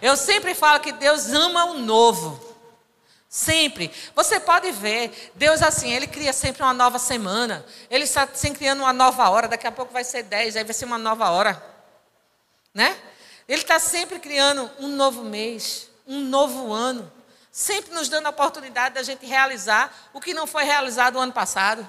Eu 0.01 0.17
sempre 0.17 0.55
falo 0.55 0.79
que 0.79 0.93
Deus 0.93 1.33
ama 1.33 1.65
o 1.65 1.79
novo. 1.79 2.41
Sempre. 3.29 3.91
Você 4.15 4.39
pode 4.39 4.71
ver, 4.71 5.33
Deus 5.35 5.63
assim, 5.63 5.93
Ele 5.93 6.07
cria 6.07 6.33
sempre 6.33 6.63
uma 6.63 6.73
nova 6.73 7.01
semana. 7.01 7.67
Ele 7.91 8.05
está 8.05 8.29
sempre 8.33 8.61
criando 8.61 8.83
uma 8.83 8.93
nova 8.93 9.29
hora. 9.31 9.49
Daqui 9.49 9.67
a 9.67 9.73
pouco 9.73 9.93
vai 9.93 10.05
ser 10.05 10.23
10, 10.23 10.55
aí 10.55 10.63
vai 10.63 10.73
ser 10.73 10.85
uma 10.85 10.97
nova 10.99 11.29
hora 11.31 11.72
né? 12.73 13.01
Ele 13.49 13.63
está 13.63 13.79
sempre 13.79 14.19
criando 14.19 14.71
um 14.79 14.89
novo 14.89 15.25
mês, 15.25 15.91
um 16.07 16.21
novo 16.21 16.73
ano, 16.73 17.11
sempre 17.51 17.93
nos 17.93 18.09
dando 18.09 18.27
a 18.27 18.31
oportunidade 18.31 18.95
da 18.95 19.03
gente 19.03 19.27
realizar 19.27 20.11
o 20.13 20.21
que 20.21 20.33
não 20.33 20.47
foi 20.47 20.65
realizado 20.65 21.17
o 21.17 21.21
ano 21.21 21.33
passado. 21.33 21.87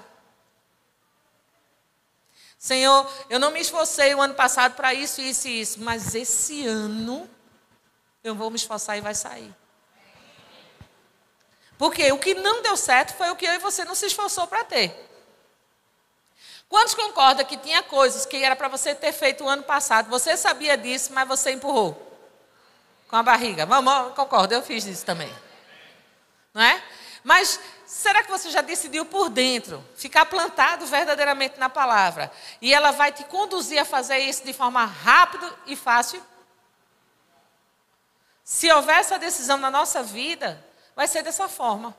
Senhor, 2.58 3.10
eu 3.28 3.38
não 3.38 3.50
me 3.50 3.60
esforcei 3.60 4.14
o 4.14 4.20
ano 4.20 4.34
passado 4.34 4.74
para 4.74 4.94
isso, 4.94 5.20
isso 5.20 5.48
e 5.48 5.60
isso, 5.60 5.80
mas 5.80 6.14
esse 6.14 6.66
ano 6.66 7.28
eu 8.22 8.34
vou 8.34 8.50
me 8.50 8.56
esforçar 8.56 8.96
e 8.96 9.02
vai 9.02 9.14
sair. 9.14 9.54
Porque 11.76 12.10
o 12.12 12.18
que 12.18 12.34
não 12.34 12.62
deu 12.62 12.76
certo 12.76 13.14
foi 13.14 13.30
o 13.30 13.36
que 13.36 13.46
eu 13.46 13.52
e 13.52 13.58
você 13.58 13.84
não 13.84 13.94
se 13.94 14.06
esforçou 14.06 14.46
para 14.46 14.64
ter. 14.64 15.13
Quantos 16.68 16.94
concordam 16.94 17.44
que 17.44 17.56
tinha 17.56 17.82
coisas 17.82 18.26
que 18.26 18.42
era 18.42 18.56
para 18.56 18.68
você 18.68 18.94
ter 18.94 19.12
feito 19.12 19.44
o 19.44 19.48
ano 19.48 19.62
passado? 19.62 20.08
Você 20.10 20.36
sabia 20.36 20.76
disso, 20.76 21.12
mas 21.12 21.28
você 21.28 21.52
empurrou 21.52 22.00
com 23.08 23.16
a 23.16 23.22
barriga. 23.22 23.64
Vamos, 23.64 24.14
concordo, 24.14 24.54
eu 24.54 24.62
fiz 24.62 24.84
isso 24.86 25.04
também. 25.04 25.32
Não 26.52 26.62
é? 26.62 26.82
Mas 27.22 27.58
será 27.86 28.22
que 28.22 28.30
você 28.30 28.50
já 28.50 28.60
decidiu 28.60 29.04
por 29.04 29.30
dentro 29.30 29.84
ficar 29.96 30.26
plantado 30.26 30.84
verdadeiramente 30.86 31.58
na 31.58 31.68
palavra? 31.68 32.30
E 32.60 32.74
ela 32.74 32.90
vai 32.90 33.12
te 33.12 33.24
conduzir 33.24 33.78
a 33.78 33.84
fazer 33.84 34.18
isso 34.18 34.44
de 34.44 34.52
forma 34.52 34.84
rápida 34.84 35.50
e 35.66 35.74
fácil? 35.74 36.22
Se 38.44 38.70
houver 38.70 38.98
essa 38.98 39.18
decisão 39.18 39.56
na 39.56 39.70
nossa 39.70 40.02
vida, 40.02 40.62
vai 40.94 41.08
ser 41.08 41.22
dessa 41.22 41.48
forma. 41.48 41.96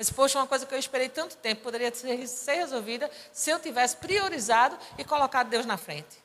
Mas, 0.00 0.08
poxa, 0.08 0.38
uma 0.38 0.46
coisa 0.46 0.64
que 0.64 0.72
eu 0.74 0.78
esperei 0.78 1.10
tanto 1.10 1.36
tempo 1.36 1.60
poderia 1.60 1.94
ser, 1.94 2.26
ser 2.26 2.54
resolvida 2.54 3.10
se 3.34 3.50
eu 3.50 3.60
tivesse 3.60 3.96
priorizado 3.96 4.78
e 4.96 5.04
colocado 5.04 5.50
Deus 5.50 5.66
na 5.66 5.76
frente. 5.76 6.16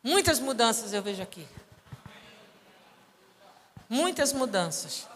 Muitas 0.00 0.38
mudanças 0.38 0.92
eu 0.92 1.02
vejo 1.02 1.20
aqui. 1.20 1.48
Muitas 3.88 4.32
mudanças. 4.32 5.08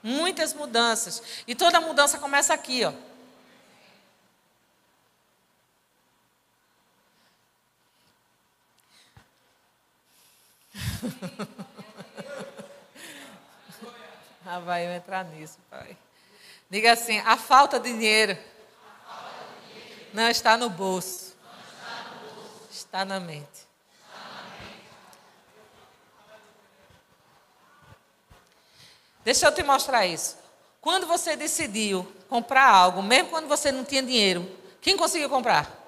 Muitas 0.00 0.54
mudanças. 0.54 1.42
E 1.44 1.56
toda 1.56 1.80
mudança 1.80 2.20
começa 2.20 2.54
aqui, 2.54 2.84
ó. 2.84 2.92
ah, 14.46 14.60
vai 14.60 14.86
eu 14.86 14.92
entrar 14.92 15.24
nisso, 15.24 15.58
pai. 15.70 15.96
Diga 16.70 16.92
assim: 16.92 17.18
a 17.20 17.36
falta 17.36 17.80
de 17.80 17.92
dinheiro, 17.92 18.38
não 20.12 20.28
está 20.28 20.56
no 20.56 20.70
bolso, 20.70 21.34
está 22.70 23.04
na 23.04 23.20
mente. 23.20 23.62
Deixa 29.24 29.46
eu 29.46 29.54
te 29.54 29.62
mostrar 29.62 30.04
isso. 30.06 30.36
Quando 30.80 31.06
você 31.06 31.36
decidiu 31.36 32.10
comprar 32.28 32.68
algo, 32.68 33.00
mesmo 33.02 33.30
quando 33.30 33.46
você 33.46 33.70
não 33.70 33.84
tinha 33.84 34.02
dinheiro, 34.02 34.50
quem 34.80 34.96
conseguiu 34.96 35.30
comprar? 35.30 35.81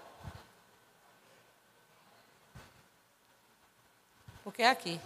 Porque 4.45 4.63
é 4.63 4.69
aqui. 4.69 5.01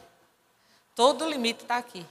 Todo 0.96 1.28
limite 1.28 1.62
está 1.62 1.76
aqui. 1.76 2.04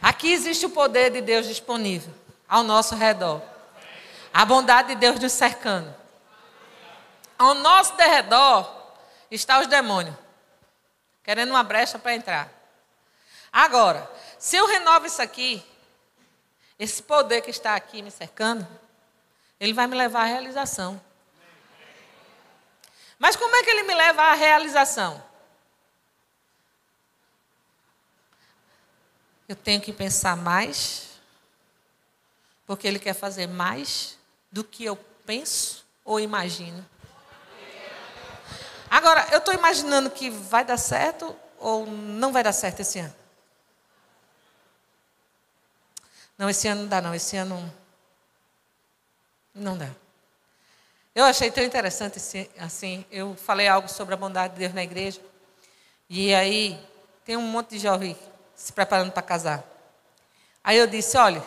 Aqui 0.00 0.32
existe 0.32 0.64
o 0.66 0.70
poder 0.70 1.10
de 1.10 1.20
Deus 1.20 1.46
disponível 1.46 2.14
ao 2.48 2.62
nosso 2.62 2.94
redor. 2.94 3.42
A 4.32 4.44
bondade 4.44 4.88
de 4.88 4.94
Deus 4.94 5.18
nos 5.18 5.32
cercando. 5.32 5.94
Ao 7.38 7.54
nosso 7.54 7.96
derredor 7.96 8.70
está 9.30 9.60
os 9.60 9.66
demônios, 9.66 10.14
querendo 11.24 11.50
uma 11.50 11.62
brecha 11.62 11.98
para 11.98 12.14
entrar. 12.14 12.48
Agora, 13.52 14.08
se 14.38 14.56
eu 14.56 14.66
renovo 14.66 15.06
isso 15.06 15.20
aqui, 15.20 15.64
esse 16.78 17.02
poder 17.02 17.42
que 17.42 17.50
está 17.50 17.74
aqui 17.74 18.02
me 18.02 18.10
cercando, 18.10 18.66
ele 19.58 19.72
vai 19.72 19.86
me 19.86 19.96
levar 19.96 20.22
à 20.22 20.26
realização. 20.26 21.00
Mas 23.22 23.36
como 23.36 23.54
é 23.54 23.62
que 23.62 23.70
ele 23.70 23.84
me 23.84 23.94
leva 23.94 24.20
à 24.20 24.34
realização? 24.34 25.22
Eu 29.48 29.54
tenho 29.54 29.80
que 29.80 29.92
pensar 29.92 30.36
mais, 30.36 31.20
porque 32.66 32.84
ele 32.88 32.98
quer 32.98 33.14
fazer 33.14 33.46
mais 33.46 34.18
do 34.50 34.64
que 34.64 34.84
eu 34.84 34.96
penso 35.24 35.86
ou 36.04 36.18
imagino. 36.18 36.84
Agora, 38.90 39.28
eu 39.30 39.38
estou 39.38 39.54
imaginando 39.54 40.10
que 40.10 40.28
vai 40.28 40.64
dar 40.64 40.76
certo 40.76 41.32
ou 41.60 41.86
não 41.86 42.32
vai 42.32 42.42
dar 42.42 42.52
certo 42.52 42.80
esse 42.80 42.98
ano? 42.98 43.14
Não, 46.36 46.50
esse 46.50 46.66
ano 46.66 46.80
não 46.82 46.88
dá, 46.88 47.00
não. 47.00 47.14
Esse 47.14 47.36
ano 47.36 47.72
não 49.54 49.78
dá. 49.78 50.01
Eu 51.14 51.24
achei 51.24 51.50
tão 51.50 51.62
interessante 51.62 52.48
assim, 52.58 53.04
eu 53.10 53.36
falei 53.36 53.68
algo 53.68 53.86
sobre 53.86 54.14
a 54.14 54.16
bondade 54.16 54.54
de 54.54 54.60
Deus 54.60 54.72
na 54.72 54.82
igreja. 54.82 55.20
E 56.08 56.34
aí 56.34 56.82
tem 57.22 57.36
um 57.36 57.42
monte 57.42 57.70
de 57.70 57.80
jovem 57.80 58.16
se 58.54 58.72
preparando 58.72 59.12
para 59.12 59.22
casar. 59.22 59.62
Aí 60.64 60.78
eu 60.78 60.86
disse, 60.86 61.18
olha, 61.18 61.44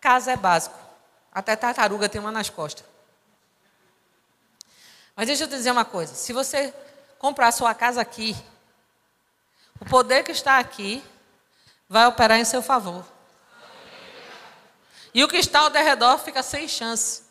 casa 0.00 0.32
é 0.32 0.36
básico. 0.36 0.78
Até 1.30 1.54
tartaruga 1.54 2.08
tem 2.08 2.18
uma 2.18 2.32
nas 2.32 2.48
costas. 2.48 2.86
Mas 5.14 5.26
deixa 5.26 5.44
eu 5.44 5.48
te 5.48 5.56
dizer 5.56 5.70
uma 5.72 5.84
coisa, 5.84 6.14
se 6.14 6.32
você 6.32 6.72
comprar 7.18 7.52
sua 7.52 7.74
casa 7.74 8.00
aqui, 8.00 8.34
o 9.78 9.84
poder 9.84 10.22
que 10.24 10.32
está 10.32 10.58
aqui 10.58 11.04
vai 11.86 12.06
operar 12.06 12.38
em 12.38 12.44
seu 12.44 12.62
favor. 12.62 13.04
E 15.12 15.22
o 15.22 15.28
que 15.28 15.36
está 15.36 15.60
ao 15.60 15.70
redor 15.70 16.18
fica 16.18 16.42
sem 16.42 16.66
chance. 16.66 17.25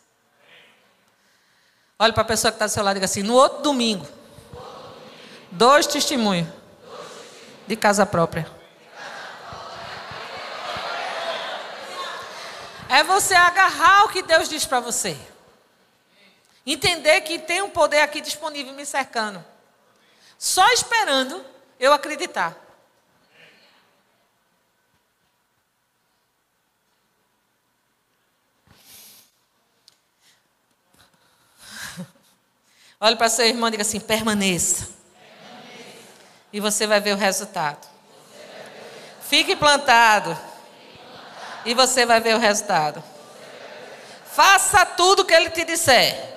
Olha 1.98 2.12
para 2.12 2.24
a 2.24 2.26
pessoa 2.26 2.52
que 2.52 2.58
está 2.58 2.66
do 2.66 2.72
seu 2.72 2.84
lado 2.84 2.96
e 2.96 3.00
diga 3.00 3.06
assim: 3.06 3.24
no 3.24 3.34
outro 3.34 3.62
domingo, 3.62 4.06
dois 5.50 5.88
testemunhos 5.88 6.48
de 7.66 7.76
casa 7.78 8.06
própria. 8.06 8.46
É 12.90 13.04
você 13.04 13.34
agarrar 13.34 14.06
o 14.06 14.10
que 14.10 14.22
Deus 14.22 14.50
diz 14.50 14.66
para 14.66 14.80
você. 14.80 15.18
Entender 16.66 17.22
que 17.22 17.40
tem 17.40 17.62
um 17.62 17.70
poder 17.70 18.02
aqui 18.02 18.20
disponível 18.20 18.74
me 18.74 18.86
cercando. 18.86 19.44
Só 20.38 20.68
esperando 20.74 21.44
eu 21.80 21.94
acreditar. 21.94 22.56
Olhe 33.00 33.16
para 33.16 33.30
seu 33.30 33.46
irmão 33.46 33.68
e 33.68 33.72
diga 33.72 33.84
assim: 33.84 34.00
permaneça. 34.00 34.88
permaneça. 35.14 36.22
E 36.54 36.60
você 36.60 36.88
vai 36.88 37.00
ver 37.00 37.14
o 37.14 37.18
resultado. 37.18 37.88
Fique 39.22 39.56
plantado. 39.56 40.38
E 41.66 41.74
você 41.74 42.06
vai 42.06 42.20
ver 42.22 42.36
o 42.36 42.40
resultado. 42.40 43.04
Faça 44.26 44.86
tudo 44.86 45.22
o 45.22 45.26
que 45.26 45.34
ele 45.34 45.50
te 45.50 45.64
disser. 45.64 46.34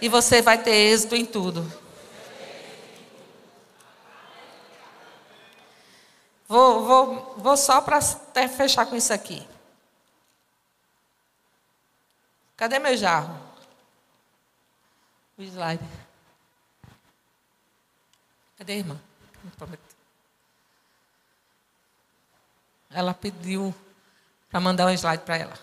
E 0.00 0.08
você 0.08 0.42
vai 0.42 0.58
ter 0.58 0.72
êxito 0.72 1.14
em 1.14 1.24
tudo. 1.24 1.80
Vou, 6.48 6.84
vou, 6.84 7.34
vou 7.36 7.56
só 7.56 7.80
para 7.80 8.00
fechar 8.48 8.86
com 8.86 8.96
isso 8.96 9.12
aqui. 9.12 9.46
Cadê 12.56 12.78
meu 12.78 12.96
jarro? 12.96 13.49
O 15.40 15.42
slide. 15.42 15.82
Cadê 18.58 18.74
a 18.74 18.76
irmã? 18.76 19.00
Ela 22.90 23.14
pediu 23.14 23.74
para 24.50 24.60
mandar 24.60 24.84
um 24.84 24.90
slide 24.90 25.22
para 25.22 25.38
ela. 25.38 25.58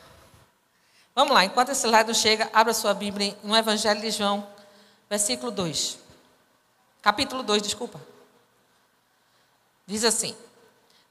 Vamos 1.13 1.32
lá, 1.32 1.45
enquanto 1.45 1.69
esse 1.69 1.86
slide 1.86 2.07
não 2.07 2.15
chega, 2.15 2.49
abra 2.51 2.73
sua 2.73 2.95
Bíblia 2.95 3.38
no 3.43 3.55
Evangelho 3.55 4.01
de 4.01 4.09
João, 4.09 4.49
versículo 5.07 5.51
2. 5.51 5.99
Capítulo 7.03 7.43
2, 7.43 7.61
desculpa. 7.61 8.01
Diz 9.86 10.03
assim: 10.03 10.36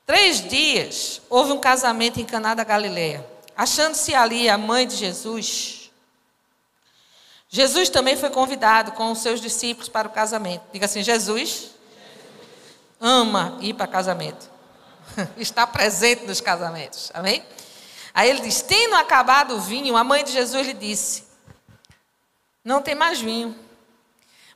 Três 0.04 0.40
dias 0.40 1.22
houve 1.30 1.52
um 1.52 1.60
casamento 1.60 2.18
em 2.18 2.24
Caná 2.24 2.52
da 2.52 2.64
Galileia. 2.64 3.24
Achando-se 3.56 4.12
ali 4.12 4.48
a 4.48 4.58
mãe 4.58 4.88
de 4.88 4.96
Jesus, 4.96 5.75
Jesus 7.48 7.88
também 7.88 8.16
foi 8.16 8.30
convidado 8.30 8.92
com 8.92 9.12
os 9.12 9.18
seus 9.18 9.40
discípulos 9.40 9.88
para 9.88 10.08
o 10.08 10.10
casamento. 10.10 10.64
Diga 10.72 10.86
assim: 10.86 11.02
Jesus 11.02 11.70
ama 13.00 13.56
ir 13.60 13.74
para 13.74 13.86
casamento. 13.86 14.50
Está 15.36 15.66
presente 15.66 16.24
nos 16.24 16.40
casamentos. 16.40 17.10
Amém? 17.14 17.44
Aí 18.12 18.28
ele 18.28 18.40
diz: 18.40 18.62
Tendo 18.62 18.96
acabado 18.96 19.54
o 19.54 19.60
vinho, 19.60 19.96
a 19.96 20.02
mãe 20.02 20.24
de 20.24 20.32
Jesus 20.32 20.66
lhe 20.66 20.72
disse: 20.72 21.24
Não 22.64 22.82
tem 22.82 22.94
mais 22.94 23.20
vinho. 23.20 23.56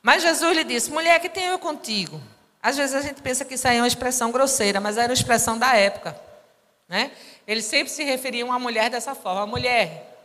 Mas 0.03 0.22
Jesus 0.22 0.57
lhe 0.57 0.64
disse: 0.64 0.91
Mulher, 0.91 1.20
que 1.20 1.28
tenho 1.28 1.53
eu 1.53 1.59
contigo? 1.59 2.20
Às 2.62 2.76
vezes 2.76 2.95
a 2.95 3.01
gente 3.01 3.22
pensa 3.22 3.45
que 3.45 3.55
isso 3.55 3.66
aí 3.66 3.78
é 3.78 3.80
uma 3.80 3.88
expressão 3.88 4.30
grosseira, 4.30 4.80
mas 4.80 4.97
era 4.97 5.09
uma 5.09 5.14
expressão 5.14 5.59
da 5.59 5.74
época. 5.74 6.18
Né? 6.88 7.12
Eles 7.47 7.64
sempre 7.64 7.93
se 7.93 8.03
referiam 8.03 8.53
à 8.53 8.59
mulher 8.59 8.91
dessa 8.91 9.14
forma: 9.14 9.47
mulher, 9.47 10.16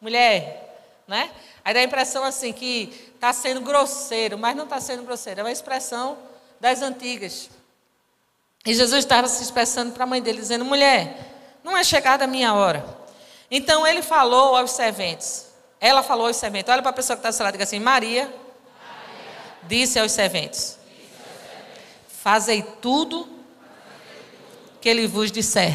mulher. 0.00 0.67
Né? 1.08 1.30
Aí 1.64 1.74
dá 1.74 1.80
a 1.80 1.82
impressão 1.82 2.22
assim 2.22 2.52
que 2.52 3.10
está 3.14 3.32
sendo 3.32 3.62
grosseiro, 3.62 4.38
mas 4.38 4.54
não 4.54 4.64
está 4.64 4.78
sendo 4.80 5.02
grosseiro, 5.02 5.40
é 5.40 5.42
uma 5.42 5.50
expressão 5.50 6.18
das 6.60 6.82
antigas. 6.82 7.50
E 8.64 8.74
Jesus 8.74 8.98
estava 8.98 9.26
se 9.26 9.42
expressando 9.42 9.92
para 9.92 10.04
a 10.04 10.06
mãe 10.06 10.20
dele, 10.20 10.38
dizendo: 10.38 10.64
mulher 10.64 11.34
não 11.64 11.76
é 11.76 11.82
chegada 11.82 12.24
a 12.24 12.26
minha 12.26 12.52
hora. 12.52 12.84
Então 13.50 13.86
ele 13.86 14.02
falou 14.02 14.54
aos 14.54 14.72
serventes. 14.72 15.46
Ela 15.80 16.02
falou 16.02 16.26
aos 16.26 16.36
serventes. 16.36 16.70
Olha 16.70 16.82
para 16.82 16.90
a 16.90 16.94
pessoa 16.94 17.16
que 17.16 17.20
está 17.20 17.30
do 17.30 17.34
seu 17.34 17.44
lado 17.44 17.54
e 17.54 17.56
diga 17.56 17.64
assim: 17.64 17.80
Maria, 17.80 18.24
Maria. 18.24 18.38
Disse, 19.62 19.98
aos 19.98 20.12
serventes, 20.12 20.78
Fazei 22.20 22.62
tudo 22.62 23.26
que 24.80 24.88
ele 24.88 25.06
vos 25.06 25.32
disser. 25.32 25.74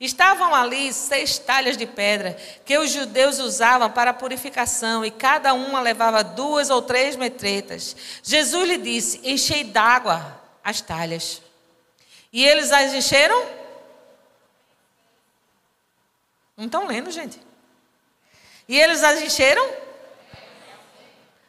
Estavam 0.00 0.54
ali 0.54 0.92
seis 0.92 1.38
talhas 1.38 1.76
de 1.76 1.84
pedra 1.84 2.36
que 2.64 2.78
os 2.78 2.90
judeus 2.90 3.40
usavam 3.40 3.90
para 3.90 4.14
purificação, 4.14 5.04
e 5.04 5.10
cada 5.10 5.52
uma 5.54 5.80
levava 5.80 6.22
duas 6.22 6.70
ou 6.70 6.80
três 6.80 7.16
metretas. 7.16 7.96
Jesus 8.22 8.68
lhe 8.68 8.78
disse: 8.78 9.20
Enchei 9.24 9.64
d'água 9.64 10.40
as 10.62 10.80
talhas. 10.80 11.42
E 12.32 12.44
eles 12.46 12.70
as 12.70 12.92
encheram? 12.92 13.44
Não 16.56 16.66
estão 16.66 16.86
lendo, 16.86 17.10
gente. 17.10 17.40
E 18.68 18.78
eles 18.78 19.02
as 19.02 19.20
encheram? 19.20 19.68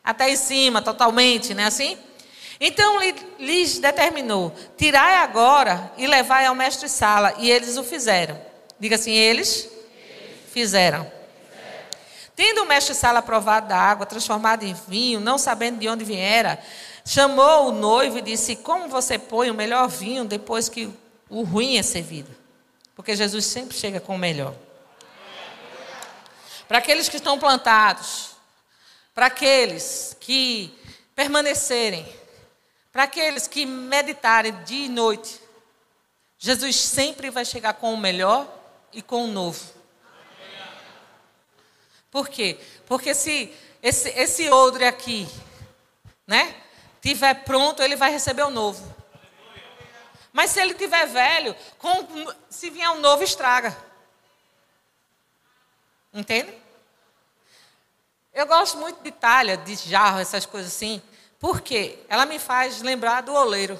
Até 0.03 0.29
em 0.29 0.35
cima, 0.35 0.81
totalmente, 0.81 1.53
não 1.53 1.63
é 1.63 1.67
assim? 1.67 1.99
Então 2.59 2.99
lhes 3.39 3.79
determinou: 3.79 4.53
tirai 4.75 5.15
agora 5.15 5.91
e 5.97 6.05
levai 6.05 6.45
ao 6.45 6.55
mestre-sala. 6.55 7.35
E 7.37 7.49
eles 7.49 7.77
o 7.77 7.83
fizeram. 7.83 8.39
Diga 8.79 8.95
assim: 8.95 9.11
eles 9.11 9.69
fizeram. 10.51 11.09
Tendo 12.35 12.63
o 12.63 12.65
mestre-sala 12.65 13.21
provado 13.21 13.67
da 13.67 13.77
água, 13.77 14.05
transformada 14.05 14.65
em 14.65 14.73
vinho, 14.87 15.19
não 15.19 15.37
sabendo 15.37 15.79
de 15.79 15.89
onde 15.89 16.05
viera, 16.05 16.57
chamou 17.05 17.69
o 17.69 17.71
noivo 17.71 18.17
e 18.17 18.21
disse: 18.21 18.55
Como 18.57 18.89
você 18.89 19.17
põe 19.17 19.49
o 19.49 19.53
melhor 19.53 19.87
vinho 19.87 20.25
depois 20.25 20.67
que 20.67 20.89
o 21.29 21.43
ruim 21.43 21.77
é 21.77 21.83
servido? 21.83 22.29
Porque 22.95 23.15
Jesus 23.15 23.45
sempre 23.45 23.77
chega 23.77 23.99
com 23.99 24.15
o 24.15 24.17
melhor. 24.17 24.53
Para 26.67 26.77
aqueles 26.77 27.09
que 27.09 27.17
estão 27.17 27.39
plantados, 27.39 28.31
para 29.15 29.25
aqueles 29.25 30.15
que 30.19 30.77
permanecerem, 31.15 32.05
para 32.99 33.05
aqueles 33.05 33.47
que 33.47 33.65
meditarem 33.65 34.51
dia 34.65 34.87
e 34.87 34.89
noite, 34.89 35.41
Jesus 36.37 36.75
sempre 36.75 37.29
vai 37.29 37.45
chegar 37.45 37.75
com 37.75 37.93
o 37.93 37.97
melhor 37.97 38.45
e 38.91 39.01
com 39.01 39.23
o 39.23 39.27
novo. 39.27 39.73
Por 42.11 42.27
quê? 42.27 42.59
Porque 42.85 43.15
se 43.15 43.55
esse, 43.81 44.09
esse 44.09 44.49
odre 44.49 44.83
aqui, 44.83 45.29
né? 46.27 46.53
tiver 47.01 47.35
pronto, 47.45 47.81
ele 47.81 47.95
vai 47.95 48.11
receber 48.11 48.43
o 48.43 48.49
novo. 48.49 48.93
Mas 50.33 50.51
se 50.51 50.59
ele 50.59 50.73
tiver 50.73 51.05
velho, 51.07 51.55
com, 51.77 52.05
se 52.49 52.69
vier 52.69 52.89
um 52.89 52.99
novo, 52.99 53.23
estraga. 53.23 53.77
Entende? 56.13 56.53
Eu 58.33 58.45
gosto 58.45 58.77
muito 58.77 59.01
de 59.01 59.11
talha, 59.11 59.55
de 59.55 59.73
jarro, 59.89 60.19
essas 60.19 60.45
coisas 60.45 60.73
assim, 60.73 61.01
porque 61.39 61.97
ela 62.09 62.25
me 62.25 62.37
faz 62.37 62.81
lembrar 62.81 63.21
do 63.21 63.33
oleiro. 63.33 63.79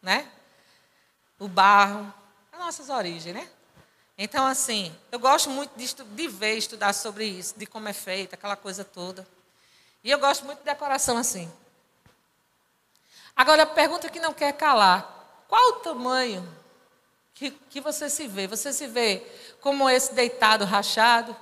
Né? 0.00 0.30
O 1.38 1.48
barro, 1.48 2.12
as 2.52 2.58
nossas 2.58 2.88
origens, 2.88 3.34
né? 3.34 3.48
Então, 4.16 4.46
assim, 4.46 4.94
eu 5.12 5.18
gosto 5.18 5.50
muito 5.50 5.70
de, 5.76 5.94
de 5.94 6.28
ver, 6.28 6.56
estudar 6.56 6.92
sobre 6.92 7.24
isso, 7.24 7.54
de 7.56 7.66
como 7.66 7.88
é 7.88 7.92
feita, 7.92 8.34
aquela 8.34 8.56
coisa 8.56 8.84
toda. 8.84 9.26
E 10.02 10.10
eu 10.10 10.18
gosto 10.18 10.44
muito 10.44 10.58
de 10.58 10.64
decoração 10.64 11.16
assim. 11.16 11.50
Agora, 13.36 13.62
a 13.62 13.66
pergunta 13.66 14.08
que 14.08 14.18
não 14.18 14.32
quer 14.32 14.52
calar: 14.52 15.44
qual 15.46 15.68
o 15.70 15.80
tamanho 15.80 16.46
que, 17.34 17.52
que 17.52 17.80
você 17.80 18.10
se 18.10 18.26
vê? 18.26 18.48
Você 18.48 18.72
se 18.72 18.88
vê 18.88 19.24
como 19.60 19.88
esse 19.88 20.12
deitado 20.12 20.64
rachado? 20.64 21.36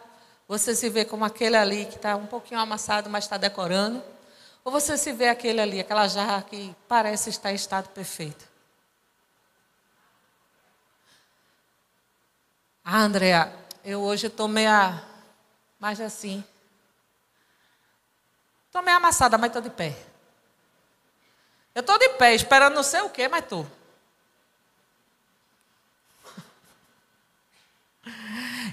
Você 0.46 0.74
se 0.74 0.90
vê 0.90 1.04
como 1.06 1.24
aquele 1.24 1.56
ali 1.56 1.86
que 1.86 1.96
está 1.96 2.14
um 2.14 2.26
pouquinho 2.26 2.60
amassado, 2.60 3.08
mas 3.08 3.24
está 3.24 3.38
decorando? 3.38 4.02
Ou 4.66 4.72
você 4.72 4.98
se 4.98 5.12
vê 5.12 5.28
aquele 5.28 5.60
ali, 5.60 5.78
aquela 5.78 6.08
jarra 6.08 6.42
que 6.42 6.74
parece 6.88 7.30
estar 7.30 7.52
em 7.52 7.54
estado 7.54 7.88
perfeito? 7.90 8.48
Ah, 12.84 12.98
Andrea, 12.98 13.54
eu 13.84 14.02
hoje 14.02 14.26
estou 14.26 14.48
meia 14.48 15.04
mais 15.78 16.00
assim. 16.00 16.44
Estou 18.66 18.82
meio 18.82 18.96
amassada, 18.96 19.38
mas 19.38 19.50
estou 19.50 19.62
de 19.62 19.70
pé. 19.70 19.96
Eu 21.72 21.80
estou 21.80 21.96
de 21.96 22.08
pé, 22.14 22.34
esperando 22.34 22.74
não 22.74 22.82
sei 22.82 23.02
o 23.02 23.10
quê, 23.10 23.28
mas 23.28 23.44
estou. 23.44 23.64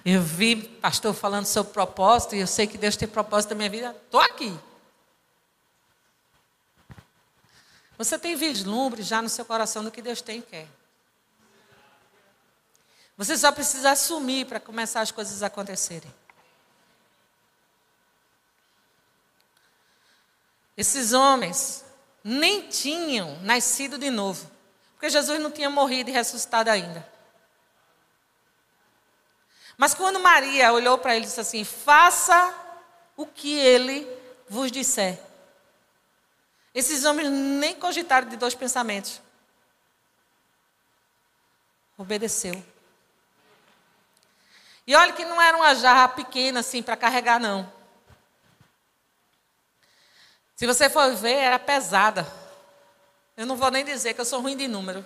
Eu 0.03 0.23
vi 0.23 0.55
pastor 0.55 1.13
falando 1.13 1.45
sobre 1.45 1.71
propósito, 1.71 2.33
e 2.33 2.39
eu 2.39 2.47
sei 2.47 2.65
que 2.65 2.79
Deus 2.79 2.97
tem 2.97 3.07
propósito 3.07 3.51
na 3.51 3.57
minha 3.57 3.69
vida. 3.69 3.95
Estou 4.07 4.19
aqui. 4.19 4.72
Você 7.97 8.17
tem 8.17 8.35
vislumbre 8.35 9.03
já 9.03 9.21
no 9.21 9.29
seu 9.29 9.45
coração 9.45 9.83
do 9.83 9.91
que 9.91 10.01
Deus 10.01 10.21
tem 10.21 10.39
e 10.39 10.41
quer. 10.41 10.67
Você 13.15 13.37
só 13.37 13.51
precisa 13.51 13.91
assumir 13.91 14.45
para 14.47 14.59
começar 14.59 15.01
as 15.01 15.11
coisas 15.11 15.43
a 15.43 15.47
acontecerem. 15.47 16.11
Esses 20.75 21.13
homens 21.13 21.85
nem 22.23 22.67
tinham 22.67 23.39
nascido 23.41 23.97
de 23.97 24.09
novo, 24.09 24.49
porque 24.93 25.09
Jesus 25.09 25.39
não 25.39 25.51
tinha 25.51 25.69
morrido 25.69 26.09
e 26.09 26.13
ressuscitado 26.13 26.71
ainda. 26.71 27.07
Mas 29.77 29.93
quando 29.93 30.19
Maria 30.19 30.73
olhou 30.73 30.97
para 30.97 31.15
ele 31.15 31.25
e 31.25 31.27
disse 31.27 31.39
assim: 31.39 31.63
Faça 31.63 32.53
o 33.15 33.25
que 33.25 33.53
ele 33.57 34.07
vos 34.49 34.71
disser. 34.71 35.19
Esses 36.73 37.05
homens 37.05 37.29
nem 37.29 37.75
cogitaram 37.75 38.27
de 38.27 38.35
dois 38.35 38.55
pensamentos. 38.55 39.21
Obedeceu. 41.97 42.63
E 44.85 44.95
olha 44.95 45.13
que 45.13 45.23
não 45.23 45.41
era 45.41 45.55
uma 45.55 45.75
jarra 45.75 46.09
pequena 46.09 46.59
assim 46.59 46.81
para 46.81 46.97
carregar, 46.97 47.39
não. 47.39 47.71
Se 50.55 50.65
você 50.65 50.89
for 50.89 51.13
ver, 51.15 51.35
era 51.35 51.59
pesada. 51.59 52.27
Eu 53.35 53.45
não 53.45 53.55
vou 53.55 53.71
nem 53.71 53.85
dizer 53.85 54.13
que 54.13 54.21
eu 54.21 54.25
sou 54.25 54.41
ruim 54.41 54.57
de 54.57 54.67
número, 54.67 55.05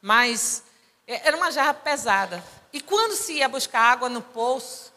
mas 0.00 0.62
é, 1.06 1.28
era 1.28 1.36
uma 1.36 1.50
jarra 1.50 1.74
pesada. 1.74 2.42
E 2.72 2.80
quando 2.80 3.14
se 3.14 3.34
ia 3.34 3.48
buscar 3.48 3.80
água 3.80 4.08
no 4.08 4.22
poço, 4.22 4.92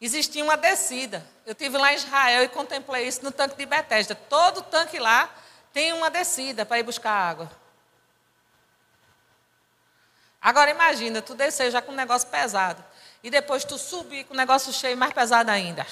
existia 0.00 0.42
uma 0.42 0.56
descida. 0.56 1.26
Eu 1.46 1.54
tive 1.54 1.76
lá 1.76 1.92
em 1.92 1.96
Israel 1.96 2.42
e 2.44 2.48
contemplei 2.48 3.06
isso 3.06 3.22
no 3.22 3.30
tanque 3.30 3.56
de 3.56 3.66
Betesda. 3.66 4.14
Todo 4.14 4.62
tanque 4.62 4.98
lá 4.98 5.28
tem 5.72 5.92
uma 5.92 6.10
descida 6.10 6.64
para 6.64 6.78
ir 6.78 6.82
buscar 6.82 7.12
água. 7.12 7.50
Agora 10.40 10.70
imagina, 10.70 11.22
tu 11.22 11.34
descer 11.34 11.70
já 11.70 11.82
com 11.82 11.92
um 11.92 11.96
negócio 11.96 12.28
pesado. 12.28 12.82
E 13.22 13.30
depois 13.30 13.64
tu 13.64 13.78
subir 13.78 14.24
com 14.24 14.34
um 14.34 14.36
negócio 14.36 14.72
cheio 14.72 14.96
mais 14.96 15.12
pesado 15.12 15.50
ainda. 15.50 15.86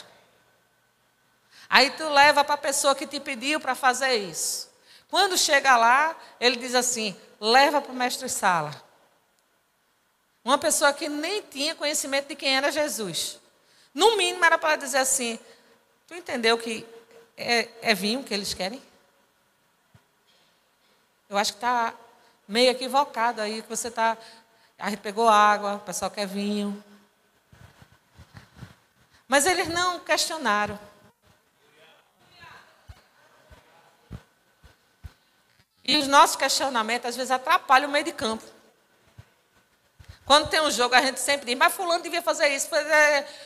Aí 1.69 1.91
tu 1.91 2.07
leva 2.11 2.45
para 2.45 2.55
a 2.55 2.59
pessoa 2.59 2.95
que 2.95 3.07
te 3.07 3.19
pediu 3.19 3.59
para 3.59 3.75
fazer 3.75 4.15
isso. 4.15 4.71
Quando 5.09 5.39
chega 5.39 5.77
lá, 5.77 6.15
ele 6.39 6.57
diz 6.57 6.75
assim: 6.75 7.19
leva 7.41 7.81
para 7.81 7.93
o 7.93 7.95
mestre 7.95 8.29
sala. 8.29 8.71
Uma 10.45 10.59
pessoa 10.59 10.93
que 10.93 11.09
nem 11.09 11.41
tinha 11.43 11.75
conhecimento 11.75 12.29
de 12.29 12.37
quem 12.37 12.57
era 12.57 12.71
Jesus. 12.71 13.39
No 13.95 14.17
mínimo 14.17 14.45
era 14.45 14.59
para 14.59 14.77
dizer 14.77 14.99
assim: 14.99 15.39
tu 16.07 16.15
entendeu 16.15 16.57
que 16.59 16.87
é, 17.37 17.69
é 17.83 17.95
vinho 17.95 18.25
que 18.25 18.33
eles 18.33 18.55
querem? 18.55 18.83
Eu 21.29 21.39
acho 21.39 21.53
que 21.53 21.59
está 21.59 21.95
meio 22.47 22.71
equivocado 22.71 23.41
aí, 23.41 23.63
que 23.63 23.69
você 23.69 23.89
está. 23.89 24.17
Aí 24.79 24.97
pegou 24.97 25.29
água, 25.29 25.77
o 25.77 25.81
pessoal 25.81 26.11
quer 26.11 26.27
vinho. 26.27 26.83
Mas 29.29 29.47
eles 29.47 29.69
não 29.69 30.01
questionaram. 30.01 30.79
E 35.85 35.97
os 35.97 36.07
nossos 36.07 36.37
questionamentos, 36.37 37.09
às 37.09 37.17
vezes, 37.17 37.31
atrapalham 37.31 37.89
o 37.89 37.93
meio 37.93 38.05
de 38.05 38.13
campo. 38.13 38.45
Quando 40.25 40.49
tem 40.49 40.61
um 40.61 40.71
jogo, 40.71 40.95
a 40.95 41.03
gente 41.03 41.21
sempre 41.21 41.47
diz, 41.47 41.57
mas 41.57 41.73
fulano 41.73 42.03
devia 42.03 42.23
fazer 42.23 42.49
isso. 42.49 42.69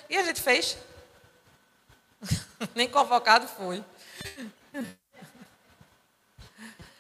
E 0.09 0.17
a 0.17 0.23
gente 0.23 0.41
fez. 0.41 0.77
Nem 2.75 2.89
convocado 2.89 3.49
foi. 3.49 3.83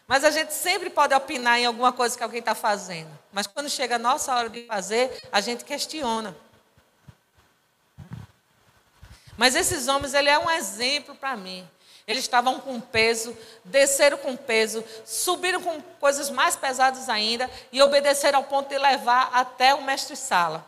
Mas 0.06 0.22
a 0.24 0.30
gente 0.30 0.54
sempre 0.54 0.88
pode 0.88 1.14
opinar 1.14 1.58
em 1.58 1.66
alguma 1.66 1.92
coisa 1.92 2.16
que 2.16 2.22
alguém 2.22 2.38
está 2.38 2.54
fazendo. 2.54 3.10
Mas 3.32 3.46
quando 3.46 3.68
chega 3.68 3.96
a 3.96 3.98
nossa 3.98 4.34
hora 4.34 4.48
de 4.48 4.64
fazer, 4.66 5.20
a 5.32 5.40
gente 5.40 5.64
questiona. 5.64 6.34
Mas 9.36 9.54
esses 9.54 9.88
homens, 9.88 10.14
ele 10.14 10.30
é 10.30 10.38
um 10.38 10.50
exemplo 10.50 11.14
para 11.14 11.36
mim. 11.36 11.68
Eles 12.06 12.22
estavam 12.22 12.60
com 12.60 12.80
peso, 12.80 13.36
desceram 13.64 14.16
com 14.18 14.36
peso, 14.36 14.84
subiram 15.04 15.60
com 15.60 15.82
coisas 15.98 16.30
mais 16.30 16.54
pesadas 16.54 17.08
ainda 17.08 17.50
e 17.72 17.82
obedeceram 17.82 18.38
ao 18.38 18.44
ponto 18.44 18.68
de 18.68 18.78
levar 18.78 19.30
até 19.32 19.74
o 19.74 19.82
mestre-sala. 19.82 20.64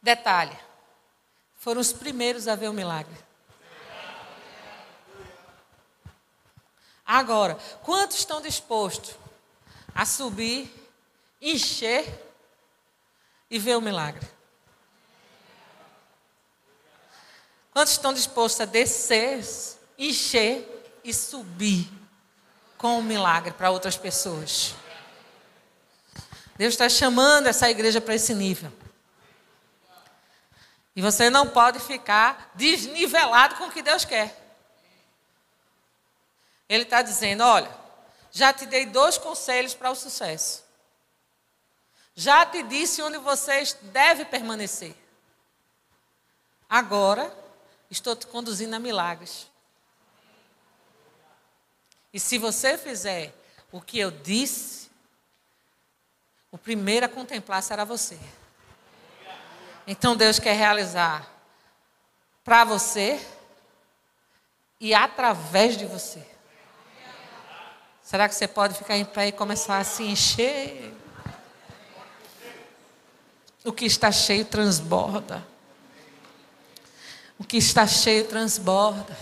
Detalhe: 0.00 0.58
foram 1.58 1.80
os 1.80 1.92
primeiros 1.92 2.48
a 2.48 2.56
ver 2.56 2.68
o 2.68 2.72
milagre. 2.72 3.14
Agora, 7.04 7.58
quantos 7.82 8.18
estão 8.18 8.40
dispostos 8.40 9.14
a 9.94 10.06
subir, 10.06 10.72
encher 11.42 12.06
e 13.50 13.58
ver 13.58 13.76
o 13.76 13.80
milagre? 13.80 14.26
Quantos 17.72 17.92
estão 17.92 18.12
dispostos 18.12 18.60
a 18.60 18.64
descer, 18.64 19.44
encher 19.96 21.00
e 21.04 21.14
subir 21.14 21.88
com 22.76 22.98
o 22.98 23.02
milagre 23.02 23.52
para 23.52 23.70
outras 23.70 23.96
pessoas? 23.96 24.74
Deus 26.56 26.74
está 26.74 26.88
chamando 26.88 27.46
essa 27.46 27.70
igreja 27.70 28.00
para 28.00 28.14
esse 28.14 28.34
nível. 28.34 28.72
E 30.94 31.00
você 31.00 31.30
não 31.30 31.48
pode 31.48 31.78
ficar 31.78 32.50
desnivelado 32.54 33.54
com 33.54 33.64
o 33.64 33.70
que 33.70 33.82
Deus 33.82 34.04
quer. 34.04 34.36
Ele 36.68 36.82
está 36.82 37.00
dizendo: 37.02 37.42
olha, 37.42 37.70
já 38.30 38.52
te 38.52 38.66
dei 38.66 38.86
dois 38.86 39.16
conselhos 39.16 39.74
para 39.74 39.90
o 39.90 39.94
sucesso. 39.94 40.64
Já 42.14 42.44
te 42.44 42.62
disse 42.64 43.00
onde 43.00 43.18
vocês 43.18 43.76
devem 43.80 44.26
permanecer. 44.26 44.94
Agora, 46.68 47.32
estou 47.90 48.14
te 48.14 48.26
conduzindo 48.26 48.74
a 48.74 48.78
milagres. 48.78 49.48
E 52.12 52.20
se 52.20 52.38
você 52.38 52.78
fizer 52.78 53.34
o 53.70 53.80
que 53.80 53.98
eu 53.98 54.10
disse, 54.10 54.90
o 56.50 56.58
primeiro 56.58 57.06
a 57.06 57.08
contemplar 57.08 57.62
será 57.62 57.84
você. 57.84 58.18
Então 59.86 60.16
Deus 60.16 60.38
quer 60.38 60.54
realizar 60.54 61.28
para 62.44 62.64
você 62.64 63.24
e 64.80 64.94
através 64.94 65.76
de 65.76 65.86
você. 65.86 66.26
Será 68.02 68.28
que 68.28 68.34
você 68.34 68.48
pode 68.48 68.74
ficar 68.74 68.96
em 68.96 69.04
pé 69.04 69.28
e 69.28 69.32
começar 69.32 69.78
a 69.78 69.84
se 69.84 70.02
encher? 70.02 70.92
O 73.64 73.72
que 73.72 73.84
está 73.84 74.10
cheio 74.10 74.44
transborda. 74.44 75.46
O 77.40 77.44
que 77.44 77.56
está 77.56 77.86
cheio 77.86 78.26
transborda. 78.26 79.16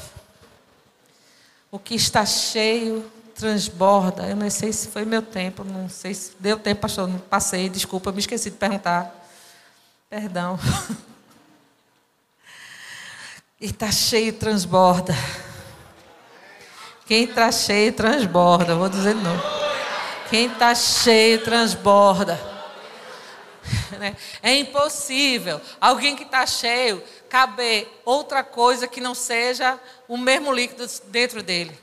O 1.70 1.78
que 1.78 1.94
está 1.94 2.26
cheio 2.26 3.08
transborda. 3.32 4.26
Eu 4.26 4.34
não 4.34 4.50
sei 4.50 4.72
se 4.72 4.88
foi 4.88 5.04
meu 5.04 5.22
tempo, 5.22 5.62
não 5.62 5.88
sei 5.88 6.12
se 6.12 6.32
deu 6.40 6.58
tempo, 6.58 6.80
pastor, 6.80 7.06
não 7.06 7.20
passei, 7.20 7.68
desculpa, 7.68 8.10
me 8.10 8.18
esqueci 8.18 8.50
de 8.50 8.56
perguntar. 8.56 9.14
Perdão. 10.10 10.58
E 13.60 13.66
está 13.66 13.90
cheio 13.90 14.32
transborda. 14.34 15.12
Quem 17.06 17.24
está 17.24 17.50
cheio 17.50 17.92
transborda. 17.92 18.76
Vou 18.76 18.88
dizer 18.88 19.16
novo. 19.16 19.42
Quem 20.30 20.46
está 20.46 20.72
cheio 20.76 21.42
transborda. 21.42 22.38
Né? 23.98 24.16
É 24.42 24.54
impossível 24.54 25.60
alguém 25.80 26.14
que 26.14 26.22
está 26.22 26.46
cheio 26.46 27.02
caber 27.28 27.88
outra 28.04 28.44
coisa 28.44 28.86
que 28.86 29.00
não 29.00 29.14
seja 29.14 29.78
o 30.06 30.16
mesmo 30.16 30.52
líquido 30.52 30.86
dentro 31.06 31.42
dele. 31.42 31.78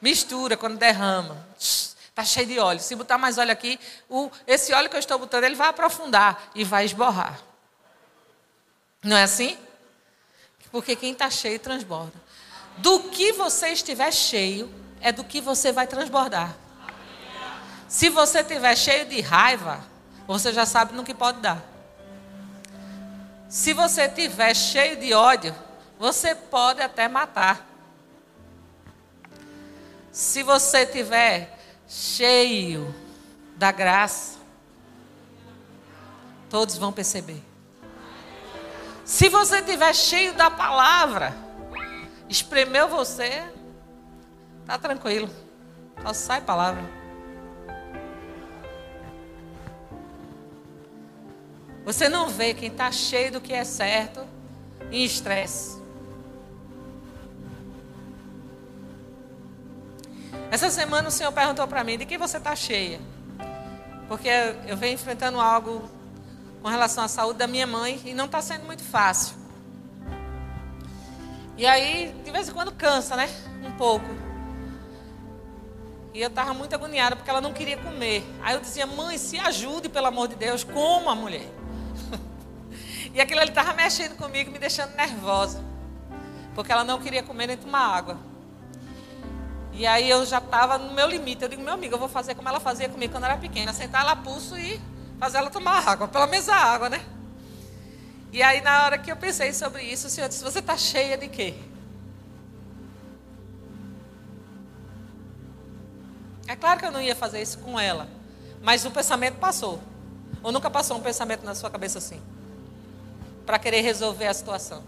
Mistura 0.00 0.56
quando 0.56 0.78
derrama. 0.78 1.46
Está 1.58 2.24
cheio 2.24 2.46
de 2.46 2.58
óleo. 2.58 2.80
Se 2.80 2.94
botar 2.94 3.18
mais 3.18 3.38
óleo 3.38 3.50
aqui, 3.50 3.78
o, 4.08 4.30
esse 4.46 4.72
óleo 4.72 4.88
que 4.88 4.96
eu 4.96 5.00
estou 5.00 5.18
botando, 5.18 5.44
ele 5.44 5.56
vai 5.56 5.68
aprofundar 5.68 6.50
e 6.54 6.62
vai 6.62 6.84
esborrar. 6.84 7.40
Não 9.02 9.16
é 9.16 9.24
assim? 9.24 9.58
Porque 10.70 10.96
quem 10.96 11.12
está 11.12 11.28
cheio 11.30 11.58
transborda. 11.58 12.14
Do 12.78 13.04
que 13.10 13.32
você 13.32 13.68
estiver 13.68 14.12
cheio, 14.12 14.72
é 15.00 15.12
do 15.12 15.24
que 15.24 15.40
você 15.40 15.72
vai 15.72 15.86
transbordar. 15.86 16.56
Se 17.88 18.08
você 18.08 18.40
estiver 18.40 18.76
cheio 18.76 19.06
de 19.06 19.20
raiva, 19.20 19.84
você 20.26 20.52
já 20.52 20.64
sabe 20.64 20.94
no 20.94 21.04
que 21.04 21.14
pode 21.14 21.40
dar. 21.40 21.62
Se 23.48 23.72
você 23.72 24.02
estiver 24.02 24.54
cheio 24.54 24.96
de 24.96 25.14
ódio, 25.14 25.54
você 25.98 26.34
pode 26.34 26.80
até 26.80 27.06
matar. 27.08 27.66
Se 30.10 30.42
você 30.42 30.80
estiver 30.80 31.58
cheio 31.86 32.94
da 33.56 33.70
graça, 33.70 34.38
todos 36.48 36.76
vão 36.76 36.92
perceber. 36.92 37.42
Se 39.04 39.28
você 39.28 39.58
estiver 39.58 39.94
cheio 39.94 40.32
da 40.34 40.50
palavra, 40.50 41.34
espremeu 42.28 42.88
você, 42.88 43.44
tá 44.66 44.78
tranquilo. 44.78 45.28
Só 46.02 46.12
sai 46.12 46.40
palavra. 46.40 47.03
Você 51.84 52.08
não 52.08 52.28
vê 52.28 52.54
quem 52.54 52.68
está 52.68 52.90
cheio 52.90 53.32
do 53.32 53.40
que 53.40 53.52
é 53.52 53.64
certo 53.64 54.26
em 54.90 55.04
estresse. 55.04 55.82
Essa 60.50 60.70
semana 60.70 61.08
o 61.08 61.10
Senhor 61.10 61.32
perguntou 61.32 61.66
para 61.66 61.84
mim: 61.84 61.98
de 61.98 62.06
que 62.06 62.16
você 62.16 62.38
está 62.38 62.56
cheia? 62.56 63.00
Porque 64.08 64.28
eu 64.66 64.76
venho 64.76 64.94
enfrentando 64.94 65.40
algo 65.40 65.88
com 66.62 66.68
relação 66.68 67.04
à 67.04 67.08
saúde 67.08 67.38
da 67.38 67.46
minha 67.46 67.66
mãe 67.66 68.00
e 68.04 68.14
não 68.14 68.26
está 68.26 68.40
sendo 68.40 68.64
muito 68.64 68.82
fácil. 68.82 69.36
E 71.56 71.66
aí, 71.66 72.14
de 72.24 72.30
vez 72.30 72.48
em 72.48 72.52
quando 72.52 72.72
cansa, 72.72 73.14
né? 73.14 73.28
Um 73.64 73.72
pouco. 73.72 74.06
E 76.12 76.20
eu 76.20 76.28
estava 76.28 76.54
muito 76.54 76.74
agoniada 76.74 77.16
porque 77.16 77.28
ela 77.28 77.40
não 77.40 77.52
queria 77.52 77.76
comer. 77.76 78.24
Aí 78.42 78.54
eu 78.54 78.60
dizia, 78.60 78.86
mãe, 78.86 79.18
se 79.18 79.38
ajude, 79.38 79.88
pelo 79.88 80.06
amor 80.06 80.28
de 80.28 80.36
Deus, 80.36 80.62
coma 80.62 81.12
a 81.12 81.14
mulher. 81.14 81.48
E 83.14 83.20
aquilo 83.20 83.40
ali 83.40 83.50
estava 83.50 83.72
mexendo 83.72 84.16
comigo, 84.16 84.50
me 84.50 84.58
deixando 84.58 84.94
nervosa. 84.96 85.62
Porque 86.52 86.72
ela 86.72 86.82
não 86.82 87.00
queria 87.00 87.22
comer 87.22 87.46
nem 87.46 87.56
tomar 87.56 87.96
água. 87.96 88.18
E 89.72 89.86
aí 89.86 90.10
eu 90.10 90.26
já 90.26 90.38
estava 90.38 90.78
no 90.78 90.92
meu 90.92 91.08
limite. 91.08 91.42
Eu 91.42 91.48
digo, 91.48 91.62
meu 91.62 91.74
amigo, 91.74 91.94
eu 91.94 91.98
vou 91.98 92.08
fazer 92.08 92.34
como 92.34 92.48
ela 92.48 92.58
fazia 92.58 92.88
comigo 92.88 93.12
quando 93.12 93.24
era 93.24 93.36
pequena. 93.36 93.72
Sentar 93.72 94.02
ela 94.02 94.16
pulso 94.16 94.58
e 94.58 94.80
fazer 95.18 95.38
ela 95.38 95.48
tomar 95.48 95.88
água. 95.88 96.08
Pelo 96.08 96.26
menos 96.26 96.48
a 96.48 96.56
água, 96.56 96.88
né? 96.88 97.04
E 98.32 98.42
aí 98.42 98.60
na 98.60 98.84
hora 98.84 98.98
que 98.98 99.12
eu 99.12 99.16
pensei 99.16 99.52
sobre 99.52 99.84
isso, 99.84 100.08
o 100.08 100.10
Senhor 100.10 100.28
disse, 100.28 100.42
você 100.42 100.58
está 100.58 100.76
cheia 100.76 101.16
de 101.16 101.28
quê? 101.28 101.54
É 106.48 106.56
claro 106.56 106.80
que 106.80 106.86
eu 106.86 106.90
não 106.90 107.00
ia 107.00 107.14
fazer 107.14 107.40
isso 107.40 107.58
com 107.58 107.78
ela. 107.78 108.08
Mas 108.60 108.84
o 108.84 108.90
pensamento 108.90 109.36
passou. 109.36 109.80
Ou 110.42 110.50
nunca 110.50 110.68
passou 110.68 110.96
um 110.96 111.00
pensamento 111.00 111.44
na 111.44 111.54
sua 111.54 111.70
cabeça 111.70 111.98
assim? 111.98 112.20
Para 113.44 113.58
querer 113.58 113.82
resolver 113.82 114.26
a 114.26 114.34
situação. 114.34 114.82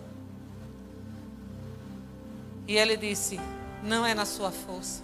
E 2.66 2.76
ele 2.76 2.96
disse: 2.96 3.38
Não 3.82 4.04
é 4.04 4.14
na 4.14 4.24
sua 4.24 4.50
força. 4.50 5.02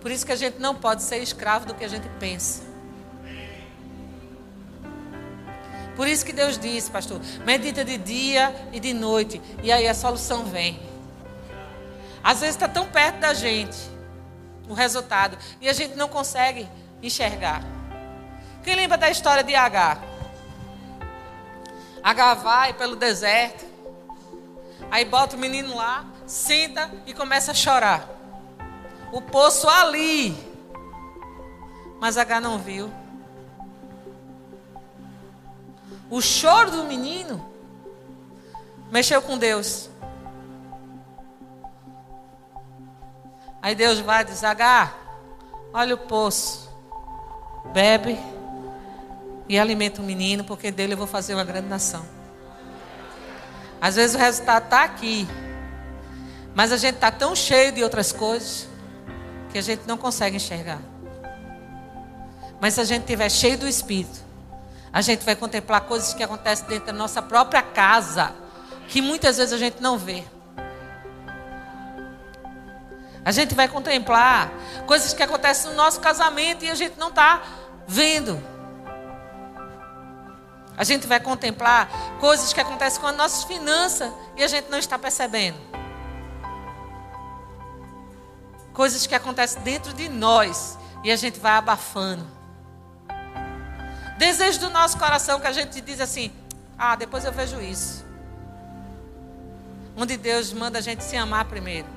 Por 0.00 0.10
isso 0.10 0.24
que 0.24 0.32
a 0.32 0.36
gente 0.36 0.58
não 0.58 0.74
pode 0.74 1.02
ser 1.02 1.18
escravo 1.18 1.66
do 1.66 1.74
que 1.74 1.84
a 1.84 1.88
gente 1.88 2.08
pensa. 2.18 2.62
Por 5.94 6.08
isso 6.08 6.24
que 6.24 6.32
Deus 6.32 6.58
disse, 6.58 6.90
pastor, 6.90 7.20
medita 7.44 7.84
de 7.84 7.98
dia 7.98 8.54
e 8.72 8.80
de 8.80 8.94
noite. 8.94 9.40
E 9.62 9.70
aí 9.70 9.86
a 9.86 9.92
solução 9.92 10.46
vem. 10.46 10.80
Às 12.24 12.40
vezes 12.40 12.54
está 12.54 12.66
tão 12.66 12.86
perto 12.86 13.18
da 13.18 13.34
gente 13.34 13.76
o 14.66 14.72
resultado 14.72 15.36
e 15.60 15.68
a 15.68 15.72
gente 15.72 15.96
não 15.96 16.08
consegue 16.08 16.66
enxergar. 17.02 17.62
Quem 18.62 18.76
lembra 18.76 18.98
da 18.98 19.08
história 19.08 19.42
de 19.42 19.54
H? 19.54 19.98
H 22.02 22.34
vai 22.34 22.74
pelo 22.74 22.94
deserto, 22.94 23.64
aí 24.90 25.04
bota 25.04 25.36
o 25.36 25.38
menino 25.38 25.74
lá, 25.74 26.04
senta 26.26 26.90
e 27.06 27.14
começa 27.14 27.52
a 27.52 27.54
chorar. 27.54 28.06
O 29.12 29.22
poço 29.22 29.68
ali, 29.68 30.36
mas 31.98 32.18
H 32.18 32.40
não 32.40 32.58
viu. 32.58 32.90
O 36.10 36.20
choro 36.20 36.70
do 36.70 36.84
menino 36.84 37.50
mexeu 38.90 39.22
com 39.22 39.38
Deus. 39.38 39.88
Aí 43.62 43.74
Deus 43.74 44.00
vai 44.00 44.24
dizer: 44.24 44.46
H, 44.46 44.92
olha 45.72 45.94
o 45.94 45.98
poço, 45.98 46.70
bebe 47.72 48.18
e 49.50 49.58
alimenta 49.58 50.00
o 50.00 50.04
menino, 50.04 50.44
porque 50.44 50.70
dele 50.70 50.92
eu 50.92 50.96
vou 50.96 51.08
fazer 51.08 51.34
uma 51.34 51.42
grande 51.42 51.66
nação. 51.66 52.06
Às 53.80 53.96
vezes 53.96 54.14
o 54.14 54.18
resultado 54.20 54.62
está 54.62 54.84
aqui, 54.84 55.26
mas 56.54 56.70
a 56.70 56.76
gente 56.76 56.94
está 56.94 57.10
tão 57.10 57.34
cheio 57.34 57.72
de 57.72 57.82
outras 57.82 58.12
coisas 58.12 58.68
que 59.50 59.58
a 59.58 59.60
gente 59.60 59.88
não 59.88 59.98
consegue 59.98 60.36
enxergar. 60.36 60.78
Mas 62.60 62.74
se 62.74 62.80
a 62.80 62.84
gente 62.84 63.00
estiver 63.00 63.28
cheio 63.28 63.58
do 63.58 63.66
Espírito, 63.66 64.20
a 64.92 65.00
gente 65.00 65.24
vai 65.24 65.34
contemplar 65.34 65.80
coisas 65.80 66.14
que 66.14 66.22
acontecem 66.22 66.68
dentro 66.68 66.86
da 66.86 66.92
nossa 66.92 67.20
própria 67.20 67.60
casa, 67.60 68.32
que 68.86 69.02
muitas 69.02 69.38
vezes 69.38 69.52
a 69.52 69.58
gente 69.58 69.82
não 69.82 69.98
vê. 69.98 70.22
A 73.24 73.32
gente 73.32 73.52
vai 73.56 73.66
contemplar 73.66 74.48
coisas 74.86 75.12
que 75.12 75.24
acontecem 75.24 75.72
no 75.72 75.76
nosso 75.76 75.98
casamento 75.98 76.64
e 76.64 76.70
a 76.70 76.74
gente 76.76 76.96
não 77.00 77.08
está 77.08 77.42
vendo. 77.88 78.49
A 80.80 80.84
gente 80.84 81.06
vai 81.06 81.20
contemplar 81.20 81.90
coisas 82.18 82.54
que 82.54 82.60
acontecem 82.60 83.02
com 83.02 83.06
as 83.06 83.14
nossas 83.14 83.44
finanças 83.44 84.10
e 84.34 84.42
a 84.42 84.48
gente 84.48 84.70
não 84.70 84.78
está 84.78 84.98
percebendo. 84.98 85.58
Coisas 88.72 89.06
que 89.06 89.14
acontecem 89.14 89.60
dentro 89.60 89.92
de 89.92 90.08
nós 90.08 90.78
e 91.04 91.12
a 91.12 91.16
gente 91.16 91.38
vai 91.38 91.52
abafando. 91.52 92.26
Desejo 94.16 94.60
do 94.60 94.70
nosso 94.70 94.96
coração 94.96 95.38
que 95.38 95.46
a 95.46 95.52
gente 95.52 95.82
diz 95.82 96.00
assim: 96.00 96.32
ah, 96.78 96.96
depois 96.96 97.26
eu 97.26 97.32
vejo 97.32 97.60
isso. 97.60 98.02
Onde 99.94 100.16
Deus 100.16 100.50
manda 100.50 100.78
a 100.78 100.80
gente 100.80 101.04
se 101.04 101.14
amar 101.14 101.44
primeiro. 101.44 101.88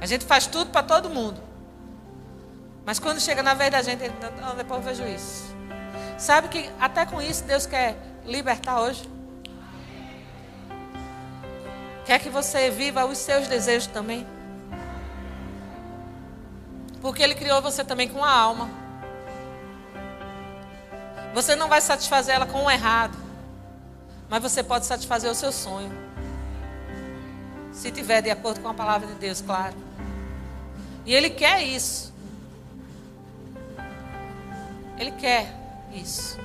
A 0.00 0.06
gente 0.06 0.24
faz 0.24 0.46
tudo 0.46 0.70
para 0.70 0.84
todo 0.84 1.10
mundo. 1.10 1.49
Mas 2.84 2.98
quando 2.98 3.20
chega 3.20 3.42
na 3.42 3.54
vez 3.54 3.70
da 3.70 3.82
gente, 3.82 4.02
não, 4.40 4.56
depois 4.56 4.80
eu 4.80 4.94
vejo 4.94 5.06
isso. 5.06 5.54
Sabe 6.18 6.48
que 6.48 6.70
até 6.80 7.06
com 7.06 7.20
isso 7.20 7.44
Deus 7.44 7.66
quer 7.66 7.96
libertar 8.24 8.80
hoje? 8.80 9.08
Quer 12.04 12.18
que 12.18 12.28
você 12.28 12.70
viva 12.70 13.04
os 13.04 13.18
seus 13.18 13.46
desejos 13.46 13.86
também? 13.86 14.26
Porque 17.00 17.22
Ele 17.22 17.34
criou 17.34 17.62
você 17.62 17.84
também 17.84 18.08
com 18.08 18.22
a 18.24 18.30
alma. 18.30 18.68
Você 21.32 21.54
não 21.54 21.68
vai 21.68 21.80
satisfazer 21.80 22.34
ela 22.34 22.46
com 22.46 22.64
o 22.64 22.70
errado. 22.70 23.16
Mas 24.28 24.42
você 24.42 24.62
pode 24.62 24.86
satisfazer 24.86 25.30
o 25.30 25.34
seu 25.34 25.52
sonho. 25.52 25.90
Se 27.72 27.90
tiver 27.90 28.20
de 28.20 28.30
acordo 28.30 28.60
com 28.60 28.68
a 28.68 28.74
palavra 28.74 29.06
de 29.06 29.14
Deus, 29.14 29.40
claro. 29.40 29.74
E 31.06 31.14
Ele 31.14 31.30
quer 31.30 31.62
isso. 31.62 32.09
Ele 35.00 35.12
quer 35.12 35.50
isso. 35.90 36.38